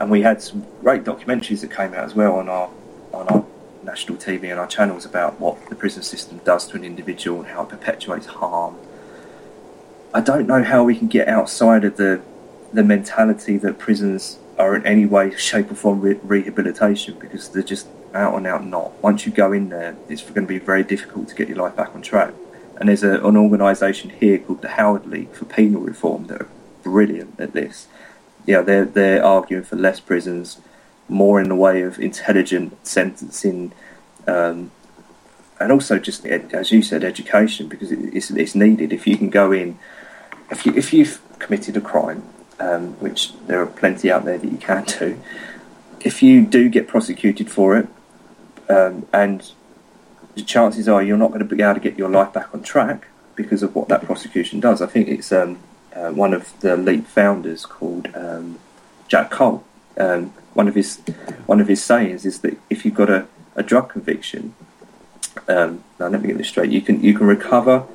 and 0.00 0.10
we 0.10 0.22
had 0.22 0.42
some 0.42 0.66
great 0.80 1.04
documentaries 1.04 1.60
that 1.60 1.70
came 1.70 1.92
out 1.92 2.04
as 2.04 2.14
well 2.14 2.34
on 2.36 2.48
our 2.48 2.70
on 3.12 3.28
our 3.28 3.44
national 3.84 4.16
TV 4.18 4.50
and 4.50 4.58
our 4.58 4.66
channels 4.66 5.04
about 5.04 5.38
what 5.38 5.68
the 5.68 5.74
prison 5.74 6.02
system 6.02 6.40
does 6.44 6.66
to 6.66 6.76
an 6.76 6.84
individual 6.84 7.40
and 7.40 7.48
how 7.48 7.62
it 7.62 7.68
perpetuates 7.68 8.26
harm. 8.26 8.76
I 10.12 10.20
don't 10.20 10.46
know 10.46 10.62
how 10.62 10.84
we 10.84 10.96
can 10.96 11.06
get 11.06 11.28
outside 11.28 11.84
of 11.84 11.96
the 11.96 12.22
the 12.72 12.82
mentality 12.82 13.56
that 13.58 13.78
prisons 13.78 14.38
are 14.60 14.76
in 14.76 14.86
any 14.86 15.06
way, 15.06 15.34
shape, 15.36 15.70
or 15.70 15.74
form 15.74 16.00
re- 16.00 16.20
rehabilitation 16.22 17.18
because 17.18 17.48
they're 17.48 17.62
just 17.62 17.88
out 18.14 18.34
and 18.34 18.46
out 18.46 18.64
not. 18.64 18.92
Once 19.02 19.26
you 19.26 19.32
go 19.32 19.52
in 19.52 19.70
there, 19.70 19.96
it's 20.08 20.22
going 20.22 20.46
to 20.46 20.46
be 20.46 20.58
very 20.58 20.84
difficult 20.84 21.28
to 21.28 21.34
get 21.34 21.48
your 21.48 21.56
life 21.56 21.74
back 21.74 21.94
on 21.94 22.02
track. 22.02 22.34
And 22.76 22.88
there's 22.88 23.02
a, 23.02 23.24
an 23.26 23.36
organisation 23.36 24.10
here 24.10 24.38
called 24.38 24.62
the 24.62 24.68
Howard 24.68 25.06
League 25.06 25.32
for 25.32 25.44
Penal 25.44 25.82
Reform 25.82 26.26
that 26.26 26.42
are 26.42 26.48
brilliant 26.82 27.38
at 27.40 27.52
this. 27.52 27.88
Yeah, 28.46 28.62
they're 28.62 28.86
they're 28.86 29.24
arguing 29.24 29.64
for 29.64 29.76
less 29.76 30.00
prisons, 30.00 30.60
more 31.08 31.40
in 31.40 31.48
the 31.48 31.54
way 31.56 31.82
of 31.82 31.98
intelligent 31.98 32.86
sentencing, 32.86 33.72
um, 34.26 34.70
and 35.58 35.70
also 35.70 35.98
just 35.98 36.24
as 36.26 36.72
you 36.72 36.82
said, 36.82 37.04
education 37.04 37.68
because 37.68 37.92
it's 37.92 38.30
it's 38.30 38.54
needed. 38.54 38.92
If 38.92 39.06
you 39.06 39.16
can 39.18 39.28
go 39.28 39.52
in, 39.52 39.78
if 40.50 40.64
you 40.64 40.72
if 40.74 40.92
you've 40.92 41.20
committed 41.38 41.76
a 41.76 41.82
crime, 41.82 42.22
um, 42.60 42.92
which 43.00 43.32
there 43.46 43.60
are 43.60 43.66
plenty 43.66 44.12
out 44.12 44.24
there 44.24 44.38
that 44.38 44.50
you 44.50 44.58
can 44.58 44.84
do. 44.84 45.20
If 46.00 46.22
you 46.22 46.46
do 46.46 46.68
get 46.68 46.86
prosecuted 46.86 47.50
for 47.50 47.76
it, 47.76 47.88
um, 48.68 49.06
and 49.12 49.50
the 50.34 50.42
chances 50.42 50.88
are 50.88 51.02
you're 51.02 51.16
not 51.16 51.28
going 51.28 51.46
to 51.46 51.56
be 51.56 51.62
able 51.62 51.74
to 51.74 51.80
get 51.80 51.98
your 51.98 52.10
life 52.10 52.32
back 52.32 52.54
on 52.54 52.62
track 52.62 53.08
because 53.34 53.62
of 53.62 53.74
what 53.74 53.88
that 53.88 54.02
prosecution 54.04 54.60
does. 54.60 54.80
I 54.80 54.86
think 54.86 55.08
it's 55.08 55.32
um, 55.32 55.58
uh, 55.94 56.10
one 56.10 56.32
of 56.32 56.58
the 56.60 56.76
Leap 56.76 57.06
founders 57.06 57.66
called 57.66 58.08
um, 58.14 58.58
Jack 59.08 59.30
Cole. 59.30 59.64
Um, 59.98 60.32
one 60.54 60.68
of 60.68 60.74
his 60.74 60.98
one 61.46 61.60
of 61.60 61.68
his 61.68 61.82
sayings 61.82 62.24
is 62.24 62.40
that 62.40 62.56
if 62.68 62.84
you've 62.84 62.94
got 62.94 63.10
a, 63.10 63.26
a 63.56 63.62
drug 63.62 63.88
conviction, 63.88 64.54
um, 65.48 65.84
now 65.98 66.08
let 66.08 66.22
me 66.22 66.28
get 66.28 66.38
this 66.38 66.48
straight. 66.48 66.70
You 66.70 66.80
can 66.80 67.02
you 67.02 67.16
can 67.16 67.26
recover 67.26 67.86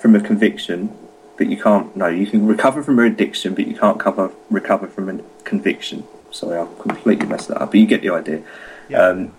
from 0.00 0.14
a 0.14 0.20
conviction 0.20 0.96
but 1.38 1.48
you 1.48 1.56
can't. 1.56 1.96
No, 1.96 2.08
you 2.08 2.26
can 2.26 2.46
recover 2.46 2.82
from 2.82 2.98
an 2.98 3.06
addiction, 3.06 3.54
but 3.54 3.66
you 3.66 3.74
can't 3.74 3.98
cover 3.98 4.32
recover 4.50 4.88
from 4.88 5.08
a 5.08 5.22
conviction. 5.44 6.04
Sorry, 6.30 6.58
I 6.58 6.66
completely 6.80 7.26
messed 7.26 7.48
that 7.48 7.62
up. 7.62 7.70
But 7.70 7.80
you 7.80 7.86
get 7.86 8.02
the 8.02 8.10
idea. 8.10 8.42
Yeah. 8.88 8.98
Um, 8.98 9.32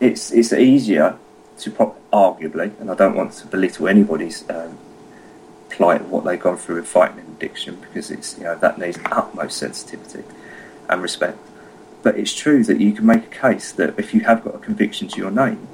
it's 0.00 0.32
it's 0.32 0.52
easier 0.52 1.16
to 1.58 1.70
pro- 1.70 1.94
arguably, 2.12 2.78
and 2.80 2.90
I 2.90 2.94
don't 2.94 3.14
want 3.14 3.34
to 3.34 3.46
belittle 3.46 3.86
anybody's 3.86 4.48
um, 4.50 4.78
plight 5.68 6.00
of 6.00 6.10
what 6.10 6.24
they've 6.24 6.40
gone 6.40 6.56
through 6.56 6.78
in 6.78 6.84
fighting 6.84 7.18
an 7.20 7.26
addiction 7.36 7.76
because 7.76 8.10
it's 8.10 8.36
you 8.38 8.44
know 8.44 8.56
that 8.56 8.78
needs 8.78 8.98
utmost 9.06 9.58
sensitivity 9.58 10.24
and 10.88 11.02
respect. 11.02 11.38
But 12.02 12.18
it's 12.18 12.34
true 12.34 12.64
that 12.64 12.80
you 12.80 12.92
can 12.92 13.06
make 13.06 13.24
a 13.24 13.28
case 13.28 13.70
that 13.72 13.96
if 13.98 14.12
you 14.12 14.20
have 14.20 14.42
got 14.42 14.56
a 14.56 14.58
conviction 14.58 15.06
to 15.08 15.18
your 15.18 15.30
name, 15.30 15.68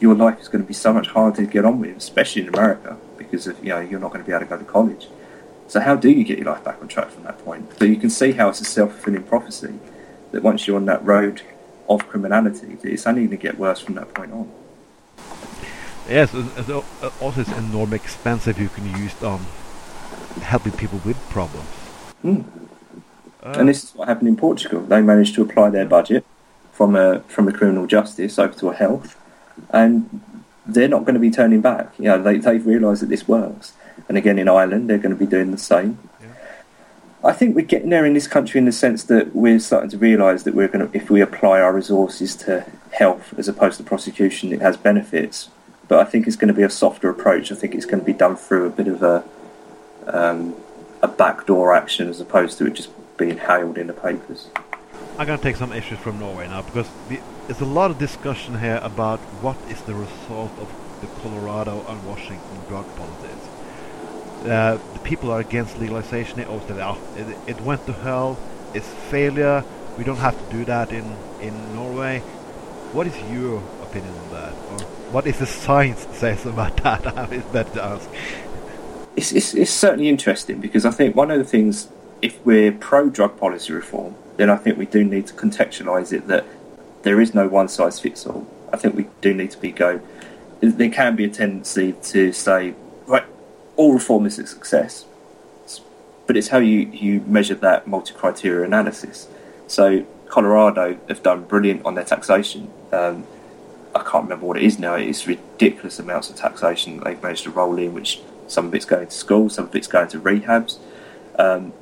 your 0.00 0.14
life 0.14 0.40
is 0.40 0.48
going 0.48 0.62
to 0.62 0.68
be 0.68 0.74
so 0.74 0.92
much 0.92 1.06
harder 1.08 1.46
to 1.46 1.50
get 1.50 1.64
on 1.64 1.80
with, 1.80 1.96
especially 1.96 2.42
in 2.42 2.48
America, 2.48 2.98
because 3.22 3.46
of, 3.46 3.62
you 3.62 3.70
know 3.70 3.80
you're 3.80 4.00
not 4.00 4.12
going 4.12 4.22
to 4.22 4.26
be 4.26 4.32
able 4.32 4.44
to 4.44 4.50
go 4.50 4.58
to 4.58 4.64
college. 4.64 5.08
So 5.68 5.80
how 5.80 5.96
do 5.96 6.10
you 6.10 6.24
get 6.24 6.38
your 6.38 6.48
life 6.52 6.64
back 6.64 6.80
on 6.82 6.88
track 6.88 7.10
from 7.10 7.24
that 7.24 7.38
point? 7.44 7.78
So 7.78 7.84
you 7.84 7.96
can 7.96 8.10
see 8.10 8.32
how 8.32 8.48
it's 8.50 8.60
a 8.60 8.64
self 8.64 8.92
fulfilling 8.92 9.22
prophecy 9.22 9.78
that 10.32 10.42
once 10.42 10.66
you're 10.66 10.76
on 10.76 10.86
that 10.86 11.04
road 11.04 11.42
of 11.88 12.06
criminality, 12.08 12.76
it's 12.82 13.06
only 13.06 13.22
going 13.22 13.30
to 13.30 13.36
get 13.36 13.58
worse 13.58 13.80
from 13.80 13.94
that 13.94 14.12
point 14.14 14.32
on. 14.32 14.50
Yes, 16.08 16.34
also 17.20 17.40
it's 17.40 17.50
enormously 17.52 17.96
expensive 17.96 18.58
you 18.58 18.68
can 18.68 18.84
use 18.98 19.20
um, 19.22 19.46
helping 20.40 20.72
people 20.72 21.00
with 21.04 21.16
problems. 21.30 21.68
Mm. 22.24 22.44
Uh, 23.42 23.54
and 23.58 23.68
this 23.68 23.84
is 23.84 23.94
what 23.94 24.08
happened 24.08 24.28
in 24.28 24.36
Portugal. 24.36 24.82
They 24.82 25.00
managed 25.00 25.34
to 25.36 25.42
apply 25.42 25.70
their 25.70 25.86
budget 25.86 26.24
from 26.72 26.96
a 26.96 27.20
from 27.20 27.48
a 27.48 27.52
criminal 27.52 27.86
justice 27.86 28.38
over 28.38 28.54
to 28.54 28.70
a 28.70 28.74
health, 28.74 29.16
and 29.70 30.20
they're 30.66 30.88
not 30.88 31.00
going 31.00 31.14
to 31.14 31.20
be 31.20 31.30
turning 31.30 31.60
back. 31.60 31.92
You 31.98 32.04
know, 32.06 32.22
they, 32.22 32.38
they've 32.38 32.64
realised 32.64 33.02
that 33.02 33.08
this 33.08 33.26
works. 33.26 33.72
And 34.08 34.16
again, 34.16 34.38
in 34.38 34.48
Ireland, 34.48 34.88
they're 34.88 34.98
going 34.98 35.14
to 35.14 35.18
be 35.18 35.26
doing 35.26 35.50
the 35.50 35.58
same. 35.58 35.98
Yeah. 36.20 36.28
I 37.24 37.32
think 37.32 37.54
we're 37.54 37.66
getting 37.66 37.90
there 37.90 38.04
in 38.04 38.14
this 38.14 38.26
country 38.26 38.58
in 38.58 38.64
the 38.64 38.72
sense 38.72 39.04
that 39.04 39.34
we're 39.34 39.58
starting 39.58 39.90
to 39.90 39.98
realise 39.98 40.42
that 40.44 40.54
we're 40.54 40.68
going 40.68 40.88
to, 40.88 40.96
if 40.96 41.10
we 41.10 41.20
apply 41.20 41.60
our 41.60 41.72
resources 41.72 42.34
to 42.36 42.64
health 42.92 43.34
as 43.38 43.48
opposed 43.48 43.78
to 43.78 43.84
prosecution, 43.84 44.52
it 44.52 44.60
has 44.60 44.76
benefits. 44.76 45.50
But 45.88 46.00
I 46.00 46.04
think 46.04 46.26
it's 46.26 46.36
going 46.36 46.48
to 46.48 46.54
be 46.54 46.62
a 46.62 46.70
softer 46.70 47.10
approach. 47.10 47.52
I 47.52 47.54
think 47.54 47.74
it's 47.74 47.86
going 47.86 48.00
to 48.00 48.06
be 48.06 48.12
done 48.12 48.36
through 48.36 48.66
a 48.66 48.70
bit 48.70 48.88
of 48.88 49.02
a 49.02 49.24
um, 50.06 50.54
a 51.02 51.08
backdoor 51.08 51.74
action 51.74 52.08
as 52.08 52.20
opposed 52.20 52.58
to 52.58 52.66
it 52.66 52.74
just 52.74 52.90
being 53.16 53.38
hailed 53.38 53.76
in 53.76 53.88
the 53.88 53.92
papers. 53.92 54.48
I'm 55.18 55.26
going 55.26 55.38
to 55.38 55.42
take 55.42 55.56
some 55.56 55.72
issues 55.72 55.98
from 55.98 56.18
Norway 56.18 56.46
now 56.46 56.62
because 56.62 56.88
the, 57.08 57.20
there's 57.46 57.60
a 57.60 57.64
lot 57.64 57.90
of 57.90 57.98
discussion 57.98 58.58
here 58.60 58.78
about 58.82 59.18
what 59.42 59.56
is 59.68 59.80
the 59.82 59.94
result 59.94 60.52
of 60.58 60.72
the 61.00 61.06
Colorado 61.20 61.84
and 61.88 62.06
Washington 62.06 62.60
drug 62.68 62.86
policies. 62.96 63.48
Uh, 64.44 64.78
the 64.92 64.98
people 65.00 65.30
are 65.30 65.40
against 65.40 65.78
legalization. 65.78 66.38
They 66.38 66.44
oh, 66.46 66.98
it, 67.16 67.36
it 67.48 67.60
went 67.60 67.84
to 67.86 67.92
hell. 67.92 68.38
It's 68.74 68.88
failure. 69.10 69.64
We 69.98 70.04
don't 70.04 70.16
have 70.16 70.38
to 70.38 70.56
do 70.56 70.64
that 70.66 70.92
in, 70.92 71.16
in 71.40 71.74
Norway. 71.74 72.20
What 72.92 73.06
is 73.06 73.16
your 73.30 73.62
opinion 73.82 74.14
on 74.14 74.30
that? 74.30 74.52
Or 74.52 74.86
what 75.12 75.26
is 75.26 75.38
the 75.38 75.46
science 75.46 76.06
says 76.12 76.46
about 76.46 76.76
that? 76.82 77.32
it's 77.32 77.46
better 77.48 77.74
to 77.74 77.84
ask. 77.84 78.10
It's, 79.16 79.32
it's, 79.32 79.54
it's 79.54 79.70
certainly 79.70 80.08
interesting 80.08 80.60
because 80.60 80.86
I 80.86 80.90
think 80.90 81.14
one 81.14 81.30
of 81.30 81.38
the 81.38 81.44
things, 81.44 81.88
if 82.22 82.44
we're 82.46 82.72
pro 82.72 83.10
drug 83.10 83.36
policy 83.36 83.72
reform, 83.72 84.14
then 84.36 84.48
I 84.48 84.56
think 84.56 84.78
we 84.78 84.86
do 84.86 85.04
need 85.04 85.26
to 85.26 85.34
contextualise 85.34 86.12
it 86.12 86.28
that 86.28 86.46
there 87.02 87.20
is 87.20 87.34
no 87.34 87.48
one 87.48 87.68
size 87.68 88.00
fits 88.00 88.26
all. 88.26 88.46
I 88.72 88.76
think 88.76 88.94
we 88.94 89.06
do 89.20 89.34
need 89.34 89.50
to 89.52 89.58
be 89.58 89.70
go. 89.70 90.00
There 90.60 90.90
can 90.90 91.16
be 91.16 91.24
a 91.24 91.28
tendency 91.28 91.92
to 91.92 92.32
say, 92.32 92.74
right, 93.06 93.24
all 93.76 93.92
reform 93.94 94.26
is 94.26 94.38
a 94.38 94.46
success, 94.46 95.06
but 96.26 96.36
it's 96.36 96.48
how 96.48 96.58
you, 96.58 96.78
you 96.92 97.20
measure 97.26 97.56
that 97.56 97.86
multi 97.86 98.14
criteria 98.14 98.64
analysis. 98.64 99.28
So 99.66 100.06
Colorado 100.28 100.98
have 101.08 101.22
done 101.22 101.44
brilliant 101.44 101.84
on 101.84 101.94
their 101.94 102.04
taxation. 102.04 102.70
Um, 102.92 103.26
I 103.94 104.02
can't 104.02 104.24
remember 104.24 104.46
what 104.46 104.56
it 104.56 104.62
is 104.62 104.78
now. 104.78 104.94
It's 104.94 105.26
ridiculous 105.26 105.98
amounts 105.98 106.30
of 106.30 106.36
taxation 106.36 107.00
they've 107.00 107.22
managed 107.22 107.44
to 107.44 107.50
roll 107.50 107.76
in, 107.78 107.92
which 107.92 108.20
some 108.46 108.66
of 108.66 108.74
it's 108.74 108.84
going 108.84 109.06
to 109.06 109.12
school, 109.12 109.50
some 109.50 109.66
of 109.66 109.74
it's 109.74 109.88
going 109.88 110.08
to 110.08 110.20
rehabs. 110.20 110.78
Um, 111.38 111.72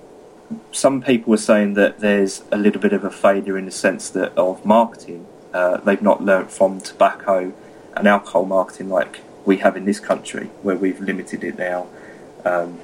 some 0.73 1.03
people 1.03 1.35
are 1.35 1.39
saying 1.39 1.75
that 1.75 2.01
there's 2.01 2.43
a 2.51 2.57
little 2.57 2.81
bit 2.81 2.93
of 2.93 3.05
a 3.05 3.11
failure 3.11 3.57
in 3.57 3.65
the 3.67 3.71
sense 3.71 4.11
that 4.11 4.37
of 4.37 4.65
marketing. 4.65 5.27
Uh, 5.53 5.79
they've 5.79 6.03
not 6.03 6.23
learnt 6.23 6.51
from 6.51 6.81
tobacco 6.81 7.53
and 7.97 8.07
alcohol 8.07 8.45
marketing 8.45 8.89
like 8.89 9.21
we 9.45 9.59
have 9.59 9.77
in 9.77 9.85
this 9.85 10.01
country, 10.01 10.47
where 10.63 10.77
we've 10.77 11.01
limited 11.01 11.43
it 11.43 11.59
now. 11.59 11.87
Um, 12.45 12.81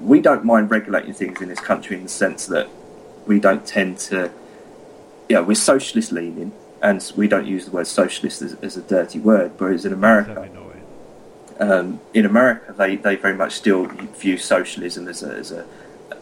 we 0.00 0.20
don't 0.20 0.44
mind 0.44 0.70
regulating 0.70 1.14
things 1.14 1.40
in 1.40 1.48
this 1.48 1.60
country 1.60 1.96
in 1.96 2.02
the 2.04 2.08
sense 2.08 2.46
that 2.46 2.68
we 3.26 3.40
don't 3.40 3.66
tend 3.66 3.98
to, 3.98 4.30
yeah, 5.28 5.40
we're 5.40 5.54
socialist 5.54 6.12
leaning, 6.12 6.52
and 6.82 7.12
we 7.16 7.26
don't 7.28 7.46
use 7.46 7.64
the 7.64 7.70
word 7.70 7.86
socialist 7.86 8.42
as, 8.42 8.54
as 8.62 8.76
a 8.76 8.82
dirty 8.82 9.18
word. 9.18 9.52
Whereas 9.58 9.84
in 9.84 9.92
America, 9.92 10.48
um, 11.58 12.00
in 12.14 12.26
America, 12.26 12.74
they, 12.76 12.96
they 12.96 13.16
very 13.16 13.34
much 13.34 13.54
still 13.54 13.86
view 13.86 14.38
socialism 14.38 15.08
as 15.08 15.22
a, 15.22 15.32
as 15.34 15.50
a 15.52 15.66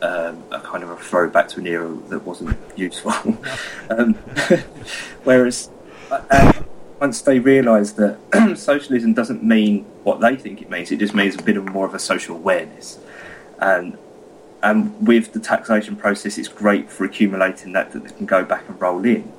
um, 0.05 0.43
a 0.51 0.61
kind 0.61 0.85
of 0.85 0.91
a 0.91 0.97
throwback 0.97 1.49
to 1.49 1.61
an 1.61 1.67
era 1.67 1.89
that 2.09 2.21
wasn't 2.21 2.57
useful. 2.77 3.13
um, 3.91 4.15
whereas 5.25 5.71
uh, 6.11 6.53
once 7.01 7.23
they 7.23 7.39
realise 7.39 7.93
that 7.93 8.19
socialism 8.57 9.15
doesn't 9.15 9.43
mean 9.43 9.85
what 10.03 10.21
they 10.21 10.37
think 10.37 10.61
it 10.61 10.71
means, 10.71 10.93
it 10.93 10.99
just 10.99 11.15
means 11.15 11.35
a 11.35 11.43
bit 11.43 11.57
of 11.57 11.65
more 11.67 11.87
of 11.87 11.95
a 11.95 11.99
social 11.99 12.37
awareness. 12.37 12.99
And 13.59 13.99
and 14.63 15.07
with 15.07 15.35
the 15.35 15.41
taxation 15.41 15.95
process, 15.95 16.39
it's 16.39 16.49
great 16.49 16.91
for 16.91 17.05
accumulating 17.05 17.73
that 17.73 17.93
that 17.93 18.17
can 18.17 18.25
go 18.25 18.45
back 18.45 18.67
and 18.69 18.81
roll 18.81 19.05
in. 19.05 19.31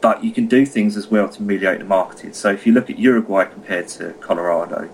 But 0.00 0.24
you 0.24 0.32
can 0.32 0.46
do 0.46 0.64
things 0.64 0.96
as 0.96 1.08
well 1.08 1.28
to 1.28 1.42
ameliorate 1.42 1.80
the 1.80 1.84
marketing. 1.84 2.32
So 2.32 2.50
if 2.50 2.66
you 2.66 2.72
look 2.72 2.88
at 2.88 2.98
Uruguay 2.98 3.44
compared 3.44 3.88
to 3.88 4.14
Colorado, 4.14 4.88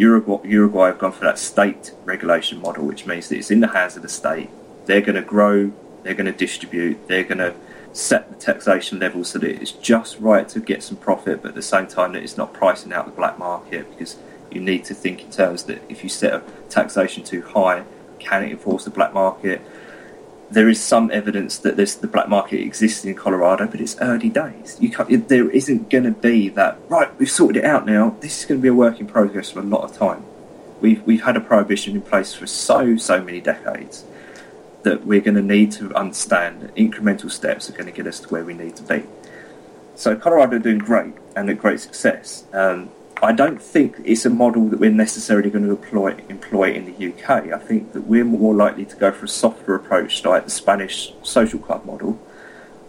Uruguay, 0.00 0.38
Uruguay 0.48 0.86
have 0.86 0.98
gone 0.98 1.12
for 1.12 1.24
that 1.26 1.38
state 1.38 1.92
regulation 2.06 2.58
model, 2.62 2.86
which 2.86 3.04
means 3.04 3.28
that 3.28 3.36
it's 3.36 3.50
in 3.50 3.60
the 3.60 3.68
hands 3.68 3.96
of 3.96 4.02
the 4.02 4.08
state. 4.08 4.48
They're 4.86 5.02
going 5.02 5.16
to 5.16 5.22
grow, 5.22 5.72
they're 6.02 6.14
going 6.14 6.32
to 6.32 6.32
distribute, 6.32 7.06
they're 7.06 7.22
going 7.22 7.38
to 7.38 7.54
set 7.92 8.30
the 8.30 8.36
taxation 8.36 8.98
level 8.98 9.24
so 9.24 9.38
that 9.40 9.60
it's 9.60 9.72
just 9.72 10.18
right 10.18 10.48
to 10.48 10.60
get 10.60 10.82
some 10.82 10.96
profit, 10.96 11.42
but 11.42 11.50
at 11.50 11.54
the 11.54 11.60
same 11.60 11.86
time 11.86 12.12
that 12.14 12.22
it's 12.22 12.38
not 12.38 12.54
pricing 12.54 12.94
out 12.94 13.04
the 13.04 13.12
black 13.12 13.38
market 13.38 13.90
because 13.90 14.16
you 14.50 14.62
need 14.62 14.86
to 14.86 14.94
think 14.94 15.22
in 15.22 15.30
terms 15.30 15.64
that 15.64 15.82
if 15.90 16.02
you 16.02 16.08
set 16.08 16.32
a 16.32 16.42
taxation 16.70 17.22
too 17.22 17.42
high, 17.42 17.84
can 18.18 18.42
it 18.42 18.50
enforce 18.50 18.84
the 18.84 18.90
black 18.90 19.12
market? 19.12 19.60
There 20.50 20.68
is 20.68 20.82
some 20.82 21.10
evidence 21.12 21.58
that 21.58 21.76
this, 21.76 21.94
the 21.94 22.08
black 22.08 22.28
market 22.28 22.60
exists 22.60 23.04
in 23.04 23.14
Colorado, 23.14 23.66
but 23.66 23.80
it's 23.80 23.96
early 24.00 24.28
days. 24.28 24.76
You 24.80 24.90
can't, 24.90 25.28
there 25.28 25.48
isn't 25.50 25.88
going 25.90 26.04
to 26.04 26.10
be 26.10 26.48
that 26.50 26.78
right. 26.88 27.16
We've 27.18 27.30
sorted 27.30 27.62
it 27.62 27.64
out 27.64 27.86
now. 27.86 28.16
This 28.20 28.40
is 28.40 28.46
going 28.46 28.60
to 28.60 28.62
be 28.62 28.68
a 28.68 28.74
work 28.74 28.98
in 29.00 29.06
progress 29.06 29.50
for 29.50 29.60
a 29.60 29.62
lot 29.62 29.82
of 29.84 29.96
time. 29.96 30.24
We've 30.80 31.02
we've 31.06 31.22
had 31.22 31.36
a 31.36 31.40
prohibition 31.40 31.94
in 31.94 32.02
place 32.02 32.34
for 32.34 32.46
so 32.46 32.96
so 32.96 33.22
many 33.22 33.40
decades. 33.40 34.04
that 34.82 35.06
we're 35.06 35.20
going 35.20 35.34
to 35.36 35.42
need 35.42 35.72
to 35.72 35.94
understand 35.94 36.62
that 36.62 36.74
incremental 36.74 37.30
steps 37.30 37.68
are 37.68 37.72
going 37.72 37.86
to 37.86 37.92
get 37.92 38.06
us 38.06 38.20
to 38.20 38.28
where 38.28 38.44
we 38.44 38.54
need 38.54 38.76
to 38.76 38.82
be. 38.82 39.04
So 39.94 40.16
Colorado 40.16 40.56
are 40.56 40.60
doing 40.60 40.78
great 40.78 41.14
and 41.36 41.50
a 41.50 41.54
great 41.54 41.80
success. 41.80 42.44
Um, 42.52 42.90
I 43.22 43.32
don't 43.32 43.60
think 43.60 43.96
it's 44.04 44.24
a 44.24 44.30
model 44.30 44.68
that 44.68 44.80
we're 44.80 44.90
necessarily 44.90 45.50
going 45.50 45.64
to 45.64 45.70
employ, 45.72 46.16
employ 46.28 46.72
in 46.72 46.86
the 46.86 47.08
UK. 47.12 47.52
I 47.52 47.58
think 47.58 47.92
that 47.92 48.02
we're 48.06 48.24
more 48.24 48.54
likely 48.54 48.86
to 48.86 48.96
go 48.96 49.12
for 49.12 49.26
a 49.26 49.28
softer 49.28 49.74
approach 49.74 50.24
like 50.24 50.44
the 50.44 50.50
Spanish 50.50 51.12
social 51.22 51.58
club 51.58 51.84
model 51.84 52.18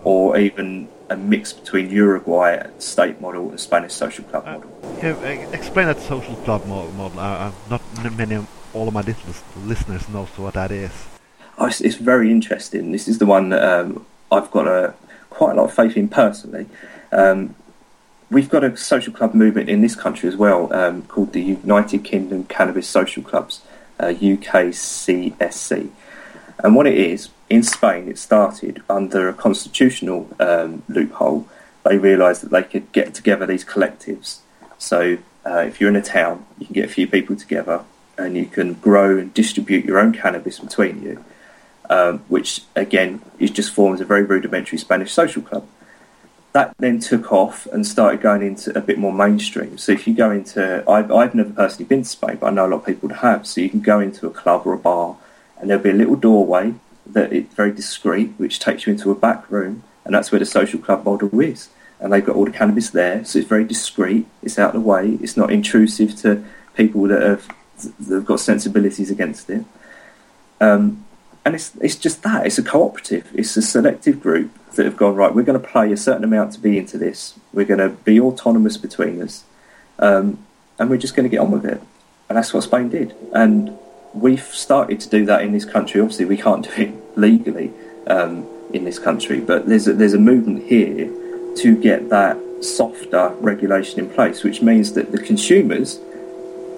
or 0.03 0.38
even 0.38 0.88
a 1.09 1.17
mix 1.17 1.51
between 1.51 1.89
Uruguay 1.89 2.65
state 2.79 3.19
model 3.19 3.49
and 3.49 3.59
Spanish 3.59 3.93
social 3.93 4.23
club 4.23 4.43
Uh, 4.47 4.53
model. 4.53 4.97
yeah, 5.03 5.15
explain 5.51 5.88
that 5.88 5.99
social 5.99 6.36
club 6.38 6.65
mo- 6.65 6.89
model. 6.91 7.19
Uh, 7.19 7.51
not 7.69 7.82
many, 8.15 8.39
all 8.73 8.88
of 8.88 8.93
my 8.93 9.01
lis- 9.01 9.43
listeners 9.65 10.07
knows 10.07 10.29
what 10.38 10.53
that 10.53 10.71
is. 10.71 10.91
Oh, 11.57 11.65
it's, 11.65 11.82
it's 11.82 11.95
very 11.97 12.32
interesting. 12.32 12.93
This 12.93 13.09
is 13.09 13.17
the 13.17 13.25
one 13.25 13.49
that 13.49 13.61
um, 13.61 14.05
I've 14.32 14.49
got 14.49 14.65
a, 14.67 14.93
quite 15.29 15.51
a 15.51 15.55
lot 15.55 15.65
of 15.65 15.73
faith 15.73 15.97
in 15.97 16.07
personally. 16.07 16.67
Um, 17.11 17.53
we've 18.32 18.49
got 18.49 18.63
a 18.63 18.75
social 18.75 19.13
club 19.13 19.34
movement 19.34 19.69
in 19.69 19.82
this 19.82 19.93
country 19.93 20.27
as 20.27 20.38
well 20.38 20.73
um, 20.73 21.03
called 21.03 21.34
the 21.34 21.41
United 21.41 22.03
Kingdom 22.03 22.45
Cannabis 22.45 22.88
Social 22.88 23.21
Clubs, 23.21 23.61
uh, 23.99 24.05
UKCSC. 24.05 25.89
And 26.63 26.75
what 26.75 26.88
it 26.88 26.97
is, 26.97 27.29
in 27.49 27.63
Spain, 27.63 28.07
it 28.07 28.17
started 28.17 28.82
under 28.89 29.27
a 29.27 29.34
constitutional 29.34 30.29
um, 30.39 30.84
loophole. 30.88 31.47
They 31.84 31.97
realised 31.97 32.43
that 32.43 32.51
they 32.51 32.63
could 32.63 32.91
get 32.93 33.13
together 33.13 33.45
these 33.45 33.65
collectives. 33.65 34.39
So 34.77 35.17
uh, 35.45 35.57
if 35.67 35.82
you're 35.82 35.89
in 35.89 35.95
a 35.97 36.01
town, 36.01 36.45
you 36.57 36.67
can 36.67 36.73
get 36.73 36.86
a 36.86 36.93
few 36.93 37.07
people 37.07 37.36
together 37.36 37.84
and 38.17 38.38
you 38.38 38.45
can 38.45 38.75
grow 38.75 39.17
and 39.17 39.34
distribute 39.34 39.84
your 39.84 39.99
own 39.99 40.13
cannabis 40.13 40.59
between 40.59 41.01
you, 41.01 41.25
um, 41.89 42.19
which 42.29 42.61
again 42.75 43.21
is 43.39 43.51
just 43.51 43.73
forms 43.73 43.99
a 43.99 44.05
very 44.05 44.23
rudimentary 44.23 44.77
Spanish 44.77 45.11
social 45.11 45.41
club. 45.41 45.67
That 46.53 46.75
then 46.79 46.99
took 46.99 47.31
off 47.31 47.65
and 47.67 47.87
started 47.87 48.21
going 48.21 48.41
into 48.41 48.77
a 48.77 48.81
bit 48.81 48.97
more 48.97 49.13
mainstream. 49.13 49.77
So 49.77 49.93
if 49.93 50.05
you 50.05 50.13
go 50.13 50.31
into, 50.31 50.83
I've, 50.89 51.09
I've 51.11 51.33
never 51.33 51.51
personally 51.51 51.85
been 51.85 52.03
to 52.03 52.09
Spain, 52.09 52.37
but 52.41 52.47
I 52.47 52.49
know 52.49 52.65
a 52.65 52.67
lot 52.67 52.77
of 52.77 52.85
people 52.85 53.07
have. 53.09 53.47
So 53.47 53.61
you 53.61 53.69
can 53.69 53.79
go 53.79 53.99
into 54.01 54.27
a 54.27 54.31
club 54.31 54.63
or 54.65 54.73
a 54.73 54.77
bar, 54.77 55.15
and 55.57 55.69
there'll 55.69 55.83
be 55.83 55.91
a 55.91 55.93
little 55.93 56.17
doorway 56.17 56.73
that 57.05 57.31
is 57.31 57.45
very 57.53 57.71
discreet, 57.71 58.33
which 58.37 58.59
takes 58.59 58.85
you 58.85 58.93
into 58.93 59.11
a 59.11 59.15
back 59.15 59.49
room, 59.49 59.83
and 60.03 60.13
that's 60.13 60.31
where 60.31 60.39
the 60.39 60.45
social 60.45 60.79
club 60.79 61.05
model 61.05 61.39
is. 61.39 61.69
And 61.99 62.11
they've 62.11 62.25
got 62.25 62.35
all 62.35 62.45
the 62.45 62.51
cannabis 62.51 62.89
there, 62.89 63.23
so 63.23 63.39
it's 63.39 63.47
very 63.47 63.63
discreet. 63.63 64.25
It's 64.41 64.57
out 64.57 64.75
of 64.75 64.81
the 64.81 64.87
way. 64.87 65.19
It's 65.21 65.37
not 65.37 65.51
intrusive 65.51 66.15
to 66.17 66.43
people 66.75 67.03
that 67.03 67.21
have 67.21 67.47
that 67.99 68.15
have 68.15 68.25
got 68.25 68.39
sensibilities 68.39 69.09
against 69.09 69.49
it. 69.49 69.65
Um, 70.59 71.05
and 71.43 71.55
it's 71.55 71.75
it's 71.81 71.95
just 71.95 72.23
that 72.23 72.45
it's 72.45 72.57
a 72.57 72.63
cooperative. 72.63 73.29
It's 73.33 73.57
a 73.57 73.61
selective 73.61 74.21
group 74.21 74.51
that 74.75 74.85
have 74.85 74.97
gone 74.97 75.15
right. 75.15 75.33
We're 75.33 75.43
going 75.43 75.59
to 75.59 75.67
play 75.67 75.91
a 75.91 75.97
certain 75.97 76.23
amount 76.23 76.53
to 76.53 76.59
be 76.59 76.77
into 76.77 76.97
this. 76.97 77.39
We're 77.53 77.65
going 77.65 77.79
to 77.79 77.89
be 77.89 78.19
autonomous 78.19 78.77
between 78.77 79.21
us, 79.21 79.43
um, 79.99 80.45
and 80.77 80.89
we're 80.89 80.97
just 80.97 81.15
going 81.15 81.29
to 81.29 81.29
get 81.29 81.39
on 81.39 81.51
with 81.51 81.65
it. 81.65 81.81
And 82.29 82.37
that's 82.37 82.53
what 82.53 82.63
Spain 82.63 82.89
did. 82.89 83.15
And 83.33 83.77
we've 84.13 84.43
started 84.43 84.99
to 85.01 85.09
do 85.09 85.25
that 85.25 85.41
in 85.41 85.51
this 85.51 85.65
country. 85.65 85.99
Obviously, 85.99 86.25
we 86.25 86.37
can't 86.37 86.63
do 86.75 86.81
it 86.81 87.17
legally 87.17 87.73
um, 88.07 88.47
in 88.73 88.83
this 88.85 88.99
country, 88.99 89.39
but 89.39 89.67
there's 89.67 89.87
a, 89.87 89.93
there's 89.93 90.13
a 90.13 90.19
movement 90.19 90.63
here 90.63 91.11
to 91.57 91.75
get 91.75 92.09
that 92.09 92.37
softer 92.61 93.35
regulation 93.39 93.99
in 93.99 94.09
place, 94.09 94.43
which 94.43 94.61
means 94.61 94.93
that 94.93 95.11
the 95.11 95.17
consumers 95.17 95.99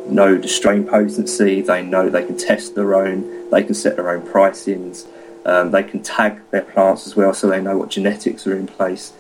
know 0.08 0.38
the 0.38 0.48
strain 0.48 0.86
potency, 0.86 1.62
they 1.62 1.84
know 1.84 2.10
they 2.10 2.26
can 2.26 2.38
test 2.38 2.76
their 2.76 2.96
own, 2.96 3.43
they 3.54 3.64
can 3.64 3.76
set 3.76 3.96
their 3.96 4.10
own 4.10 4.22
pricings, 4.22 5.08
um, 5.46 5.72
they 5.72 5.84
can 5.84 6.02
tag 6.02 6.42
their 6.52 6.62
plants 6.62 7.06
as 7.08 7.16
well 7.16 7.34
so 7.34 7.48
they 7.48 7.62
know 7.62 7.78
what 7.78 7.90
genetics 7.90 8.48
are 8.48 8.56
in 8.56 8.68
place. 8.68 9.14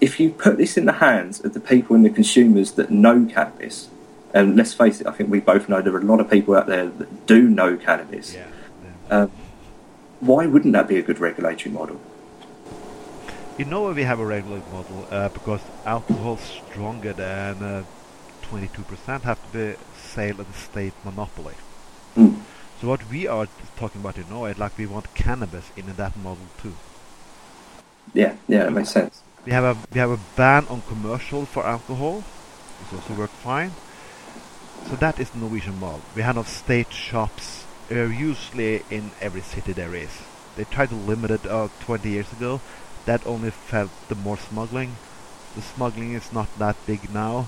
If 0.00 0.20
you 0.20 0.30
put 0.30 0.58
this 0.58 0.76
in 0.76 0.84
the 0.84 0.92
hands 0.92 1.44
of 1.44 1.54
the 1.54 1.60
people 1.60 1.96
and 1.96 2.04
the 2.04 2.10
consumers 2.10 2.72
that 2.72 2.90
know 2.90 3.26
cannabis, 3.26 3.88
and 4.34 4.56
let's 4.56 4.74
face 4.74 5.00
it, 5.00 5.06
I 5.06 5.12
think 5.12 5.30
we 5.30 5.40
both 5.40 5.68
know 5.68 5.80
there 5.80 5.94
are 5.94 6.00
a 6.00 6.04
lot 6.04 6.20
of 6.20 6.30
people 6.30 6.54
out 6.54 6.66
there 6.66 6.86
that 6.86 7.26
do 7.26 7.48
know 7.48 7.76
cannabis. 7.76 8.34
Yeah. 8.34 8.46
Um, 9.10 9.30
why 10.20 10.46
wouldn't 10.46 10.72
that 10.72 10.88
be 10.88 10.98
a 10.98 11.02
good 11.02 11.18
regulatory 11.18 11.72
model? 11.72 12.00
You 13.56 13.64
know 13.64 13.82
why 13.82 13.92
we 13.92 14.02
have 14.02 14.20
a 14.20 14.26
regulatory 14.26 14.72
model? 14.72 15.06
Uh, 15.10 15.28
because 15.30 15.60
alcohol 15.86 16.36
stronger 16.36 17.12
than 17.12 17.62
uh, 17.62 17.84
22% 18.42 19.22
have 19.22 19.52
to 19.52 19.58
be 19.58 19.82
sale 19.96 20.40
at 20.40 20.46
the 20.46 20.58
state 20.58 20.92
monopoly. 21.04 21.54
Mm. 22.16 22.40
So 22.80 22.88
what 22.88 23.08
we 23.10 23.26
are 23.26 23.48
talking 23.76 24.02
about 24.02 24.18
in 24.18 24.28
Norway, 24.28 24.54
like 24.54 24.76
we 24.76 24.86
want 24.86 25.14
cannabis 25.14 25.70
in 25.76 25.86
that 25.96 26.16
model 26.16 26.46
too. 26.60 26.74
Yeah, 28.12 28.36
yeah, 28.48 28.66
it 28.66 28.70
makes 28.70 28.90
sense. 28.90 29.22
We 29.46 29.52
have 29.52 29.64
a 29.64 29.76
we 29.92 30.00
have 30.00 30.10
a 30.10 30.20
ban 30.36 30.66
on 30.68 30.82
commercial 30.82 31.46
for 31.46 31.64
alcohol, 31.66 32.20
which 32.20 33.00
also 33.00 33.14
works 33.14 33.32
fine. 33.42 33.72
So 34.88 34.96
that 34.96 35.18
is 35.18 35.30
the 35.30 35.38
Norwegian 35.38 35.80
model. 35.80 36.02
We 36.14 36.22
have 36.22 36.36
of 36.36 36.48
state 36.48 36.92
shops, 36.92 37.64
uh, 37.90 38.04
usually 38.04 38.82
in 38.90 39.10
every 39.20 39.40
city 39.40 39.72
there 39.72 39.94
is. 39.94 40.10
They 40.56 40.64
tried 40.64 40.90
to 40.90 40.94
limit 40.94 41.30
it 41.30 41.46
uh, 41.46 41.68
20 41.80 42.08
years 42.08 42.30
ago. 42.32 42.60
That 43.04 43.26
only 43.26 43.50
felt 43.50 43.90
the 44.08 44.14
more 44.14 44.36
smuggling. 44.36 44.96
The 45.54 45.62
smuggling 45.62 46.12
is 46.12 46.32
not 46.32 46.48
that 46.58 46.76
big 46.86 47.12
now. 47.12 47.46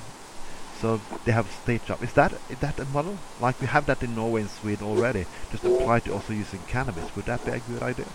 So 0.80 1.00
they 1.24 1.32
have 1.32 1.46
a 1.46 1.52
state 1.62 1.84
job. 1.86 2.02
Is 2.02 2.12
that 2.12 2.32
is 2.48 2.58
that 2.60 2.78
a 2.78 2.84
model? 2.86 3.18
Like 3.40 3.60
we 3.60 3.66
have 3.66 3.86
that 3.86 4.02
in 4.02 4.14
Norway 4.14 4.42
and 4.42 4.50
Sweden 4.50 4.86
already. 4.86 5.26
Just 5.50 5.64
apply 5.64 6.00
to 6.00 6.12
also 6.12 6.32
using 6.32 6.60
cannabis. 6.68 7.04
Would 7.16 7.24
that 7.26 7.44
be 7.44 7.50
a 7.52 7.58
good 7.58 7.82
idea? 7.82 8.06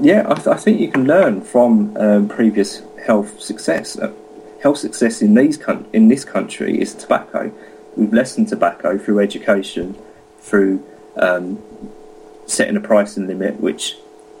Yeah, 0.00 0.26
I, 0.28 0.34
th- 0.34 0.46
I 0.46 0.56
think 0.56 0.80
you 0.80 0.90
can 0.90 1.04
learn 1.04 1.42
from 1.42 1.96
um, 1.96 2.28
previous 2.28 2.82
health 3.04 3.40
success. 3.40 3.98
Uh, 3.98 4.12
health 4.62 4.78
success 4.78 5.22
in 5.22 5.34
these 5.34 5.56
coun- 5.56 5.86
in 5.92 6.08
this 6.08 6.24
country 6.24 6.80
is 6.80 6.94
tobacco. 6.94 7.52
We've 7.96 8.12
lessened 8.12 8.48
tobacco 8.48 8.96
through 8.96 9.20
education, 9.20 9.96
through 10.40 10.84
um, 11.16 11.62
setting 12.46 12.76
a 12.76 12.80
pricing 12.80 13.26
limit, 13.26 13.60
which 13.60 13.96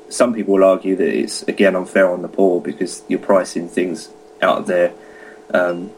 some 0.08 0.32
people 0.32 0.54
will 0.54 0.64
argue 0.64 0.96
that 0.96 1.08
it's 1.08 1.42
again 1.42 1.76
unfair 1.76 2.10
on 2.10 2.22
the 2.22 2.28
poor 2.28 2.60
because 2.60 3.02
you're 3.08 3.18
pricing 3.18 3.68
things 3.68 4.08
out 4.40 4.58
of 4.58 4.66
their 4.66 4.92
um, 5.52 5.90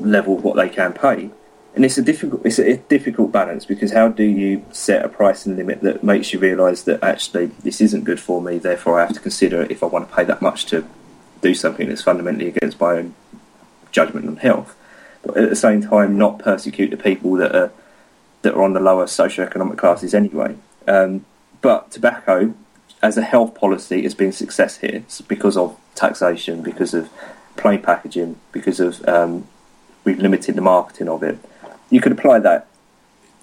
level 0.00 0.36
of 0.36 0.44
what 0.44 0.56
they 0.56 0.68
can 0.68 0.92
pay. 0.92 1.30
And 1.74 1.84
it's 1.86 1.96
a 1.96 2.02
difficult 2.02 2.44
it's 2.44 2.58
a 2.58 2.76
difficult 2.76 3.32
balance 3.32 3.64
because 3.64 3.92
how 3.92 4.08
do 4.08 4.24
you 4.24 4.64
set 4.72 5.04
a 5.04 5.08
pricing 5.08 5.56
limit 5.56 5.80
that 5.80 6.04
makes 6.04 6.32
you 6.32 6.38
realise 6.38 6.82
that 6.82 7.02
actually 7.02 7.46
this 7.46 7.80
isn't 7.80 8.04
good 8.04 8.20
for 8.20 8.42
me, 8.42 8.58
therefore 8.58 9.00
I 9.00 9.06
have 9.06 9.14
to 9.14 9.20
consider 9.20 9.62
if 9.62 9.82
I 9.82 9.86
want 9.86 10.08
to 10.08 10.14
pay 10.14 10.24
that 10.24 10.42
much 10.42 10.66
to 10.66 10.86
do 11.40 11.54
something 11.54 11.88
that's 11.88 12.02
fundamentally 12.02 12.48
against 12.48 12.78
my 12.78 12.98
own 12.98 13.14
judgment 13.90 14.28
on 14.28 14.36
health. 14.36 14.76
But 15.22 15.36
at 15.38 15.48
the 15.48 15.56
same 15.56 15.80
time 15.80 16.18
not 16.18 16.38
persecute 16.38 16.90
the 16.90 16.96
people 16.96 17.32
that 17.34 17.54
are 17.54 17.72
that 18.42 18.54
are 18.54 18.62
on 18.62 18.74
the 18.74 18.80
lower 18.80 19.06
socioeconomic 19.06 19.78
classes 19.78 20.14
anyway. 20.14 20.56
Um, 20.86 21.24
but 21.62 21.90
tobacco 21.90 22.54
as 23.02 23.16
a 23.16 23.22
health 23.22 23.54
policy 23.54 24.02
has 24.02 24.14
been 24.14 24.28
a 24.28 24.32
success 24.32 24.78
here 24.78 24.96
It's 24.96 25.20
because 25.20 25.56
of 25.56 25.78
taxation, 25.94 26.62
because 26.62 26.94
of 26.94 27.10
plain 27.56 27.82
packaging, 27.82 28.38
because 28.52 28.80
of 28.80 29.06
um, 29.08 29.48
we've 30.04 30.18
limited 30.18 30.54
the 30.54 30.62
marketing 30.62 31.08
of 31.08 31.22
it. 31.22 31.38
You 31.90 32.00
could 32.00 32.12
apply 32.12 32.40
that 32.40 32.66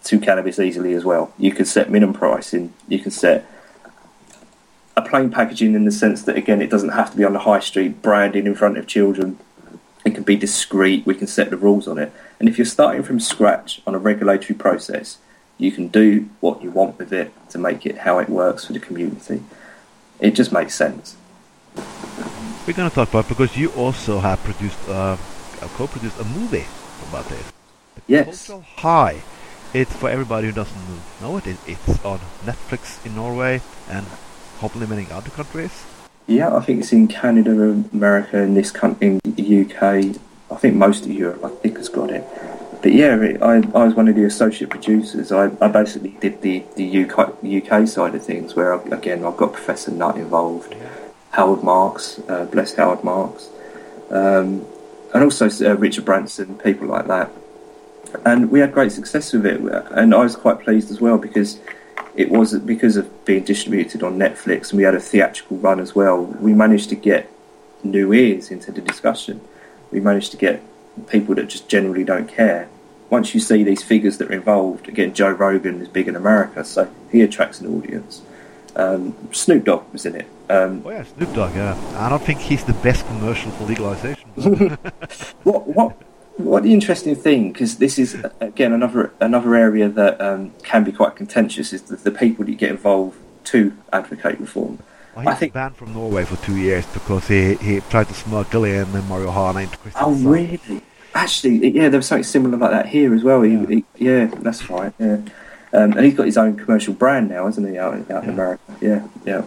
to 0.05 0.20
cannabis 0.20 0.60
easily 0.60 0.93
as 0.93 1.03
well. 1.03 1.34
You 1.38 1.51
could 1.51 1.68
set 1.68 1.89
minimum 1.89 2.16
pricing. 2.16 2.74
You 2.88 2.99
can 2.99 3.12
set 3.12 3.45
a 4.95 5.01
plain 5.01 5.30
packaging 5.30 5.76
in 5.76 5.86
the 5.86 5.91
sense 5.91 6.24
that 6.24 6.36
again, 6.36 6.62
it 6.62 6.70
doesn't 6.70 6.89
have 6.89 7.12
to 7.12 7.18
be 7.18 7.24
on 7.24 7.34
the 7.34 7.39
high 7.39 7.60
street 7.60 8.01
branding 8.01 8.45
in 8.45 8.55
front 8.55 8.78
of 8.78 8.88
children. 8.88 9.39
It 10.05 10.16
can 10.16 10.24
be 10.24 10.36
discreet. 10.36 11.05
We 11.05 11.16
can 11.16 11.28
set 11.28 11.49
the 11.49 11.57
rules 11.57 11.88
on 11.88 11.97
it. 11.97 12.12
And 12.39 12.47
if 12.47 12.57
you're 12.57 12.66
starting 12.66 13.03
from 13.03 13.20
scratch 13.20 13.82
on 13.86 13.95
a 13.95 13.99
regulatory 13.99 14.55
process, 14.55 15.18
you 15.57 15.72
can 15.72 15.89
do 15.89 16.30
what 16.39 16.64
you 16.64 16.72
want 16.72 16.97
with 16.97 17.12
it 17.12 17.34
to 17.49 17.57
make 17.57 17.86
it 17.86 17.99
how 17.99 18.20
it 18.20 18.30
works 18.30 18.66
for 18.66 18.74
the 18.74 18.80
community. 18.80 19.43
It 20.20 20.32
just 20.32 20.51
makes 20.51 20.74
sense. 20.74 21.18
We're 22.66 22.74
gonna 22.74 22.89
talk 22.89 23.10
about 23.10 23.28
because 23.28 23.57
you 23.57 23.70
also 23.72 24.20
have 24.20 24.41
produced 24.43 24.88
uh, 24.88 25.18
uh, 25.62 25.68
co-produced 25.76 26.20
a 26.20 26.24
movie 26.26 26.66
about 27.10 27.28
this. 27.30 27.43
The 27.95 28.01
Yes. 28.07 28.26
Cultural 28.47 28.66
High. 28.78 29.22
It's 29.74 29.93
for 29.95 30.10
everybody 30.10 30.47
who 30.47 30.53
doesn't 30.53 30.78
know 31.22 31.38
it. 31.38 31.45
it. 31.47 31.57
It's 31.68 32.03
on 32.03 32.20
Netflix 32.43 33.05
in 33.05 33.16
Norway 33.16 33.62
and 33.89 34.05
hopefully 34.60 34.88
many 34.88 35.05
other 35.12 35.30
countries. 35.30 35.72
Yeah, 36.28 36.55
I 36.55 36.62
think 36.62 36.80
it's 36.82 36.91
in 36.93 37.07
Canada, 37.07 37.84
America, 37.93 38.38
in 38.39 38.53
this 38.53 38.72
country, 38.72 39.07
in 39.07 39.20
the 39.24 39.62
UK. 39.62 40.16
I 40.51 40.55
think 40.55 40.76
most 40.76 41.05
of 41.05 41.12
Europe, 41.12 41.43
I 41.45 41.49
think, 41.49 41.78
has 41.78 41.89
got 41.89 42.10
it. 42.10 42.24
But 42.82 42.93
yeah, 42.93 43.16
it, 43.22 43.41
I, 43.41 43.55
I 43.57 43.84
was 43.86 43.93
one 43.93 44.07
of 44.07 44.16
the 44.16 44.24
associate 44.26 44.70
producers. 44.70 45.32
I, 45.32 45.51
I 45.62 45.68
basically 45.68 46.16
did 46.22 46.41
the, 46.41 46.64
the 46.76 47.03
UK, 47.05 47.43
UK 47.43 47.88
side 47.88 48.16
of 48.16 48.24
things, 48.24 48.55
where 48.55 48.74
I, 48.74 48.82
again 48.95 49.26
I've 49.26 49.38
got 49.38 49.53
Professor 49.53 49.91
Nutt 49.91 50.16
involved, 50.18 50.74
Howard 51.32 51.64
Marks, 51.64 52.20
uh, 52.30 52.45
bless 52.45 52.74
Howard 52.76 53.03
Marks, 53.03 53.49
um, 54.10 54.66
and 55.14 55.24
also 55.24 55.49
uh, 55.66 55.76
Richard 55.76 56.05
Branson, 56.05 56.57
people 56.60 56.88
like 56.88 57.07
that. 57.07 57.32
And 58.26 58.49
we 58.49 58.60
had 58.60 58.74
great 58.74 58.91
success 58.91 59.34
with 59.34 59.45
it, 59.45 59.62
and 59.91 60.16
I 60.16 60.24
was 60.24 60.36
quite 60.36 60.60
pleased 60.62 60.89
as 60.89 60.99
well 60.99 61.18
because 61.18 61.60
it 62.16 62.30
was 62.30 62.57
because 62.60 62.97
of 62.97 63.26
being 63.26 63.43
distributed 63.43 64.03
on 64.03 64.18
Netflix 64.18 64.72
and 64.72 64.78
we 64.78 64.84
had 64.84 64.95
a 64.95 64.99
theatrical 64.99 65.57
run 65.57 65.80
as 65.80 65.95
well. 65.95 66.24
We 66.24 66.53
managed 66.53 66.89
to 66.89 66.95
get 66.95 67.32
new 67.84 68.12
ears 68.14 68.51
into 68.51 68.72
the 68.72 68.82
discussion. 68.82 69.41
We 69.91 69.99
managed 69.99 70.32
to 70.32 70.38
get 70.38 70.62
people 71.07 71.36
that 71.36 71.47
just 71.47 71.70
generally 71.70 72.03
don't 72.03 72.28
care. 72.28 72.68
Once 73.10 73.34
you 73.34 73.39
see 73.39 73.64
these 73.64 73.84
figures 73.84 74.18
that 74.18 74.30
are 74.30 74.34
involved, 74.34 74.88
again, 74.88 75.14
Joe 75.14 75.32
Rogan 75.32 75.82
is 75.82 75.88
big 75.88 76.07
in 76.07 76.16
America, 76.16 76.64
so 76.64 76.91
he 77.12 77.22
attracts 77.22 77.60
an 77.60 77.74
audience. 77.76 78.22
Um, 78.76 79.16
Snoop 79.32 79.64
Dogg 79.64 79.91
was 79.91 80.05
in 80.05 80.16
it. 80.16 80.28
Um, 80.49 80.84
oh 80.86 80.91
yeah, 80.91 81.03
Snoop 81.03 81.34
Dogg. 81.34 81.55
Yeah, 81.55 81.76
I 81.97 82.10
don't 82.10 82.22
think 82.22 82.39
he's 82.39 82.64
the 82.64 82.74
best 82.74 83.05
commercial 83.07 83.51
for 83.51 83.66
legalization. 83.66 84.18
what 85.43 85.67
what 85.67 86.01
what 86.38 86.63
the 86.63 86.73
interesting 86.73 87.15
thing 87.15 87.51
because 87.51 87.77
this 87.77 87.99
is 87.99 88.17
again 88.39 88.71
another 88.71 89.13
another 89.19 89.55
area 89.55 89.89
that 89.89 90.19
um, 90.21 90.51
can 90.63 90.84
be 90.84 90.91
quite 90.91 91.15
contentious 91.15 91.73
is 91.73 91.84
the, 91.84 91.97
the 91.97 92.11
people 92.11 92.45
that 92.45 92.57
get 92.57 92.71
involved 92.71 93.17
to 93.45 93.73
advocate 93.91 94.39
reform. 94.39 94.80
Well, 95.15 95.27
I 95.27 95.34
think 95.34 95.53
banned 95.53 95.75
from 95.75 95.93
Norway 95.93 96.23
for 96.23 96.38
two 96.45 96.57
years 96.57 96.86
because 96.88 97.27
he, 97.27 97.55
he 97.55 97.82
tried 97.82 98.07
to 98.07 98.13
smuggle 98.13 98.63
in 98.63 98.86
marijuana 98.86 99.63
into 99.63 99.77
Christian. 99.77 100.03
Oh, 100.05 100.13
really? 100.13 100.82
Actually, 101.13 101.69
yeah, 101.71 101.89
there 101.89 101.97
was 101.97 102.07
something 102.07 102.23
similar 102.23 102.57
like 102.57 102.71
that 102.71 102.88
here 102.88 103.13
as 103.13 103.23
well. 103.23 103.41
He, 103.41 103.53
yeah, 103.53 103.65
he, 103.67 103.86
yeah 103.97 104.25
that's 104.38 104.69
right. 104.69 104.93
Yeah, 104.99 105.17
um, 105.73 105.93
and 105.93 106.05
he's 106.05 106.15
got 106.15 106.27
his 106.27 106.38
own 106.38 106.55
commercial 106.55 106.93
brand 106.93 107.30
now, 107.30 107.45
hasn't 107.47 107.67
he? 107.67 107.77
Out, 107.77 107.95
out 107.95 108.05
yeah. 108.09 108.21
in 108.21 108.30
America. 108.30 108.77
Yeah, 108.80 109.07
yeah. 109.25 109.43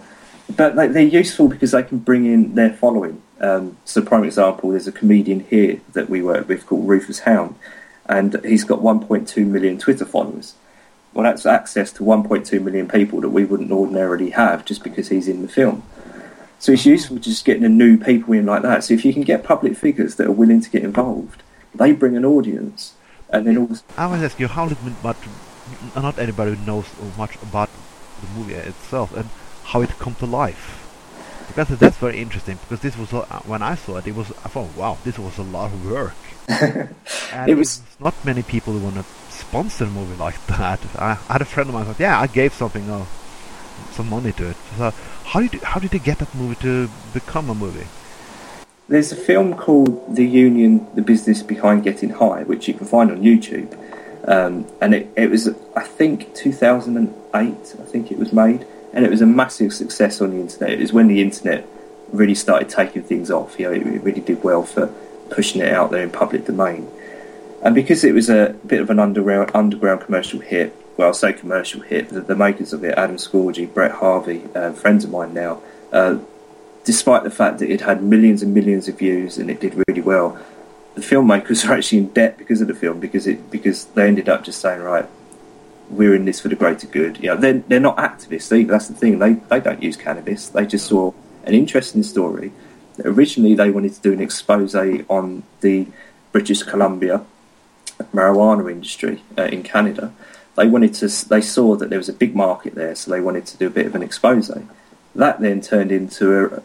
But 0.57 0.75
like, 0.77 0.93
they're 0.93 1.03
useful 1.03 1.49
because 1.49 1.71
they 1.71 1.83
can 1.83 1.99
bring 1.99 2.27
in 2.27 2.55
their 2.55 2.71
following. 2.71 3.23
Um, 3.43 3.77
so, 3.85 4.01
prime 4.01 4.25
example, 4.25 4.71
there's 4.71 4.87
a 4.87 4.93
comedian 4.93 5.41
here 5.41 5.81
that 5.93 6.09
we 6.09 6.23
work 6.23 6.49
with 6.49 6.65
called 6.65 6.87
Rufus 6.87 7.21
Hound, 7.21 7.57
and 8.07 8.41
he's 8.45 8.65
got 8.65 8.79
1.2 8.79 9.47
million 9.47 9.79
Twitter 9.79 10.07
followers. 10.07 10.55
Well, 11.13 11.25
that's 11.25 11.45
access 11.45 11.93
to 11.95 12.05
1.2 12.05 12.63
million 12.63 12.89
people 12.89 13.21
that 13.21 13.31
we 13.31 13.45
wouldn't 13.45 13.73
ordinarily 13.73 14.31
have 14.31 14.65
just 14.65 14.83
because 14.85 15.09
he's 15.09 15.29
in 15.29 15.43
the 15.43 15.49
film. 15.49 15.83
So 16.59 16.73
it's 16.73 16.87
useful 16.87 17.17
just 17.17 17.45
getting 17.45 17.65
a 17.65 17.69
new 17.69 17.99
people 17.99 18.33
in 18.35 18.47
like 18.47 18.63
that. 18.63 18.85
So 18.85 18.95
if 18.95 19.05
you 19.05 19.13
can 19.13 19.23
get 19.23 19.43
public 19.43 19.77
figures 19.77 20.15
that 20.15 20.29
are 20.29 20.33
willing 20.33 20.61
to 20.61 20.71
get 20.71 20.85
involved, 20.85 21.43
they 21.75 21.93
bring 21.93 22.17
an 22.17 22.25
audience, 22.25 22.95
and 23.29 23.47
then 23.47 23.59
all. 23.59 23.77
I 23.97 24.07
was 24.07 24.23
asking 24.23 24.45
you 24.45 24.49
how 24.49 24.67
little, 24.67 24.93
but 25.03 25.17
not 25.97 26.19
anybody 26.19 26.57
knows 26.65 26.87
much 27.19 27.35
about 27.43 27.69
the 28.21 28.29
movie 28.39 28.55
itself 28.55 29.15
and 29.17 29.29
how 29.65 29.83
it 29.83 29.91
come 29.99 30.15
to 30.17 30.27
life. 30.27 30.82
Because 31.49 31.69
that's 31.79 31.97
very 31.97 32.21
interesting. 32.21 32.57
Because 32.57 32.81
this 32.81 32.97
was 32.97 33.13
uh, 33.13 33.25
when 33.47 33.63
I 33.63 33.75
saw 33.75 33.97
it, 33.99 34.07
it 34.07 34.15
was 34.15 34.31
I 34.45 34.49
thought, 34.49 34.75
wow, 34.77 34.99
this 35.05 35.19
was 35.19 35.39
a 35.39 35.43
lot 35.43 35.73
of 35.73 35.91
work. 35.91 36.15
and 36.49 37.51
it 37.51 37.55
was 37.55 37.83
not 38.01 38.15
many 38.25 38.43
people 38.43 38.73
who 38.73 38.81
want 38.81 38.97
to 38.97 39.05
sponsor 39.31 39.85
a 39.85 39.91
movie 39.91 40.17
like 40.17 40.45
that. 40.47 40.81
I, 40.97 41.19
I, 41.29 41.33
had 41.35 41.43
a 41.43 41.45
friend 41.45 41.69
of 41.69 41.75
mine 41.75 41.87
who 41.87 41.93
said, 41.93 42.01
yeah, 42.01 42.21
I 42.21 42.27
gave 42.27 42.53
something, 42.53 42.89
uh, 42.91 43.05
some 43.91 44.09
money 44.09 44.33
to 44.33 44.51
it. 44.51 44.57
So 44.77 44.93
how 45.25 45.41
did 45.41 45.55
you, 45.55 45.61
how 45.61 45.81
did 45.81 45.93
you 45.93 46.01
get 46.01 46.19
that 46.19 46.35
movie 46.35 46.57
to 46.63 46.89
become 47.13 47.49
a 47.51 47.55
movie? 47.55 47.87
There's 48.89 49.13
a 49.13 49.17
film 49.17 49.55
called 49.55 50.17
The 50.17 50.27
Union: 50.27 50.87
The 50.95 51.03
Business 51.03 51.43
Behind 51.43 51.83
Getting 51.83 52.11
High, 52.11 52.43
which 52.43 52.69
you 52.69 52.75
can 52.75 52.87
find 52.87 53.11
on 53.11 53.23
YouTube, 53.23 53.73
um, 54.29 54.67
and 54.81 54.95
it, 54.95 55.09
it 55.17 55.31
was 55.31 55.49
I 55.77 55.85
think 55.85 56.35
2008. 56.35 57.07
I 57.35 57.53
think 57.85 58.11
it 58.11 58.19
was 58.19 58.33
made, 58.33 58.67
and 58.93 59.05
it 59.05 59.11
was 59.11 59.23
a 59.23 59.27
massive 59.27 59.73
success 59.73 60.21
on 60.21 60.31
the 60.31 60.41
internet. 60.41 60.71
It 60.71 60.81
was 60.81 60.93
when 60.93 61.09
the 61.09 61.23
internet 61.23 61.67
really 62.13 62.35
started 62.35 62.69
taking 62.69 63.03
things 63.03 63.31
off. 63.31 63.59
You 63.59 63.67
know, 63.67 63.73
it, 63.73 64.03
really 64.03 64.21
did 64.21 64.43
well 64.45 64.63
for 64.63 64.89
pushing 65.31 65.63
it 65.63 65.73
out 65.73 65.91
there 65.91 66.03
in 66.03 66.11
public 66.11 66.45
domain. 66.45 66.91
And 67.63 67.75
because 67.75 68.05
it 68.05 68.13
was 68.13 68.29
a 68.29 68.57
bit 68.67 68.81
of 68.81 68.91
an 68.91 68.99
underground 68.99 69.51
underground 69.55 70.03
commercial 70.03 70.41
hit, 70.41 70.77
well, 70.97 71.09
I'll 71.09 71.15
say 71.15 71.33
commercial 71.33 71.81
hit, 71.81 72.11
the, 72.11 72.21
the 72.21 72.37
makers 72.37 72.73
of 72.73 72.85
it, 72.85 72.99
Adam 72.99 73.17
Scorgie, 73.17 73.73
Brett 73.73 73.93
Harvey, 73.93 74.45
uh, 74.55 74.73
friends 74.73 75.05
of 75.05 75.11
mine 75.11 75.33
now, 75.33 75.63
uh, 75.91 76.19
despite 76.85 77.23
the 77.23 77.31
fact 77.31 77.61
that 77.61 77.71
it 77.71 77.81
had 77.81 78.03
millions 78.03 78.43
and 78.43 78.53
millions 78.53 78.89
of 78.89 78.99
views 78.99 79.39
and 79.39 79.51
it 79.51 79.61
did 79.61 79.81
really 79.87 80.03
well, 80.03 80.39
the 80.95 81.01
filmmakers 81.01 81.67
are 81.69 81.75
actually 81.75 81.99
in 81.99 82.09
debt 82.09 82.37
because 82.37 82.61
of 82.61 82.69
the 82.69 82.75
film 82.75 83.01
because 83.01 83.27
it 83.27 83.51
because 83.51 83.87
they 83.87 84.07
ended 84.07 84.29
up 84.29 84.45
just 84.45 84.61
saying 84.61 84.83
right, 84.83 85.07
we're 85.93 86.15
in 86.15 86.25
this 86.25 86.41
for 86.41 86.49
the 86.49 86.57
greater 86.57 86.87
good. 86.87 87.19
You 87.19 87.29
know, 87.29 87.37
they're 87.37 87.59
they're 87.61 87.81
not 87.81 87.97
activists. 87.99 88.67
That's 88.67 88.89
the 88.89 88.95
thing. 88.95 89.19
They 89.19 89.35
they 89.35 89.61
don't 89.61 89.83
use 89.83 89.97
cannabis. 89.97 90.49
They 90.49 90.67
just 90.67 90.87
saw 90.87 91.13
an 91.45 91.55
interesting 91.55 92.03
story. 92.03 92.53
Originally, 93.05 93.55
they 93.55 93.71
wanted 93.71 93.95
to 93.95 94.01
do 94.01 94.13
an 94.13 94.21
expose 94.21 94.75
on 94.75 95.43
the 95.61 95.87
British 96.33 96.63
Columbia 96.63 97.25
marijuana 98.13 98.71
industry 98.71 99.23
uh, 99.39 99.43
in 99.43 99.63
Canada. 99.63 100.13
They 100.57 100.67
wanted 100.67 100.95
to. 100.95 101.09
They 101.29 101.41
saw 101.41 101.77
that 101.77 101.89
there 101.91 101.99
was 101.99 102.09
a 102.09 102.13
big 102.13 102.35
market 102.35 102.75
there, 102.75 102.95
so 102.95 103.11
they 103.11 103.21
wanted 103.21 103.47
to 103.47 103.57
do 103.57 103.67
a 103.67 103.71
bit 103.71 103.87
of 103.87 103.95
an 103.95 104.03
expose. 104.03 104.51
That 105.15 105.41
then 105.41 105.61
turned 105.61 105.93
into 105.93 106.63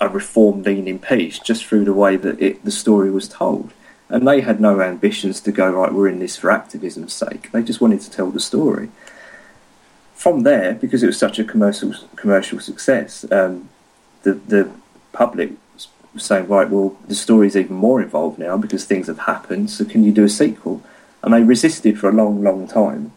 a, 0.00 0.06
a 0.06 0.08
reform 0.08 0.62
leaning 0.62 0.98
piece 0.98 1.38
just 1.38 1.64
through 1.64 1.84
the 1.84 1.94
way 1.94 2.16
that 2.16 2.40
it, 2.40 2.64
the 2.64 2.70
story 2.70 3.10
was 3.10 3.28
told. 3.28 3.72
And 4.08 4.26
they 4.26 4.40
had 4.40 4.60
no 4.60 4.80
ambitions 4.80 5.40
to 5.40 5.52
go, 5.52 5.70
right, 5.70 5.92
we're 5.92 6.08
in 6.08 6.20
this 6.20 6.36
for 6.36 6.50
activism's 6.50 7.12
sake. 7.12 7.50
They 7.50 7.62
just 7.62 7.80
wanted 7.80 8.00
to 8.02 8.10
tell 8.10 8.30
the 8.30 8.40
story. 8.40 8.90
From 10.14 10.44
there, 10.44 10.74
because 10.74 11.02
it 11.02 11.06
was 11.06 11.18
such 11.18 11.38
a 11.38 11.44
commercial 11.44 11.92
commercial 12.14 12.60
success, 12.60 13.24
um, 13.30 13.68
the 14.22 14.34
the 14.34 14.70
public 15.12 15.52
was 16.16 16.24
saying, 16.24 16.48
right, 16.48 16.68
well, 16.68 16.96
the 17.06 17.14
story's 17.14 17.56
even 17.56 17.76
more 17.76 18.02
involved 18.02 18.38
now 18.38 18.56
because 18.56 18.84
things 18.84 19.06
have 19.06 19.20
happened, 19.20 19.70
so 19.70 19.84
can 19.84 20.02
you 20.02 20.12
do 20.12 20.24
a 20.24 20.28
sequel? 20.28 20.82
And 21.22 21.32
they 21.34 21.42
resisted 21.42 21.98
for 21.98 22.08
a 22.08 22.12
long, 22.12 22.42
long 22.42 22.66
time. 22.66 23.12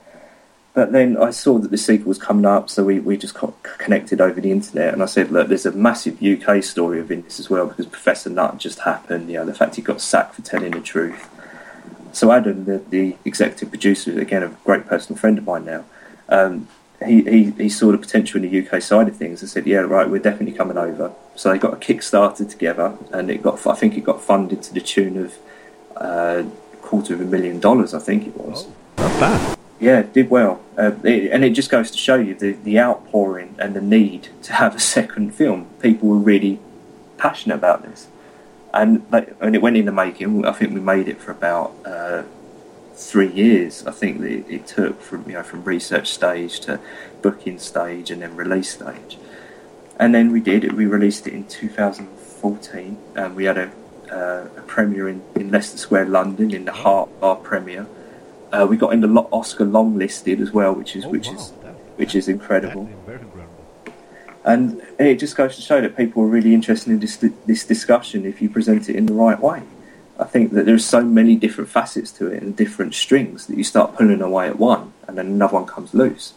But 0.74 0.92
then 0.92 1.18
I 1.18 1.32
saw 1.32 1.58
that 1.58 1.72
the 1.72 1.78
sequel 1.78 2.10
was 2.10 2.20
coming 2.20 2.46
up, 2.46 2.70
so 2.70 2.84
we, 2.84 3.00
we 3.00 3.18
just 3.18 3.36
connected 3.64 4.22
over 4.22 4.40
the 4.40 4.52
internet. 4.52 4.94
And 4.94 5.02
I 5.02 5.08
said, 5.08 5.32
look, 5.32 5.48
there's 5.48 5.66
a 5.66 5.72
massive 5.72 6.22
UK 6.22 6.64
story 6.64 7.00
of 7.00 7.08
this 7.08 7.40
as 7.40 7.50
well 7.50 7.66
because 7.66 7.88
Professor 7.88 8.30
Nutt 8.30 8.60
just 8.60 8.80
happened. 8.80 9.30
You 9.30 9.40
know, 9.40 9.46
the 9.46 9.54
fact 9.54 9.76
he 9.76 9.82
got 9.82 10.00
sacked 10.00 10.36
for 10.36 10.42
telling 10.44 10.72
the 10.72 10.82
truth. 10.82 11.28
So 12.12 12.32
Adam, 12.32 12.66
the, 12.66 12.78
the 12.90 13.18
executive 13.26 13.70
producer, 13.70 14.20
again 14.20 14.44
a 14.44 14.50
great 14.64 14.86
personal 14.88 15.20
friend 15.20 15.38
of 15.38 15.46
mine 15.46 15.66
now, 15.66 15.86
um, 16.28 16.68
he, 17.06 17.24
he, 17.24 17.52
he 17.52 17.70
saw 17.70 17.92
the 17.92 17.98
potential 17.98 18.44
in 18.44 18.50
the 18.50 18.68
UK 18.68 18.82
side 18.82 19.08
of 19.08 19.16
things 19.16 19.42
and 19.42 19.50
said, 19.50 19.66
yeah, 19.66 19.80
right, 19.80 20.10
we're 20.10 20.20
definitely 20.20 20.56
coming 20.56 20.78
over. 20.78 21.14
So 21.36 21.52
they 21.52 21.58
got 21.58 21.74
a 21.74 21.78
Kickstarter 21.78 22.50
together, 22.50 22.98
and 23.12 23.32
it 23.32 23.42
got 23.42 23.66
I 23.66 23.76
think 23.76 23.98
it 23.98 24.04
got 24.04 24.22
funded 24.22 24.62
to 24.64 24.74
the 24.74 24.82
tune 24.82 25.18
of 25.18 25.38
uh, 25.96 26.44
quarter 26.82 27.14
of 27.14 27.22
a 27.22 27.26
million 27.26 27.60
dollars. 27.60 27.94
I 27.94 28.00
think 28.00 28.28
it 28.28 28.36
was. 28.36 28.68
Oh, 28.68 29.04
not 29.04 29.20
bad. 29.20 29.59
Yeah, 29.80 30.02
did 30.02 30.30
well, 30.30 30.62
uh, 30.78 30.92
it, 31.06 31.32
and 31.32 31.46
it 31.46 31.52
just 31.52 31.70
goes 31.70 31.90
to 31.92 31.98
show 31.98 32.16
you 32.16 32.36
the, 32.36 32.52
the 32.52 32.78
outpouring 32.80 33.56
and 33.58 33.74
the 33.74 33.82
need 33.82 34.28
to 34.44 34.54
have 34.54 34.76
a 34.76 34.80
second 34.80 35.34
film. 35.34 35.70
People 35.82 36.10
were 36.10 36.18
really 36.18 36.60
passionate 37.18 37.56
about 37.56 37.84
this, 37.84 38.08
and 38.74 39.10
they, 39.10 39.32
and 39.40 39.56
it 39.56 39.62
went 39.62 39.78
into 39.78 39.94
making. 39.94 40.46
I 40.46 40.52
think 40.52 40.74
we 40.74 40.82
made 40.82 41.08
it 41.08 41.22
for 41.22 41.32
about 41.32 41.74
uh, 41.86 42.24
three 42.94 43.32
years. 43.32 43.88
I 43.88 43.92
think 43.92 44.20
that 44.20 44.30
it, 44.30 44.46
it 44.50 44.68
took 44.68 45.02
from 45.02 45.24
you 45.26 45.36
know 45.36 45.44
from 45.44 45.64
research 45.64 46.10
stage 46.10 46.60
to 46.62 46.82
booking 47.22 47.58
stage 47.58 48.12
and 48.12 48.22
then 48.22 48.36
release 48.36 48.72
stage, 48.72 49.18
and 49.98 50.14
then 50.14 50.30
we 50.34 50.42
did. 50.42 50.74
We 50.74 50.88
released 50.88 51.26
it 51.26 51.34
in 51.34 51.46
2014, 51.48 52.98
and 53.16 53.34
we 53.34 53.46
had 53.46 53.58
a, 53.58 53.72
uh, 54.12 54.50
a 54.58 54.62
premiere 54.64 55.08
in, 55.08 55.22
in 55.36 55.52
Leicester 55.52 55.78
Square, 55.78 56.08
London, 56.08 56.54
in 56.54 56.66
the 56.66 56.74
heart 56.74 57.08
of 57.16 57.24
our 57.24 57.36
premiere 57.38 57.88
uh, 58.52 58.66
we 58.70 58.78
got 58.78 58.93
in 58.93 59.02
the 59.02 59.08
Oscar 59.32 59.66
long 59.66 59.97
listed 59.97 60.41
as 60.41 60.52
well, 60.52 60.74
which 60.74 60.95
is 60.95 61.06
oh, 61.06 61.10
which 61.10 61.28
wow. 61.28 61.36
is 61.36 61.52
that, 61.64 61.74
which 61.97 62.16
is 62.16 62.28
incredible. 62.28 62.89
And 64.45 64.82
it 64.97 65.16
just 65.16 65.36
goes 65.36 65.56
to 65.58 65.62
show 65.62 65.82
that 65.82 65.97
people 65.97 66.24
are 66.24 66.28
really 66.28 66.54
interested 66.54 66.91
in 66.91 67.00
this, 67.00 67.18
this 67.45 67.66
discussion 67.66 68.26
if 68.26 68.41
you 68.41 68.50
present 68.50 68.89
it 68.89 68.95
in 68.95 69.06
the 69.06 69.14
right 69.14 69.39
way. 69.39 69.62
I 70.18 70.24
think 70.24 70.52
that 70.54 70.66
there's 70.66 70.86
so 70.86 71.02
many 71.02 71.36
different 71.36 71.70
facets 71.70 72.12
to 72.14 72.28
it 72.28 72.41
and 72.41 72.56
different 72.56 72.93
strings 72.93 73.47
that 73.47 73.58
you 73.58 73.64
start 73.64 73.95
pulling 73.95 74.22
away 74.22 74.47
at 74.47 74.58
one, 74.58 74.93
and 75.08 75.18
then 75.18 75.28
another 75.28 75.54
one 75.54 75.66
comes 75.66 75.93
loose. 75.93 76.34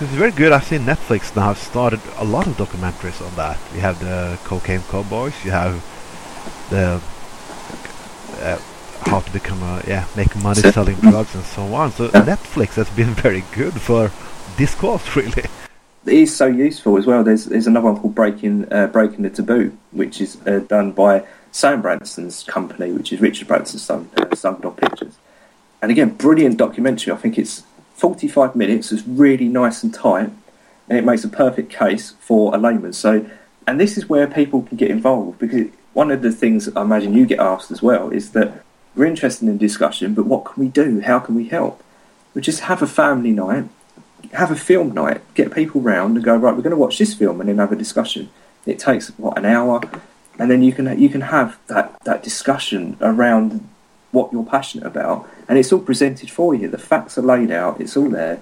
It's 0.00 0.12
very 0.12 0.30
good. 0.30 0.52
I've 0.52 0.64
seen 0.64 0.80
Netflix 0.80 1.34
now 1.34 1.48
have 1.48 1.58
started 1.58 2.00
a 2.18 2.24
lot 2.24 2.46
of 2.46 2.56
documentaries 2.56 3.24
on 3.26 3.34
that. 3.36 3.58
You 3.74 3.80
have 3.80 3.98
the 4.00 4.38
Cocaine 4.44 4.82
Cowboys. 4.90 5.34
You 5.44 5.50
have 5.50 5.82
the 6.70 7.00
uh, 8.40 8.58
how 9.00 9.20
to 9.20 9.32
become 9.32 9.62
a 9.62 9.82
yeah 9.86 10.06
make 10.16 10.34
money 10.36 10.60
selling 10.60 10.96
drugs 10.96 11.34
and 11.34 11.44
so 11.44 11.62
on. 11.74 11.92
So 11.92 12.08
Netflix 12.08 12.74
has 12.74 12.90
been 12.90 13.14
very 13.26 13.44
good 13.54 13.74
for 13.80 14.10
this 14.56 14.74
cause, 14.74 15.04
really. 15.16 15.44
It 16.06 16.14
is 16.14 16.34
so 16.34 16.46
useful 16.46 16.96
as 16.96 17.06
well. 17.06 17.22
There's 17.24 17.46
there's 17.46 17.66
another 17.66 17.86
one 17.86 18.00
called 18.00 18.14
Breaking 18.14 18.70
uh, 18.72 18.86
Breaking 18.88 19.22
the 19.22 19.30
Taboo, 19.30 19.76
which 19.92 20.20
is 20.20 20.38
uh, 20.46 20.60
done 20.60 20.92
by 20.92 21.24
Sam 21.52 21.82
Branson's 21.82 22.42
company, 22.44 22.92
which 22.92 23.12
is 23.12 23.20
Richard 23.20 23.48
Branson's 23.48 23.82
son, 23.82 24.08
uh, 24.16 24.70
Pictures. 24.70 25.16
And 25.80 25.90
again, 25.90 26.10
brilliant 26.10 26.56
documentary. 26.56 27.12
I 27.12 27.16
think 27.16 27.38
it's 27.38 27.62
45 27.94 28.56
minutes. 28.56 28.92
It's 28.92 29.06
really 29.06 29.48
nice 29.48 29.82
and 29.82 29.92
tight, 29.92 30.30
and 30.88 30.98
it 30.98 31.04
makes 31.04 31.24
a 31.24 31.28
perfect 31.28 31.70
case 31.70 32.14
for 32.20 32.54
a 32.54 32.58
layman. 32.58 32.92
So, 32.92 33.28
and 33.66 33.78
this 33.78 33.96
is 33.96 34.08
where 34.08 34.26
people 34.26 34.62
can 34.62 34.76
get 34.76 34.90
involved 34.90 35.38
because 35.38 35.68
one 35.94 36.10
of 36.10 36.22
the 36.22 36.32
things 36.32 36.68
I 36.74 36.82
imagine 36.82 37.12
you 37.12 37.26
get 37.26 37.40
asked 37.40 37.70
as 37.70 37.82
well 37.82 38.10
is 38.10 38.30
that 38.32 38.64
we're 38.98 39.06
interested 39.06 39.48
in 39.48 39.56
discussion, 39.56 40.12
but 40.12 40.26
what 40.26 40.44
can 40.44 40.62
we 40.62 40.68
do? 40.68 41.00
How 41.00 41.20
can 41.20 41.34
we 41.34 41.48
help? 41.48 41.82
We 42.34 42.42
just 42.42 42.60
have 42.60 42.82
a 42.82 42.86
family 42.86 43.30
night, 43.30 43.68
have 44.32 44.50
a 44.50 44.56
film 44.56 44.92
night, 44.92 45.22
get 45.34 45.54
people 45.54 45.80
round 45.80 46.16
and 46.16 46.24
go 46.24 46.36
right. 46.36 46.54
We're 46.54 46.62
going 46.62 46.70
to 46.72 46.76
watch 46.76 46.98
this 46.98 47.14
film 47.14 47.40
and 47.40 47.48
then 47.48 47.58
have 47.58 47.72
a 47.72 47.76
discussion. 47.76 48.28
It 48.66 48.78
takes 48.78 49.08
what 49.16 49.38
an 49.38 49.44
hour, 49.44 49.80
and 50.38 50.50
then 50.50 50.62
you 50.62 50.72
can 50.72 51.00
you 51.00 51.08
can 51.08 51.22
have 51.22 51.58
that 51.68 51.98
that 52.04 52.22
discussion 52.22 52.98
around 53.00 53.66
what 54.10 54.32
you're 54.32 54.44
passionate 54.44 54.86
about, 54.86 55.28
and 55.48 55.58
it's 55.58 55.72
all 55.72 55.80
presented 55.80 56.30
for 56.30 56.54
you. 56.54 56.68
The 56.68 56.76
facts 56.76 57.16
are 57.16 57.22
laid 57.22 57.50
out. 57.50 57.80
It's 57.80 57.96
all 57.96 58.10
there. 58.10 58.40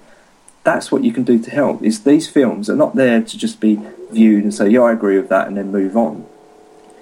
That's 0.64 0.90
what 0.90 1.04
you 1.04 1.12
can 1.12 1.22
do 1.22 1.38
to 1.38 1.50
help. 1.50 1.82
Is 1.82 2.02
these 2.02 2.28
films 2.28 2.68
are 2.68 2.76
not 2.76 2.96
there 2.96 3.22
to 3.22 3.38
just 3.38 3.60
be 3.60 3.78
viewed 4.10 4.42
and 4.42 4.52
say, 4.52 4.68
"Yeah, 4.68 4.80
I 4.80 4.92
agree 4.92 5.16
with 5.16 5.28
that," 5.28 5.46
and 5.46 5.56
then 5.56 5.70
move 5.70 5.96
on. 5.96 6.24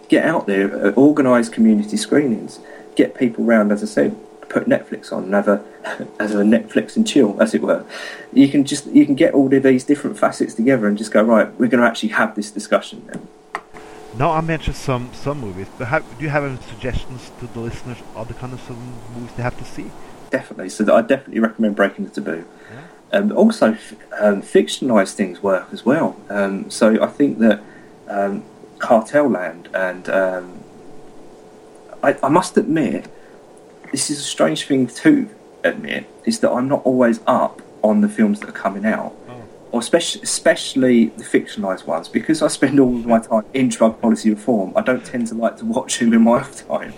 Get 0.08 0.24
out 0.26 0.46
there, 0.46 0.88
uh, 0.88 0.90
organise 0.90 1.48
community 1.48 1.96
screenings, 1.96 2.60
get 2.96 3.14
people 3.14 3.44
round. 3.44 3.72
As 3.72 3.82
I 3.82 3.86
said, 3.86 4.16
put 4.48 4.66
Netflix 4.66 5.12
on 5.12 5.24
and 5.24 5.34
have 5.34 5.48
a 5.48 5.64
as 6.20 6.34
a 6.34 6.42
Netflix 6.42 6.96
and 6.96 7.06
chill, 7.06 7.40
as 7.40 7.54
it 7.54 7.62
were. 7.62 7.84
You 8.32 8.48
can 8.48 8.64
just 8.64 8.86
you 8.86 9.04
can 9.06 9.14
get 9.14 9.34
all 9.34 9.52
of 9.52 9.62
these 9.62 9.84
different 9.84 10.18
facets 10.18 10.54
together 10.54 10.86
and 10.86 10.96
just 10.96 11.12
go 11.12 11.22
right. 11.22 11.48
We're 11.58 11.68
going 11.68 11.82
to 11.82 11.86
actually 11.86 12.10
have 12.10 12.34
this 12.34 12.50
discussion 12.50 13.08
now. 13.12 13.60
Now 14.16 14.30
I 14.30 14.40
mentioned 14.40 14.76
some 14.76 15.12
some 15.12 15.40
movies, 15.40 15.66
but 15.76 15.88
have, 15.88 16.04
do 16.18 16.24
you 16.24 16.30
have 16.30 16.44
any 16.44 16.58
suggestions 16.68 17.30
to 17.40 17.46
the 17.48 17.60
listeners 17.60 17.98
of 18.14 18.28
the 18.28 18.34
kind 18.34 18.52
of 18.52 18.60
some 18.60 18.78
movies 19.14 19.34
they 19.36 19.42
have 19.42 19.58
to 19.58 19.64
see? 19.64 19.90
Definitely. 20.30 20.68
So 20.68 20.94
I 20.94 21.02
definitely 21.02 21.40
recommend 21.40 21.76
Breaking 21.76 22.04
the 22.04 22.10
Taboo. 22.10 22.44
Yeah. 22.72 23.18
Um, 23.18 23.32
also, 23.32 23.76
um, 24.18 24.42
fictionalized 24.42 25.14
things 25.14 25.42
work 25.42 25.68
as 25.72 25.84
well. 25.84 26.16
Um, 26.28 26.70
so 26.70 27.00
I 27.02 27.06
think 27.06 27.38
that 27.38 27.62
um, 28.08 28.44
Cartel 28.78 29.28
Land 29.28 29.68
and 29.72 30.08
um, 30.08 30.63
I, 32.04 32.16
I 32.22 32.28
must 32.28 32.56
admit, 32.56 33.06
this 33.90 34.10
is 34.10 34.20
a 34.20 34.22
strange 34.22 34.66
thing 34.66 34.86
to 34.86 35.28
admit, 35.62 36.06
is 36.24 36.40
that 36.40 36.50
I'm 36.50 36.68
not 36.68 36.84
always 36.84 37.20
up 37.26 37.62
on 37.82 38.00
the 38.00 38.08
films 38.08 38.40
that 38.40 38.48
are 38.48 38.52
coming 38.52 38.86
out 38.86 39.14
or 39.74 39.80
especially, 39.80 40.22
especially 40.22 41.06
the 41.06 41.24
fictionalised 41.24 41.84
ones, 41.84 42.06
because 42.06 42.42
I 42.42 42.46
spend 42.46 42.78
all 42.78 42.94
of 42.94 43.06
my 43.06 43.18
time 43.18 43.44
in 43.54 43.70
drug 43.70 44.00
policy 44.00 44.30
reform, 44.30 44.72
I 44.76 44.82
don't 44.82 45.04
tend 45.04 45.26
to 45.28 45.34
like 45.34 45.56
to 45.56 45.64
watch 45.64 45.98
them 45.98 46.12
in 46.12 46.22
my 46.22 46.38
off 46.38 46.64
time. 46.68 46.94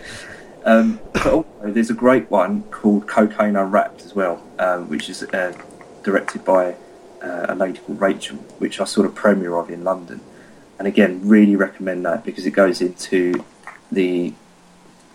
Um, 0.67 1.01
but 1.15 1.27
also, 1.27 1.49
there's 1.63 1.89
a 1.89 1.95
great 1.95 2.31
one 2.31 2.65
called 2.65 3.07
Cocaine 3.07 3.57
Unwrapped 3.57 4.03
as 4.03 4.15
well, 4.15 4.43
um, 4.59 4.91
which 4.91 5.09
is 5.09 5.23
uh, 5.23 5.57
directed 6.03 6.45
by 6.45 6.75
uh, 7.23 7.47
a 7.49 7.55
lady 7.55 7.79
called 7.79 7.99
Rachel, 7.99 8.37
which 8.59 8.79
I 8.79 8.85
saw 8.85 9.05
the 9.05 9.09
premiere 9.09 9.57
of 9.57 9.71
in 9.71 9.83
London. 9.83 10.21
And 10.79 10.87
again, 10.87 11.27
really 11.27 11.57
recommend 11.57 12.05
that 12.05 12.27
because 12.27 12.45
it 12.45 12.51
goes 12.51 12.83
into 12.83 13.43
the 13.91 14.35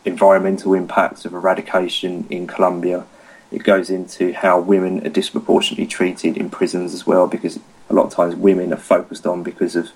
environmental 0.05 0.73
impacts 0.73 1.25
of 1.25 1.33
eradication 1.33 2.25
in 2.29 2.47
Colombia 2.47 3.05
it 3.51 3.63
goes 3.63 3.89
into 3.89 4.33
how 4.33 4.59
women 4.59 5.05
are 5.05 5.09
disproportionately 5.09 5.85
treated 5.85 6.37
in 6.37 6.49
prisons 6.49 6.93
as 6.93 7.05
well, 7.05 7.27
because 7.27 7.59
a 7.89 7.93
lot 7.93 8.05
of 8.05 8.13
times 8.13 8.35
women 8.35 8.71
are 8.71 8.77
focused 8.77 9.27
on 9.27 9.43
because 9.43 9.75
of 9.75 9.89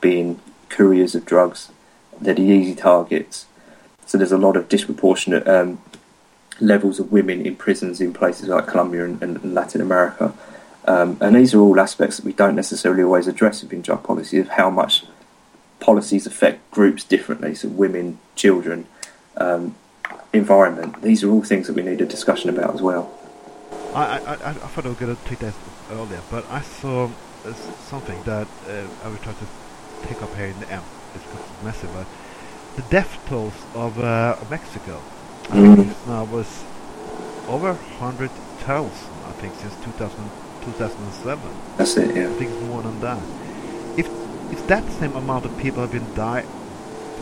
being 0.00 0.40
couriers 0.68 1.14
of 1.14 1.24
drugs. 1.24 1.70
They're 2.20 2.34
the 2.34 2.42
easy 2.42 2.76
targets. 2.76 3.46
So 4.06 4.18
there's 4.18 4.32
a 4.32 4.38
lot 4.38 4.56
of 4.56 4.68
disproportionate 4.68 5.48
um, 5.48 5.80
levels 6.60 7.00
of 7.00 7.10
women 7.10 7.44
in 7.44 7.56
prisons 7.56 8.00
in 8.00 8.12
places 8.12 8.48
like 8.48 8.68
Colombia 8.68 9.04
and, 9.04 9.20
and 9.20 9.54
Latin 9.54 9.80
America. 9.80 10.32
Um, 10.84 11.16
and 11.20 11.34
these 11.34 11.54
are 11.54 11.60
all 11.60 11.80
aspects 11.80 12.18
that 12.18 12.24
we 12.24 12.32
don't 12.32 12.54
necessarily 12.54 13.02
always 13.02 13.26
address 13.26 13.62
within 13.62 13.82
drug 13.82 14.04
policy 14.04 14.38
of 14.38 14.48
how 14.50 14.70
much 14.70 15.04
policies 15.80 16.26
affect 16.26 16.70
groups 16.70 17.02
differently. 17.02 17.56
So 17.56 17.68
women, 17.68 18.18
children, 18.36 18.86
um, 19.36 19.74
environment. 20.32 21.02
These 21.02 21.22
are 21.24 21.30
all 21.30 21.42
things 21.42 21.66
that 21.66 21.76
we 21.76 21.82
need 21.82 22.00
a 22.00 22.06
discussion 22.06 22.50
about 22.50 22.74
as 22.74 22.82
well. 22.82 23.12
I, 23.94 24.18
I, 24.18 24.32
I, 24.32 24.52
thought 24.52 24.86
I 24.86 24.88
was 24.88 24.98
going 24.98 25.14
to 25.14 25.24
take 25.24 25.40
that 25.40 25.54
earlier, 25.90 26.20
but 26.30 26.48
I 26.50 26.62
saw 26.62 27.10
uh, 27.44 27.52
something 27.52 28.22
that 28.22 28.48
uh, 28.66 28.86
I 29.04 29.08
will 29.08 29.18
try 29.18 29.34
to 29.34 29.46
pick 30.06 30.22
up 30.22 30.34
here 30.34 30.46
in 30.46 30.58
the 30.60 30.70
end. 30.70 30.82
It's 31.14 31.24
massive, 31.62 31.92
but 31.92 32.06
the 32.76 32.82
death 32.90 33.20
tolls 33.26 33.52
of 33.74 33.98
uh, 33.98 34.36
Mexico 34.48 34.98
mm. 35.48 36.06
now 36.06 36.24
was 36.24 36.64
over 37.48 37.74
100,000, 37.74 38.90
I 39.26 39.32
think, 39.32 39.54
since 39.56 39.74
2000, 39.84 40.30
2007. 40.64 41.50
That's 41.76 41.96
it, 41.98 42.16
yeah. 42.16 42.28
I 42.28 42.32
think 42.32 42.50
it's 42.50 42.62
more 42.62 42.82
than 42.82 42.98
that. 43.00 43.22
If, 43.98 44.08
if 44.50 44.66
that 44.68 44.90
same 44.92 45.14
amount 45.14 45.44
of 45.44 45.56
people 45.58 45.82
have 45.82 45.92
been 45.92 46.14
died, 46.14 46.46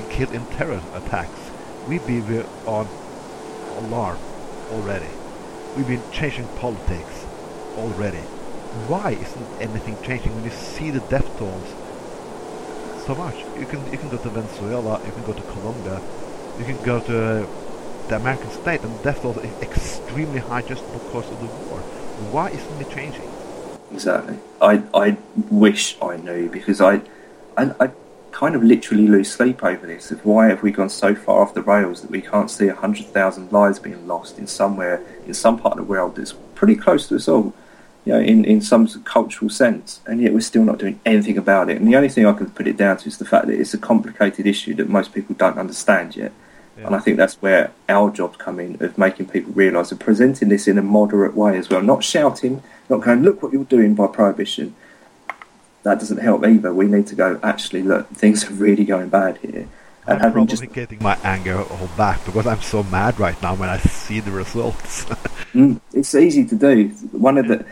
killed 0.08 0.32
in 0.32 0.46
terror 0.46 0.80
attacks, 0.94 1.49
we'd 1.88 2.06
be 2.06 2.20
on 2.66 2.88
alarm 3.78 4.18
already. 4.72 5.08
We've 5.76 5.86
been 5.86 6.02
changing 6.12 6.46
politics 6.56 7.24
already. 7.76 8.22
Why 8.88 9.12
isn't 9.12 9.46
anything 9.60 9.96
changing 10.02 10.34
when 10.34 10.44
you 10.44 10.50
see 10.50 10.90
the 10.90 11.00
death 11.00 11.26
tolls 11.38 11.74
so 13.06 13.14
much? 13.14 13.36
You 13.58 13.66
can 13.66 13.80
you 13.90 13.98
can 13.98 14.08
go 14.08 14.18
to 14.18 14.28
Venezuela, 14.30 15.00
you 15.04 15.12
can 15.12 15.24
go 15.24 15.32
to 15.32 15.42
Colombia, 15.42 16.00
you 16.58 16.64
can 16.64 16.80
go 16.84 17.00
to 17.00 17.46
the 18.08 18.16
American 18.16 18.50
state, 18.50 18.82
and 18.82 18.98
the 18.98 19.02
death 19.02 19.22
tolls 19.22 19.38
are 19.38 19.62
extremely 19.62 20.40
high 20.40 20.62
just 20.62 20.84
because 20.92 21.30
of 21.30 21.38
the 21.40 21.46
war. 21.46 21.78
Why 22.30 22.50
isn't 22.50 22.80
it 22.80 22.90
changing? 22.90 23.30
Exactly. 23.92 24.38
I 24.60 24.82
I 24.94 25.16
wish 25.50 25.96
I 26.00 26.16
knew 26.16 26.48
because 26.48 26.80
I 26.80 27.00
I, 27.56 27.72
I 27.80 27.90
kind 28.32 28.54
of 28.54 28.62
literally 28.62 29.06
lose 29.06 29.30
sleep 29.30 29.62
over 29.64 29.86
this 29.86 30.10
of 30.10 30.24
why 30.24 30.48
have 30.48 30.62
we 30.62 30.70
gone 30.70 30.88
so 30.88 31.14
far 31.14 31.42
off 31.42 31.54
the 31.54 31.62
rails 31.62 32.02
that 32.02 32.10
we 32.10 32.20
can't 32.20 32.50
see 32.50 32.66
100,000 32.66 33.52
lives 33.52 33.78
being 33.78 34.06
lost 34.06 34.38
in 34.38 34.46
somewhere, 34.46 35.02
in 35.26 35.34
some 35.34 35.58
part 35.58 35.72
of 35.72 35.78
the 35.78 35.90
world 35.90 36.16
that's 36.16 36.34
pretty 36.54 36.76
close 36.76 37.08
to 37.08 37.16
us 37.16 37.28
all, 37.28 37.54
you 38.04 38.12
know, 38.12 38.20
in, 38.20 38.44
in 38.44 38.60
some 38.60 38.86
cultural 39.04 39.50
sense, 39.50 40.00
and 40.06 40.20
yet 40.20 40.32
we're 40.32 40.40
still 40.40 40.64
not 40.64 40.78
doing 40.78 41.00
anything 41.04 41.36
about 41.36 41.70
it. 41.70 41.76
And 41.76 41.88
the 41.88 41.96
only 41.96 42.08
thing 42.08 42.26
I 42.26 42.32
can 42.32 42.50
put 42.50 42.66
it 42.66 42.76
down 42.76 42.96
to 42.98 43.08
is 43.08 43.18
the 43.18 43.24
fact 43.24 43.46
that 43.46 43.58
it's 43.58 43.74
a 43.74 43.78
complicated 43.78 44.46
issue 44.46 44.74
that 44.74 44.88
most 44.88 45.12
people 45.12 45.34
don't 45.34 45.58
understand 45.58 46.16
yet. 46.16 46.32
Yeah. 46.78 46.86
And 46.86 46.96
I 46.96 46.98
think 46.98 47.16
that's 47.16 47.34
where 47.42 47.72
our 47.88 48.10
jobs 48.10 48.38
come 48.38 48.58
in 48.58 48.82
of 48.82 48.96
making 48.96 49.28
people 49.28 49.52
realise 49.52 49.90
and 49.90 50.00
presenting 50.00 50.48
this 50.48 50.66
in 50.66 50.78
a 50.78 50.82
moderate 50.82 51.34
way 51.34 51.58
as 51.58 51.68
well, 51.68 51.82
not 51.82 52.02
shouting, 52.04 52.62
not 52.88 53.02
going, 53.02 53.22
look 53.22 53.42
what 53.42 53.52
you're 53.52 53.64
doing 53.64 53.94
by 53.94 54.06
prohibition 54.06 54.74
that 55.82 55.98
doesn't 55.98 56.18
help 56.18 56.44
either. 56.46 56.72
We 56.72 56.86
need 56.86 57.06
to 57.08 57.14
go. 57.14 57.40
Actually, 57.42 57.82
look, 57.82 58.08
things 58.10 58.48
are 58.48 58.54
really 58.54 58.84
going 58.84 59.08
bad 59.08 59.38
here. 59.38 59.68
And 60.06 60.22
I'm 60.22 60.32
probably 60.32 60.56
just... 60.56 60.72
getting 60.72 61.02
my 61.02 61.16
anger 61.22 61.62
all 61.62 61.88
back 61.96 62.24
because 62.24 62.46
I'm 62.46 62.62
so 62.62 62.82
mad 62.84 63.18
right 63.20 63.40
now 63.42 63.54
when 63.54 63.68
I 63.68 63.78
see 63.78 64.20
the 64.20 64.30
results. 64.30 65.04
mm, 65.54 65.80
it's 65.92 66.14
easy 66.14 66.44
to 66.46 66.54
do. 66.54 66.88
One 67.12 67.38
of 67.38 67.48
the, 67.48 67.64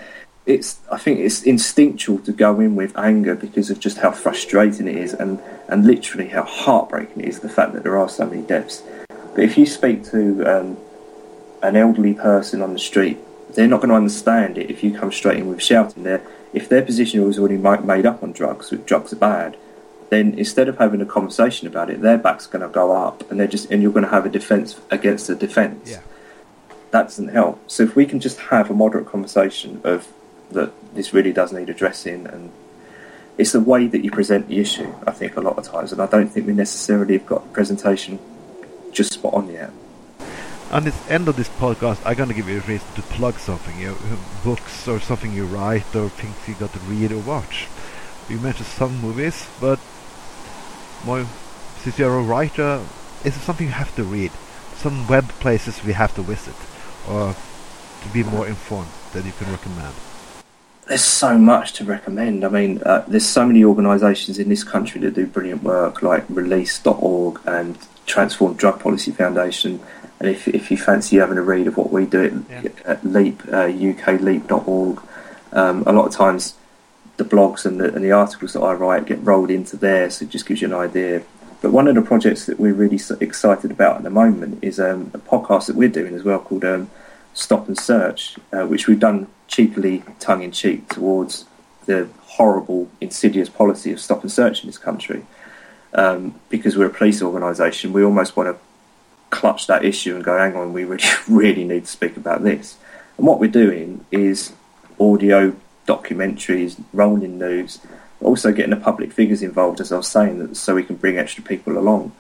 it's 0.46 0.78
I 0.90 0.98
think 0.98 1.20
it's 1.20 1.42
instinctual 1.42 2.18
to 2.20 2.32
go 2.32 2.60
in 2.60 2.76
with 2.76 2.96
anger 2.96 3.34
because 3.34 3.70
of 3.70 3.80
just 3.80 3.98
how 3.98 4.10
frustrating 4.12 4.88
it 4.88 4.96
is 4.96 5.14
and 5.14 5.40
and 5.68 5.86
literally 5.86 6.28
how 6.28 6.44
heartbreaking 6.44 7.22
it 7.22 7.28
is 7.28 7.40
the 7.40 7.48
fact 7.48 7.72
that 7.74 7.82
there 7.82 7.98
are 7.98 8.08
so 8.08 8.26
many 8.26 8.42
deaths. 8.42 8.82
But 9.08 9.44
if 9.44 9.58
you 9.58 9.66
speak 9.66 10.04
to 10.04 10.44
um, 10.44 10.78
an 11.62 11.76
elderly 11.76 12.14
person 12.14 12.62
on 12.62 12.72
the 12.72 12.78
street, 12.78 13.18
they're 13.54 13.68
not 13.68 13.78
going 13.78 13.90
to 13.90 13.94
understand 13.94 14.58
it 14.58 14.70
if 14.70 14.82
you 14.82 14.96
come 14.96 15.12
straight 15.12 15.38
in 15.38 15.48
with 15.48 15.62
shouting. 15.62 16.02
They're 16.02 16.22
if 16.52 16.68
their 16.68 16.82
position 16.82 17.24
was 17.24 17.38
already 17.38 17.56
made 17.56 18.06
up 18.06 18.22
on 18.22 18.32
drugs, 18.32 18.70
that 18.70 18.86
drugs 18.86 19.12
are 19.12 19.16
bad, 19.16 19.56
then 20.10 20.38
instead 20.38 20.68
of 20.68 20.78
having 20.78 21.00
a 21.00 21.06
conversation 21.06 21.68
about 21.68 21.90
it, 21.90 22.00
their 22.00 22.18
back's 22.18 22.46
going 22.46 22.62
to 22.62 22.68
go 22.68 22.92
up, 22.92 23.30
and 23.30 23.38
they're 23.38 23.46
just 23.46 23.70
and 23.70 23.82
you're 23.82 23.92
going 23.92 24.04
to 24.04 24.10
have 24.10 24.24
a 24.24 24.30
defence 24.30 24.80
against 24.90 25.28
a 25.28 25.34
defence. 25.34 25.90
Yeah. 25.90 26.00
That 26.90 27.02
doesn't 27.02 27.28
help. 27.28 27.62
So 27.70 27.82
if 27.82 27.94
we 27.94 28.06
can 28.06 28.18
just 28.18 28.38
have 28.38 28.70
a 28.70 28.74
moderate 28.74 29.06
conversation 29.06 29.80
of 29.84 30.08
that 30.50 30.72
this 30.94 31.12
really 31.12 31.32
does 31.32 31.52
need 31.52 31.68
addressing, 31.68 32.26
and 32.26 32.50
it's 33.36 33.52
the 33.52 33.60
way 33.60 33.86
that 33.86 34.02
you 34.02 34.10
present 34.10 34.48
the 34.48 34.58
issue. 34.58 34.92
I 35.06 35.12
think 35.12 35.36
a 35.36 35.40
lot 35.40 35.58
of 35.58 35.64
times, 35.64 35.92
and 35.92 36.00
I 36.00 36.06
don't 36.06 36.28
think 36.28 36.46
we 36.46 36.54
necessarily 36.54 37.18
have 37.18 37.26
got 37.26 37.44
the 37.44 37.50
presentation 37.50 38.18
just 38.90 39.12
spot 39.12 39.34
on 39.34 39.48
yet 39.50 39.70
on 40.70 40.84
the 40.84 40.94
end 41.08 41.28
of 41.28 41.36
this 41.36 41.48
podcast, 41.48 41.98
I'm 42.04 42.16
gonna 42.16 42.34
give 42.34 42.48
you 42.48 42.58
a 42.58 42.60
reason 42.60 42.86
to 42.94 43.02
plug 43.02 43.38
something, 43.38 43.78
you 43.80 43.88
know, 43.88 43.98
books 44.44 44.86
or 44.86 45.00
something 45.00 45.32
you 45.32 45.46
write 45.46 45.94
or 45.96 46.08
things 46.10 46.36
you 46.46 46.54
got 46.54 46.72
to 46.74 46.78
read 46.80 47.12
or 47.12 47.18
watch. 47.18 47.68
You 48.28 48.38
mentioned 48.38 48.66
some 48.66 49.00
movies, 49.00 49.46
but 49.60 49.80
more, 51.04 51.26
since 51.78 51.98
you're 51.98 52.18
a 52.18 52.22
writer, 52.22 52.84
is 53.24 53.36
it 53.36 53.40
something 53.40 53.66
you 53.66 53.72
have 53.72 53.94
to 53.96 54.04
read? 54.04 54.30
Some 54.76 55.08
web 55.08 55.28
places 55.40 55.82
we 55.82 55.92
have 55.94 56.14
to 56.16 56.22
visit, 56.22 56.54
or 57.08 57.34
to 58.02 58.08
be 58.10 58.22
more 58.22 58.46
informed 58.46 58.90
that 59.12 59.24
you 59.24 59.32
can 59.32 59.50
recommend? 59.50 59.94
There's 60.86 61.04
so 61.04 61.36
much 61.36 61.72
to 61.74 61.84
recommend. 61.84 62.44
I 62.44 62.48
mean, 62.48 62.82
uh, 62.82 63.04
there's 63.06 63.26
so 63.26 63.46
many 63.46 63.64
organisations 63.64 64.38
in 64.38 64.48
this 64.48 64.64
country 64.64 65.00
that 65.02 65.14
do 65.14 65.26
brilliant 65.26 65.62
work, 65.62 66.02
like 66.02 66.24
Release.org 66.28 67.40
and 67.44 67.76
Transform 68.06 68.54
Drug 68.54 68.80
Policy 68.80 69.12
Foundation 69.12 69.80
and 70.20 70.28
if, 70.28 70.48
if 70.48 70.70
you 70.70 70.76
fancy 70.76 71.16
having 71.16 71.38
a 71.38 71.42
read 71.42 71.66
of 71.66 71.76
what 71.76 71.92
we 71.92 72.04
do 72.04 72.24
at, 72.50 72.64
yeah. 72.64 72.70
at 72.84 73.04
Leap, 73.04 73.42
uh, 73.48 73.68
ukleap.org, 73.68 75.02
um, 75.52 75.82
a 75.86 75.92
lot 75.92 76.06
of 76.06 76.12
times 76.12 76.54
the 77.18 77.24
blogs 77.24 77.64
and 77.64 77.80
the, 77.80 77.92
and 77.94 78.04
the 78.04 78.12
articles 78.12 78.52
that 78.52 78.60
I 78.60 78.72
write 78.72 79.06
get 79.06 79.22
rolled 79.22 79.50
into 79.50 79.76
there, 79.76 80.10
so 80.10 80.24
it 80.24 80.30
just 80.30 80.46
gives 80.46 80.60
you 80.60 80.68
an 80.68 80.74
idea. 80.74 81.22
But 81.60 81.72
one 81.72 81.88
of 81.88 81.94
the 81.94 82.02
projects 82.02 82.46
that 82.46 82.58
we're 82.58 82.74
really 82.74 83.00
excited 83.20 83.70
about 83.70 83.96
at 83.96 84.02
the 84.02 84.10
moment 84.10 84.62
is 84.62 84.78
um, 84.78 85.10
a 85.14 85.18
podcast 85.18 85.66
that 85.66 85.76
we're 85.76 85.88
doing 85.88 86.14
as 86.14 86.22
well 86.22 86.38
called 86.38 86.64
um, 86.64 86.90
stop 87.34 87.66
and 87.66 87.78
search, 87.78 88.36
uh, 88.52 88.66
which 88.66 88.86
we've 88.86 89.00
done 89.00 89.26
cheaply, 89.48 90.04
tongue 90.20 90.42
in 90.42 90.52
cheek, 90.52 90.88
towards 90.88 91.46
the 91.86 92.08
horrible, 92.22 92.88
insidious 93.00 93.48
policy 93.48 93.90
of 93.90 94.00
stop 94.00 94.22
and 94.22 94.30
search 94.30 94.62
in 94.62 94.68
this 94.68 94.78
country. 94.78 95.24
Um, 95.94 96.38
because 96.50 96.76
we're 96.76 96.86
a 96.86 96.90
police 96.90 97.22
organisation, 97.22 97.92
we 97.92 98.04
almost 98.04 98.36
want 98.36 98.54
to 98.54 98.67
clutch 99.30 99.66
that 99.66 99.84
issue 99.84 100.14
and 100.14 100.24
go, 100.24 100.36
hang 100.36 100.56
on, 100.56 100.72
we 100.72 100.84
really, 100.84 101.04
really 101.28 101.64
need 101.64 101.84
to 101.84 101.90
speak 101.90 102.16
about 102.16 102.42
this. 102.42 102.76
And 103.16 103.26
what 103.26 103.40
we're 103.40 103.50
doing 103.50 104.04
is 104.10 104.52
audio 105.00 105.54
documentaries, 105.86 106.80
rolling 106.92 107.38
news, 107.38 107.80
also 108.20 108.52
getting 108.52 108.70
the 108.70 108.76
public 108.76 109.12
figures 109.12 109.42
involved, 109.42 109.80
as 109.80 109.92
I 109.92 109.96
was 109.96 110.08
saying, 110.08 110.38
that, 110.38 110.56
so 110.56 110.74
we 110.74 110.82
can 110.82 110.96
bring 110.96 111.18
extra 111.18 111.42
people 111.42 111.78
along. 111.78 112.12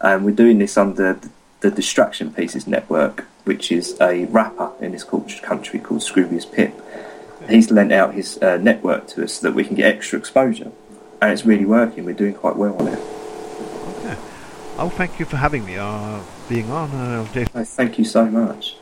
And 0.00 0.24
we're 0.24 0.34
doing 0.34 0.58
this 0.58 0.76
under 0.76 1.18
the 1.60 1.70
Distraction 1.70 2.32
Pieces 2.32 2.66
Network, 2.66 3.26
which 3.44 3.72
is 3.72 3.96
a 4.00 4.26
rapper 4.26 4.72
in 4.80 4.92
this 4.92 5.04
country 5.04 5.78
called 5.78 6.00
Scroobius 6.00 6.50
Pip. 6.50 6.74
He's 7.48 7.70
lent 7.70 7.92
out 7.92 8.14
his 8.14 8.38
uh, 8.42 8.58
network 8.58 9.06
to 9.08 9.24
us 9.24 9.34
so 9.34 9.48
that 9.48 9.54
we 9.54 9.64
can 9.64 9.76
get 9.76 9.94
extra 9.94 10.18
exposure. 10.18 10.72
And 11.22 11.32
it's 11.32 11.46
really 11.46 11.64
working. 11.64 12.04
We're 12.04 12.14
doing 12.14 12.34
quite 12.34 12.56
well 12.56 12.76
on 12.76 12.88
it. 12.88 12.98
Okay. 12.98 14.16
Oh, 14.78 14.92
thank 14.94 15.18
you 15.18 15.24
for 15.24 15.36
having 15.36 15.64
me, 15.64 15.76
uh, 15.76 16.20
being 16.48 16.70
on, 16.70 16.90
uh, 16.90 17.26
Thank 17.64 17.98
you 17.98 18.04
so 18.04 18.24
much. 18.26 18.76